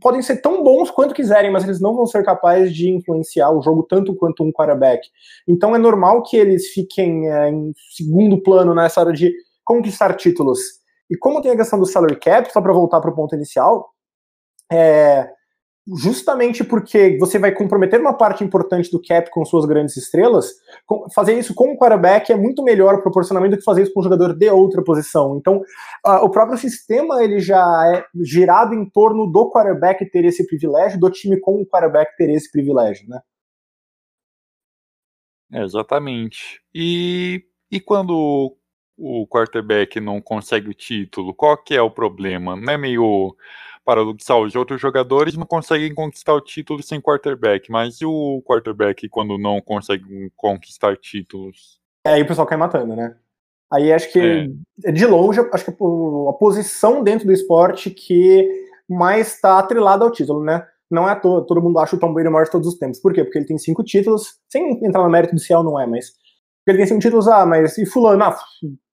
podem 0.00 0.22
ser 0.22 0.40
tão 0.40 0.62
bons 0.62 0.90
quanto 0.90 1.14
quiserem, 1.14 1.50
mas 1.50 1.64
eles 1.64 1.80
não 1.80 1.94
vão 1.94 2.06
ser 2.06 2.24
capazes 2.24 2.74
de 2.74 2.90
influenciar 2.90 3.50
o 3.50 3.62
jogo 3.62 3.82
tanto 3.82 4.14
quanto 4.14 4.42
um 4.42 4.52
quarterback. 4.52 5.06
Então 5.46 5.74
é 5.74 5.78
normal 5.78 6.22
que 6.22 6.36
eles 6.36 6.68
fiquem 6.68 7.28
é, 7.30 7.48
em 7.50 7.72
segundo 7.90 8.42
plano 8.42 8.74
nessa 8.74 9.00
hora 9.00 9.12
de 9.12 9.32
conquistar 9.64 10.14
títulos. 10.14 10.60
E 11.10 11.16
como 11.16 11.40
tem 11.40 11.50
a 11.50 11.56
questão 11.56 11.78
do 11.78 11.86
salary 11.86 12.16
cap, 12.16 12.50
só 12.52 12.60
para 12.60 12.72
voltar 12.72 13.00
para 13.00 13.10
o 13.10 13.14
ponto 13.14 13.34
inicial, 13.34 13.90
é, 14.72 15.28
justamente 15.86 16.64
porque 16.64 17.18
você 17.18 17.38
vai 17.38 17.52
comprometer 17.52 18.00
uma 18.00 18.16
parte 18.16 18.42
importante 18.42 18.90
do 18.90 19.02
cap 19.02 19.30
com 19.30 19.44
suas 19.44 19.66
grandes 19.66 19.96
estrelas, 19.96 20.54
fazer 21.14 21.38
isso 21.38 21.54
com 21.54 21.72
o 21.72 21.76
quarterback 21.76 22.32
é 22.32 22.36
muito 22.36 22.62
melhor 22.62 23.02
proporcionalmente 23.02 23.56
do 23.56 23.58
que 23.58 23.64
fazer 23.64 23.82
isso 23.82 23.92
com 23.92 24.00
um 24.00 24.04
jogador 24.04 24.34
de 24.34 24.48
outra 24.48 24.82
posição. 24.82 25.36
Então, 25.36 25.58
uh, 26.06 26.24
o 26.24 26.30
próprio 26.30 26.56
sistema 26.56 27.22
ele 27.22 27.38
já 27.38 27.62
é 27.94 28.04
girado 28.22 28.74
em 28.74 28.88
torno 28.88 29.26
do 29.26 29.50
quarterback 29.50 30.08
ter 30.10 30.24
esse 30.24 30.46
privilégio, 30.46 30.98
do 30.98 31.10
time 31.10 31.38
com 31.38 31.60
o 31.60 31.66
quarterback 31.66 32.16
ter 32.16 32.30
esse 32.30 32.50
privilégio, 32.50 33.06
né? 33.08 33.20
É, 35.52 35.62
exatamente. 35.62 36.60
E, 36.74 37.44
e 37.70 37.78
quando 37.78 38.56
o 38.96 39.26
quarterback 39.26 40.00
não 40.00 40.20
consegue 40.20 40.70
o 40.70 40.74
título, 40.74 41.34
qual 41.34 41.56
que 41.56 41.74
é 41.74 41.82
o 41.82 41.90
problema? 41.90 42.56
Não 42.56 42.72
é 42.72 42.78
meio 42.78 43.36
paradoxal. 43.84 44.42
Os 44.42 44.54
outros 44.54 44.80
jogadores 44.80 45.36
não 45.36 45.46
conseguem 45.46 45.94
conquistar 45.94 46.34
o 46.34 46.40
título 46.40 46.82
sem 46.82 47.00
quarterback, 47.00 47.70
mas 47.70 48.00
e 48.00 48.06
o 48.06 48.42
quarterback 48.44 49.08
quando 49.08 49.38
não 49.38 49.60
consegue 49.60 50.30
conquistar 50.36 50.96
títulos? 50.96 51.80
É, 52.06 52.14
aí 52.14 52.22
o 52.22 52.26
pessoal 52.26 52.46
cai 52.46 52.58
matando, 52.58 52.96
né? 52.96 53.16
Aí 53.72 53.92
acho 53.92 54.12
que, 54.12 54.48
é. 54.84 54.92
de 54.92 55.06
longe, 55.06 55.40
acho 55.52 55.64
que 55.64 55.70
a 55.70 56.32
posição 56.34 57.02
dentro 57.02 57.26
do 57.26 57.32
esporte 57.32 57.90
que 57.90 58.48
mais 58.88 59.34
está 59.34 59.58
atrelada 59.58 60.04
ao 60.04 60.12
título, 60.12 60.44
né? 60.44 60.64
Não 60.90 61.08
é 61.08 61.12
à 61.12 61.16
toa, 61.16 61.44
todo 61.44 61.62
mundo 61.62 61.78
acha 61.78 61.96
o 61.96 61.98
Tom 61.98 62.12
Brady 62.12 62.28
o 62.28 62.32
maior 62.32 62.44
de 62.44 62.50
todos 62.50 62.68
os 62.68 62.78
tempos. 62.78 63.00
Por 63.00 63.12
quê? 63.12 63.24
Porque 63.24 63.38
ele 63.38 63.46
tem 63.46 63.58
cinco 63.58 63.82
títulos, 63.82 64.38
sem 64.48 64.78
entrar 64.84 65.02
no 65.02 65.10
mérito 65.10 65.34
do 65.34 65.40
céu, 65.40 65.62
não 65.62 65.80
é, 65.80 65.86
mas. 65.86 66.10
Porque 66.10 66.70
ele 66.70 66.78
tem 66.78 66.86
cinco 66.86 67.00
títulos, 67.00 67.26
ah, 67.26 67.44
mas 67.44 67.76
e 67.78 67.86
Fulano? 67.86 68.22
Ah, 68.22 68.38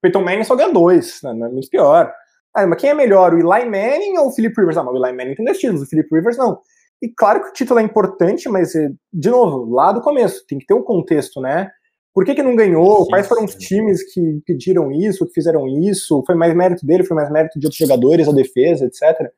Peyton 0.01 0.23
Manning 0.23 0.43
só 0.43 0.55
ganha 0.55 0.73
dois, 0.73 1.19
né? 1.21 1.33
Não 1.33 1.47
é 1.47 1.49
muito 1.49 1.69
pior. 1.69 2.11
Ah, 2.53 2.67
mas 2.67 2.79
quem 2.79 2.89
é 2.89 2.93
melhor, 2.93 3.33
o 3.33 3.39
Eli 3.39 3.65
Manning 3.65 4.17
ou 4.17 4.27
o 4.27 4.31
Philip 4.31 4.53
Rivers? 4.59 4.77
Ah, 4.77 4.83
mas 4.83 4.93
o 4.93 5.05
Eli 5.05 5.15
Manning 5.15 5.35
tem 5.35 5.45
dois 5.45 5.57
títulos, 5.57 5.83
o 5.83 5.85
Philip 5.85 6.07
Rivers 6.13 6.37
não. 6.37 6.59
E 7.01 7.09
claro 7.09 7.41
que 7.41 7.49
o 7.49 7.53
título 7.53 7.79
é 7.79 7.83
importante, 7.83 8.47
mas, 8.49 8.75
eh, 8.75 8.89
de 9.11 9.29
novo, 9.29 9.73
lá 9.73 9.91
do 9.91 10.01
começo, 10.01 10.45
tem 10.47 10.59
que 10.59 10.65
ter 10.65 10.73
um 10.73 10.83
contexto, 10.83 11.41
né? 11.41 11.69
Por 12.13 12.25
que, 12.25 12.35
que 12.35 12.43
não 12.43 12.55
ganhou? 12.55 13.05
Sim, 13.05 13.09
Quais 13.09 13.27
foram 13.27 13.45
os 13.45 13.55
times 13.55 14.03
que 14.13 14.41
pediram 14.45 14.91
isso, 14.91 15.25
que 15.25 15.33
fizeram 15.33 15.65
isso? 15.67 16.21
Foi 16.25 16.35
mais 16.35 16.53
mérito 16.53 16.85
dele, 16.85 17.05
foi 17.05 17.15
mais 17.15 17.31
mérito 17.31 17.59
de 17.59 17.65
outros 17.65 17.79
jogadores, 17.79 18.27
a 18.27 18.33
defesa, 18.33 18.85
etc. 18.85 19.31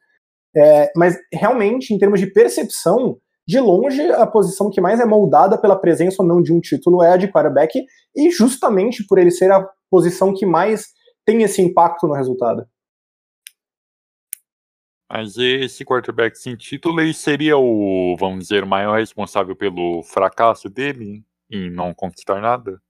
É, 0.56 0.92
mas 0.96 1.18
realmente, 1.32 1.94
em 1.94 1.98
termos 1.98 2.20
de 2.20 2.28
percepção, 2.28 3.18
de 3.48 3.60
longe, 3.60 4.02
a 4.12 4.26
posição 4.26 4.70
que 4.70 4.82
mais 4.82 5.00
é 5.00 5.06
moldada 5.06 5.58
pela 5.58 5.80
presença 5.80 6.22
ou 6.22 6.28
não 6.28 6.42
de 6.42 6.52
um 6.52 6.60
título 6.60 7.04
é 7.04 7.14
a 7.14 7.18
de 7.18 7.28
quarterback, 7.28 7.84
e 8.16 8.32
justamente 8.32 9.06
por 9.08 9.20
ele 9.20 9.32
ser 9.32 9.52
a 9.52 9.66
posição 9.90 10.34
que 10.34 10.46
mais 10.46 10.88
tem 11.26 11.44
esse 11.44 11.62
impacto 11.62 12.08
no 12.08 12.14
resultado. 12.14 12.66
Mas 15.10 15.38
esse 15.38 15.86
quarterback 15.86 16.38
sem 16.38 16.56
título, 16.56 17.00
ele 17.02 17.14
seria 17.14 17.58
o, 17.58 18.16
vamos 18.20 18.40
dizer, 18.40 18.64
o 18.64 18.68
maior 18.68 18.98
responsável 18.98 19.56
pelo 19.56 20.02
fracasso 20.04 20.70
dele 20.70 21.24
em 21.52 21.70
não 21.70 21.94
conquistar 21.94 22.42
nada? 22.42 22.82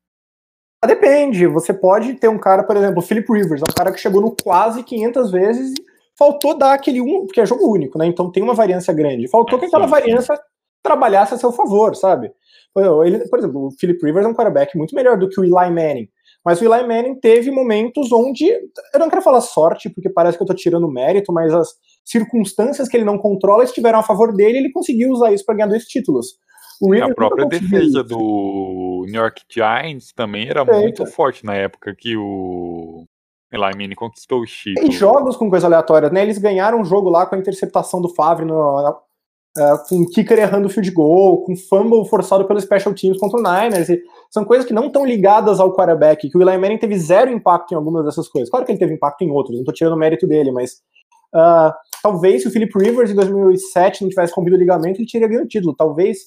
Ah, 0.82 0.88
depende. 0.88 1.48
Você 1.48 1.74
pode 1.74 2.14
ter 2.16 2.28
um 2.28 2.38
cara, 2.38 2.64
por 2.64 2.76
exemplo, 2.76 3.00
o 3.00 3.02
Philip 3.02 3.32
Rivers, 3.32 3.62
é 3.62 3.70
um 3.70 3.76
cara 3.76 3.92
que 3.92 4.00
chegou 4.00 4.22
no 4.22 4.36
quase 4.36 4.84
500 4.84 5.32
vezes 5.32 5.72
e 5.72 5.84
faltou 6.18 6.58
dar 6.58 6.74
aquele 6.74 7.02
um, 7.02 7.26
porque 7.26 7.42
é 7.42 7.46
jogo 7.46 7.72
único, 7.72 7.98
né? 7.98 8.06
Então 8.06 8.32
tem 8.32 8.44
uma 8.44 8.54
variância 8.54 8.94
grande. 8.94 9.30
Faltou 9.30 9.58
é, 9.58 9.62
que 9.62 9.68
aquela 9.68 9.86
sim, 9.86 9.92
variância 9.92 10.40
trabalhasse 10.84 11.34
a 11.34 11.38
seu 11.38 11.52
favor, 11.52 11.96
sabe? 11.96 12.32
Ele, 13.06 13.20
por 13.30 13.40
exemplo, 13.40 13.68
o 13.68 13.72
Philip 13.72 14.04
Rivers 14.04 14.26
é 14.26 14.30
um 14.30 14.34
quarterback 14.34 14.78
muito 14.78 14.96
melhor 14.96 15.18
do 15.18 15.30
que 15.30 15.40
o 15.40 15.44
Eli 15.44 15.72
Manning. 15.72 16.10
Mas 16.44 16.60
o 16.60 16.66
Eli 16.66 16.86
Manning 16.88 17.16
teve 17.16 17.50
momentos 17.52 18.12
onde, 18.12 18.46
eu 18.46 19.00
não 19.00 19.10
quero 19.10 19.22
falar 19.22 19.42
sorte, 19.42 19.90
porque 19.90 20.10
parece 20.10 20.38
que 20.38 20.44
eu 20.44 20.48
tô 20.48 20.54
tirando 20.54 20.92
mérito, 20.92 21.32
mas 21.32 21.54
as 21.54 21.76
circunstâncias 22.04 22.88
que 22.88 22.98
ele 22.98 23.06
não 23.06 23.18
controla 23.18 23.64
estiveram 23.64 24.00
a 24.00 24.04
favor 24.04 24.34
dele 24.34 24.58
e 24.58 24.62
ele 24.62 24.72
conseguiu 24.72 25.12
usar 25.12 25.32
isso 25.32 25.46
para 25.46 25.56
ganhar 25.56 25.68
dois 25.68 25.86
títulos. 25.86 26.38
a 27.02 27.14
própria 27.14 27.46
defesa 27.46 28.04
do 28.04 29.06
New 29.08 29.22
York 29.22 29.44
Giants 29.50 30.12
também 30.14 30.48
era 30.50 30.66
muito 30.66 31.06
forte 31.06 31.46
na 31.46 31.56
época 31.56 31.96
que 31.98 32.18
o 32.18 33.06
Eli 33.52 33.78
Manning 33.78 33.96
conquistou 33.96 34.42
o 34.42 34.46
título. 34.46 34.88
Em 34.88 34.92
jogos 34.92 35.38
com 35.38 35.50
coisas 35.50 35.66
aleatórias, 35.66 36.12
né? 36.12 36.24
Eles 36.24 36.40
ganharam 36.40 36.82
um 36.82 36.86
jogo 36.86 37.10
lá 37.10 37.26
com 37.26 37.36
a 37.36 37.38
interceptação 37.38 38.02
do 38.02 38.10
Favre 38.10 38.46
no, 38.46 38.90
uh, 39.58 39.88
com 39.88 40.06
kicker 40.08 40.40
errando 40.40 40.70
field 40.70 40.90
goal, 40.92 41.44
com 41.44 41.56
fumble 41.56 42.08
forçado 42.10 42.46
pelo 42.46 42.60
special 42.60 42.94
teams 42.94 43.20
contra 43.20 43.40
o 43.40 43.44
Niners. 43.44 43.90
E 43.90 44.02
são 44.32 44.44
coisas 44.44 44.66
que 44.66 44.74
não 44.74 44.88
estão 44.88 45.06
ligadas 45.06 45.60
ao 45.60 45.74
quarterback, 45.74 46.30
que 46.30 46.38
o 46.38 46.42
Eli 46.42 46.58
Manning 46.58 46.80
teve 46.80 46.98
zero 46.98 47.32
impacto 47.32 47.74
em 47.74 47.76
algumas 47.76 48.04
dessas 48.04 48.28
coisas. 48.28 48.50
Claro 48.50 48.66
que 48.66 48.72
ele 48.72 48.80
teve 48.80 48.94
impacto 48.94 49.22
em 49.22 49.30
outros, 49.30 49.56
não 49.56 49.62
estou 49.62 49.74
tirando 49.74 49.94
o 49.94 50.00
mérito 50.00 50.26
dele, 50.28 50.52
mas 50.52 50.82
uh, 51.36 51.74
talvez 52.02 52.42
se 52.42 52.48
o 52.48 52.52
Philip 52.52 52.72
Rivers 52.78 53.12
em 53.12 53.16
2007 53.16 54.02
não 54.02 54.10
tivesse 54.10 54.34
rompido 54.36 54.56
o 54.56 54.60
ligamento, 54.60 55.00
ele 55.00 55.10
teria 55.10 55.28
ganho 55.28 55.44
o 55.44 55.48
título. 55.48 55.76
Talvez 55.76 56.18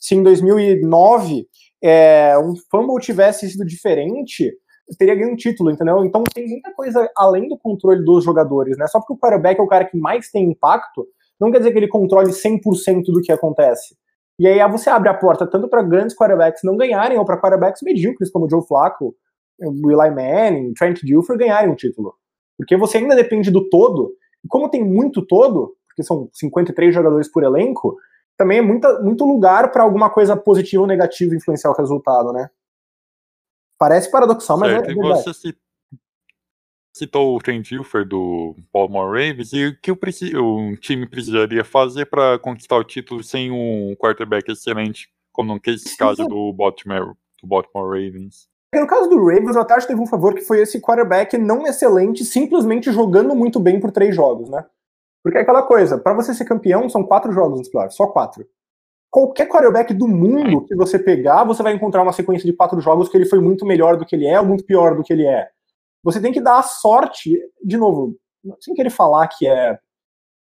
se 0.00 0.14
em 0.14 0.22
2009 0.22 1.46
é, 1.82 2.38
um 2.38 2.54
fumble 2.70 3.00
tivesse 3.00 3.48
sido 3.50 3.64
diferente, 3.64 4.52
teria 4.98 5.14
ganho 5.14 5.32
um 5.32 5.36
título, 5.36 5.70
entendeu? 5.70 6.04
Então 6.04 6.22
tem 6.32 6.48
muita 6.48 6.72
coisa 6.72 7.10
além 7.16 7.48
do 7.48 7.58
controle 7.58 8.04
dos 8.04 8.24
jogadores, 8.24 8.76
né? 8.78 8.86
Só 8.86 9.00
porque 9.00 9.14
o 9.14 9.18
quarterback 9.18 9.60
é 9.60 9.62
o 9.62 9.68
cara 9.68 9.84
que 9.84 9.96
mais 9.98 10.30
tem 10.30 10.50
impacto, 10.50 11.06
não 11.40 11.50
quer 11.50 11.58
dizer 11.58 11.72
que 11.72 11.78
ele 11.78 11.88
controle 11.88 12.30
100% 12.30 12.60
do 13.06 13.20
que 13.20 13.32
acontece. 13.32 13.96
E 14.38 14.46
aí 14.46 14.70
você 14.70 14.90
abre 14.90 15.08
a 15.08 15.14
porta 15.14 15.46
tanto 15.46 15.68
para 15.68 15.82
grandes 15.82 16.14
quarterbacks 16.14 16.60
não 16.62 16.76
ganharem, 16.76 17.18
ou 17.18 17.24
para 17.24 17.40
quarterbacks 17.40 17.82
medíocres, 17.82 18.30
como 18.30 18.48
Joe 18.48 18.66
Flacco, 18.66 19.14
Eli 19.60 20.10
Manning, 20.10 20.74
Trent 20.74 21.00
Dilfer 21.02 21.38
ganharem 21.38 21.70
um 21.70 21.74
título. 21.74 22.14
Porque 22.56 22.76
você 22.76 22.98
ainda 22.98 23.16
depende 23.16 23.50
do 23.50 23.68
todo, 23.68 24.12
e 24.46 24.48
como 24.48 24.68
tem 24.68 24.84
muito 24.84 25.26
todo, 25.26 25.76
porque 25.88 26.04
são 26.04 26.30
53 26.32 26.94
jogadores 26.94 27.28
por 27.28 27.42
elenco, 27.42 27.98
também 28.36 28.58
é 28.58 28.62
muita, 28.62 29.02
muito 29.02 29.24
lugar 29.24 29.72
para 29.72 29.82
alguma 29.82 30.08
coisa 30.08 30.36
positiva 30.36 30.82
ou 30.82 30.86
negativa 30.86 31.34
influenciar 31.34 31.70
o 31.70 31.76
resultado, 31.76 32.32
né? 32.32 32.48
Parece 33.76 34.08
paradoxal, 34.08 34.56
mas 34.56 34.70
certo, 34.70 34.90
é 34.90 34.94
verdade. 34.94 35.24
Você 35.24 35.54
citou 36.94 37.34
o 37.34 37.40
Trent 37.40 37.66
Dilfer 37.68 38.06
do 38.06 38.54
Baltimore 38.72 39.08
Ravens 39.08 39.52
e 39.52 39.66
o 39.66 39.80
que 39.80 39.90
o, 39.90 39.98
o 40.36 40.76
time 40.76 41.08
precisaria 41.08 41.64
fazer 41.64 42.06
para 42.06 42.38
conquistar 42.38 42.76
o 42.76 42.84
título 42.84 43.24
sem 43.24 43.50
um 43.50 43.96
quarterback 43.96 44.50
excelente, 44.50 45.10
como 45.32 45.54
no 45.54 45.60
caso 45.98 46.24
do 46.26 46.52
Baltimore, 46.52 47.14
do 47.42 47.48
Baltimore 47.48 47.88
Ravens? 47.88 48.48
No 48.80 48.86
caso 48.86 49.08
do 49.08 49.18
Ravens, 49.18 49.56
acho 49.56 49.86
que 49.86 49.92
teve 49.92 50.00
um 50.00 50.06
favor 50.06 50.34
que 50.34 50.42
foi 50.42 50.60
esse 50.60 50.80
quarterback 50.80 51.36
não 51.38 51.66
excelente, 51.66 52.24
simplesmente 52.24 52.92
jogando 52.92 53.34
muito 53.34 53.58
bem 53.58 53.80
por 53.80 53.90
três 53.90 54.14
jogos, 54.14 54.48
né? 54.48 54.64
Porque 55.22 55.38
é 55.38 55.40
aquela 55.40 55.62
coisa, 55.62 55.98
para 55.98 56.14
você 56.14 56.32
ser 56.32 56.44
campeão, 56.44 56.88
são 56.88 57.02
quatro 57.02 57.32
jogos 57.32 57.58
nos 57.58 57.68
playoffs, 57.68 57.96
só 57.96 58.06
quatro. 58.06 58.46
Qualquer 59.10 59.48
quarterback 59.48 59.94
do 59.94 60.06
mundo 60.06 60.64
que 60.66 60.76
você 60.76 60.98
pegar, 60.98 61.42
você 61.44 61.62
vai 61.62 61.72
encontrar 61.72 62.02
uma 62.02 62.12
sequência 62.12 62.46
de 62.46 62.56
quatro 62.56 62.80
jogos 62.80 63.08
que 63.08 63.16
ele 63.16 63.24
foi 63.26 63.40
muito 63.40 63.64
melhor 63.64 63.96
do 63.96 64.04
que 64.04 64.14
ele 64.14 64.26
é 64.26 64.38
ou 64.38 64.46
muito 64.46 64.64
pior 64.64 64.94
do 64.94 65.02
que 65.02 65.12
ele 65.12 65.26
é. 65.26 65.48
Você 66.04 66.20
tem 66.20 66.32
que 66.32 66.40
dar 66.40 66.58
a 66.58 66.62
sorte, 66.62 67.36
de 67.64 67.76
novo, 67.76 68.16
sem 68.60 68.74
querer 68.74 68.90
falar 68.90 69.26
que 69.28 69.48
é 69.48 69.78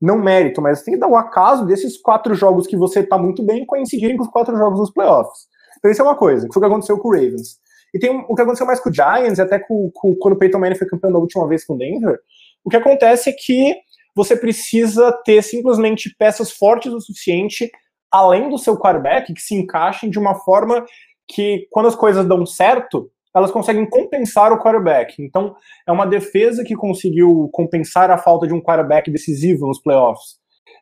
não 0.01 0.17
mérito, 0.17 0.61
mas 0.61 0.81
tem 0.81 0.93
que 0.93 0.99
dar 0.99 1.09
o 1.09 1.17
acaso 1.17 1.65
desses 1.65 1.97
quatro 1.97 2.33
jogos 2.33 2.65
que 2.65 2.77
você 2.77 3.03
tá 3.03 3.17
muito 3.17 3.43
bem 3.43 3.65
coincidirem 3.65 4.15
com 4.15 4.23
os 4.23 4.29
quatro 4.29 4.55
jogos 4.57 4.79
dos 4.79 4.91
playoffs. 4.91 5.47
Então 5.77 5.91
isso 5.91 6.01
é 6.01 6.05
uma 6.05 6.15
coisa, 6.15 6.47
que 6.47 6.53
foi 6.53 6.61
o 6.61 6.65
que 6.65 6.71
aconteceu 6.71 6.97
com 6.97 7.09
o 7.09 7.11
Ravens. 7.11 7.59
E 7.93 7.99
tem 7.99 8.09
o 8.09 8.35
que 8.35 8.41
aconteceu 8.41 8.65
mais 8.65 8.79
com 8.79 8.89
o 8.89 8.93
Giants, 8.93 9.39
até 9.39 9.59
com, 9.59 9.89
com, 9.93 10.15
quando 10.15 10.35
o 10.35 10.37
Peyton 10.37 10.59
Manning 10.59 10.75
foi 10.75 10.87
campeão 10.87 11.11
da 11.11 11.19
última 11.19 11.47
vez 11.47 11.65
com 11.65 11.73
o 11.73 11.77
Denver. 11.77 12.19
O 12.63 12.69
que 12.69 12.77
acontece 12.77 13.29
é 13.29 13.33
que 13.33 13.75
você 14.15 14.35
precisa 14.35 15.11
ter 15.23 15.41
simplesmente 15.41 16.13
peças 16.17 16.51
fortes 16.51 16.91
o 16.91 16.99
suficiente, 16.99 17.69
além 18.11 18.49
do 18.49 18.57
seu 18.57 18.77
quarterback, 18.77 19.33
que 19.33 19.41
se 19.41 19.55
encaixem 19.55 20.09
de 20.09 20.19
uma 20.19 20.35
forma 20.35 20.85
que, 21.27 21.67
quando 21.71 21.87
as 21.87 21.95
coisas 21.95 22.25
dão 22.25 22.45
certo, 22.45 23.09
elas 23.35 23.51
conseguem 23.51 23.87
compensar 23.87 24.51
o 24.51 24.59
quarterback. 24.59 25.21
Então, 25.21 25.55
é 25.87 25.91
uma 25.91 26.05
defesa 26.05 26.63
que 26.63 26.75
conseguiu 26.75 27.49
compensar 27.53 28.09
a 28.09 28.17
falta 28.17 28.47
de 28.47 28.53
um 28.53 28.61
quarterback 28.61 29.09
decisivo 29.11 29.67
nos 29.67 29.81
playoffs. 29.81 30.39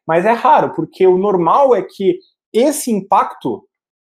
Mas 0.07 0.25
é 0.25 0.31
raro, 0.31 0.73
porque 0.73 1.05
o 1.05 1.17
normal 1.17 1.75
é 1.75 1.81
que 1.81 2.19
esse 2.53 2.89
impacto 2.89 3.67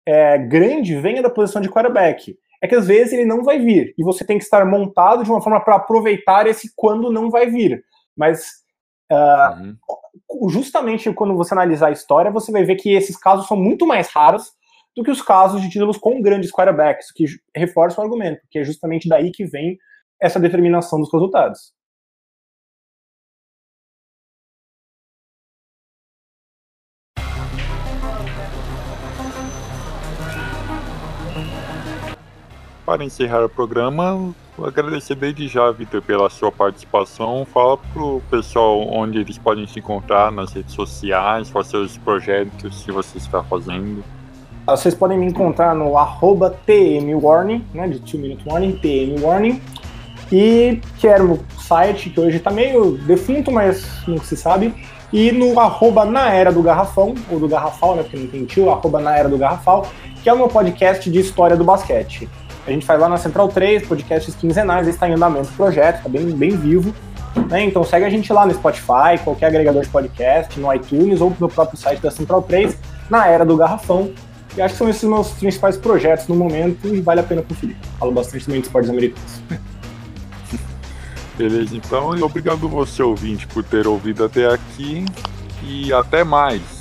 é, 0.08 0.38
grande 0.38 0.96
venha 0.96 1.22
da 1.22 1.30
posição 1.30 1.62
de 1.62 1.70
quarterback. 1.70 2.36
É 2.62 2.68
que 2.68 2.76
às 2.76 2.88
vezes 2.88 3.14
ele 3.14 3.26
não 3.26 3.44
vai 3.44 3.60
vir, 3.60 3.94
e 3.98 4.04
você 4.04 4.24
tem 4.24 4.38
que 4.38 4.44
estar 4.44 4.66
montado 4.66 5.24
de 5.24 5.32
uma 5.32 5.42
forma 5.42 5.60
para 5.60 5.76
aproveitar 5.76 6.46
esse 6.46 6.72
quando 6.76 7.12
não 7.12 7.30
vai 7.30 7.48
vir. 7.48 7.84
Mas 8.16 8.62
Uh, 9.12 9.76
uhum. 10.32 10.50
Justamente 10.50 11.12
quando 11.14 11.36
você 11.36 11.54
analisar 11.54 11.88
a 11.88 11.92
história, 11.92 12.32
você 12.32 12.50
vai 12.52 12.64
ver 12.64 12.78
que 12.78 12.94
esses 12.94 13.18
casos 13.18 13.46
são 13.46 13.58
muito 13.58 13.86
mais 13.86 14.08
raros 14.08 14.54
do 14.96 15.04
que 15.04 15.12
os 15.12 15.22
casos 15.22 15.62
de 15.62 15.70
títulos 15.70 15.98
com 15.98 16.22
grandes 16.22 16.52
quarterbacks, 16.52 17.12
que 17.12 17.26
reforçam 17.56 18.02
o 18.02 18.08
argumento, 18.08 18.42
que 18.50 18.60
é 18.60 18.64
justamente 18.64 19.10
daí 19.10 19.32
que 19.32 19.46
vem 19.46 19.78
essa 20.20 20.40
determinação 20.40 21.00
dos 21.00 21.12
resultados. 21.12 21.74
Para 32.92 33.06
encerrar 33.06 33.42
o 33.46 33.48
programa, 33.48 34.34
agradecer 34.62 35.16
desde 35.16 35.48
já, 35.48 35.72
Vitor, 35.72 36.02
pela 36.02 36.30
sua 36.30 36.52
participação. 36.52 37.48
Fala 37.54 37.78
pro 37.78 38.22
pessoal 38.30 38.86
onde 38.92 39.18
eles 39.18 39.38
podem 39.38 39.66
se 39.66 39.80
encontrar 39.80 40.30
nas 40.30 40.52
redes 40.52 40.76
sociais, 40.76 41.50
quais 41.50 41.68
seus 41.68 41.98
projetos 41.98 42.84
que 42.84 42.92
você 42.92 43.18
está 43.18 43.42
fazendo. 43.44 44.04
Ah, 44.68 44.76
vocês 44.76 44.94
podem 44.94 45.18
me 45.18 45.26
encontrar 45.26 45.74
no 45.74 45.98
arroba 45.98 46.50
tmwarning, 46.66 47.66
né, 47.74 47.88
de 47.88 48.00
2 48.00 48.14
Minute 48.16 48.44
Warning, 48.46 48.74
tmwarning, 48.74 49.62
e 50.30 50.82
que 50.98 51.08
era 51.08 51.24
o 51.24 51.40
site 51.62 52.10
que 52.10 52.20
hoje 52.20 52.36
está 52.36 52.52
meio 52.52 52.98
defunto, 52.98 53.54
mas 53.54 54.06
não 54.06 54.18
se 54.18 54.36
sabe, 54.36 54.76
e 55.14 55.32
no 55.32 55.58
arroba 55.62 56.04
na 56.04 56.30
era 56.30 56.52
do 56.52 56.62
garrafão, 56.62 57.16
ou 57.32 57.40
do 57.40 57.48
garrafal, 57.48 57.96
né, 57.96 58.04
porque 58.04 58.18
não 58.18 58.28
tem 58.28 58.44
tio, 58.44 58.70
arroba 58.70 59.00
na 59.00 59.16
era 59.16 59.30
do 59.30 59.38
garrafal, 59.38 59.88
que 60.22 60.28
é 60.30 60.34
o 60.34 60.38
meu 60.38 60.50
podcast 60.50 61.10
de 61.10 61.20
história 61.20 61.56
do 61.56 61.64
basquete. 61.64 62.28
A 62.66 62.72
gente 62.72 62.86
faz 62.86 63.00
lá 63.00 63.10
na 63.10 63.18
Central 63.18 63.48
3, 63.48 63.88
podcasts 63.88 64.36
quinzenais, 64.36 64.88
está 64.88 65.10
em 65.10 65.14
andamento 65.14 65.50
o 65.50 65.54
projeto, 65.54 65.98
está 65.98 66.10
bem, 66.10 66.26
bem 66.32 66.52
vivo. 66.52 66.94
Né? 67.50 67.64
Então 67.64 67.84
segue 67.84 68.06
a 68.06 68.10
gente 68.10 68.32
lá 68.32 68.46
no 68.46 68.54
Spotify, 68.54 69.18
qualquer 69.24 69.48
agregador 69.48 69.82
de 69.82 69.90
podcast, 69.90 70.60
no 70.60 70.74
iTunes 70.74 71.22
ou 71.22 71.36
no 71.40 71.50
próprio 71.50 71.78
site 71.78 72.02
da 72.02 72.12
Central 72.12 72.42
3, 72.44 72.78
na 73.10 73.28
Era 73.28 73.46
do 73.46 73.58
Garrafão. 73.58 74.12
E 74.56 74.62
acho 74.62 74.74
que 74.74 74.78
são 74.78 74.90
esses 74.90 75.04
meus 75.04 75.32
principais 75.32 75.78
projetos 75.78 76.28
no 76.28 76.36
momento 76.36 76.88
e 76.88 77.00
vale 77.02 77.22
a 77.22 77.24
pena 77.24 77.42
conferir. 77.42 77.76
Falo 77.98 78.12
bastante 78.12 78.46
também 78.46 78.60
de 78.60 78.68
esportes 78.68 78.90
americanos. 78.90 79.42
Beleza, 81.38 81.76
então, 81.76 82.10
obrigado 82.22 82.68
você, 82.68 83.02
ouvinte, 83.02 83.48
por 83.48 83.64
ter 83.64 83.88
ouvido 83.88 84.26
até 84.26 84.54
aqui 84.54 85.06
e 85.64 85.92
até 85.94 86.24
mais. 86.24 86.81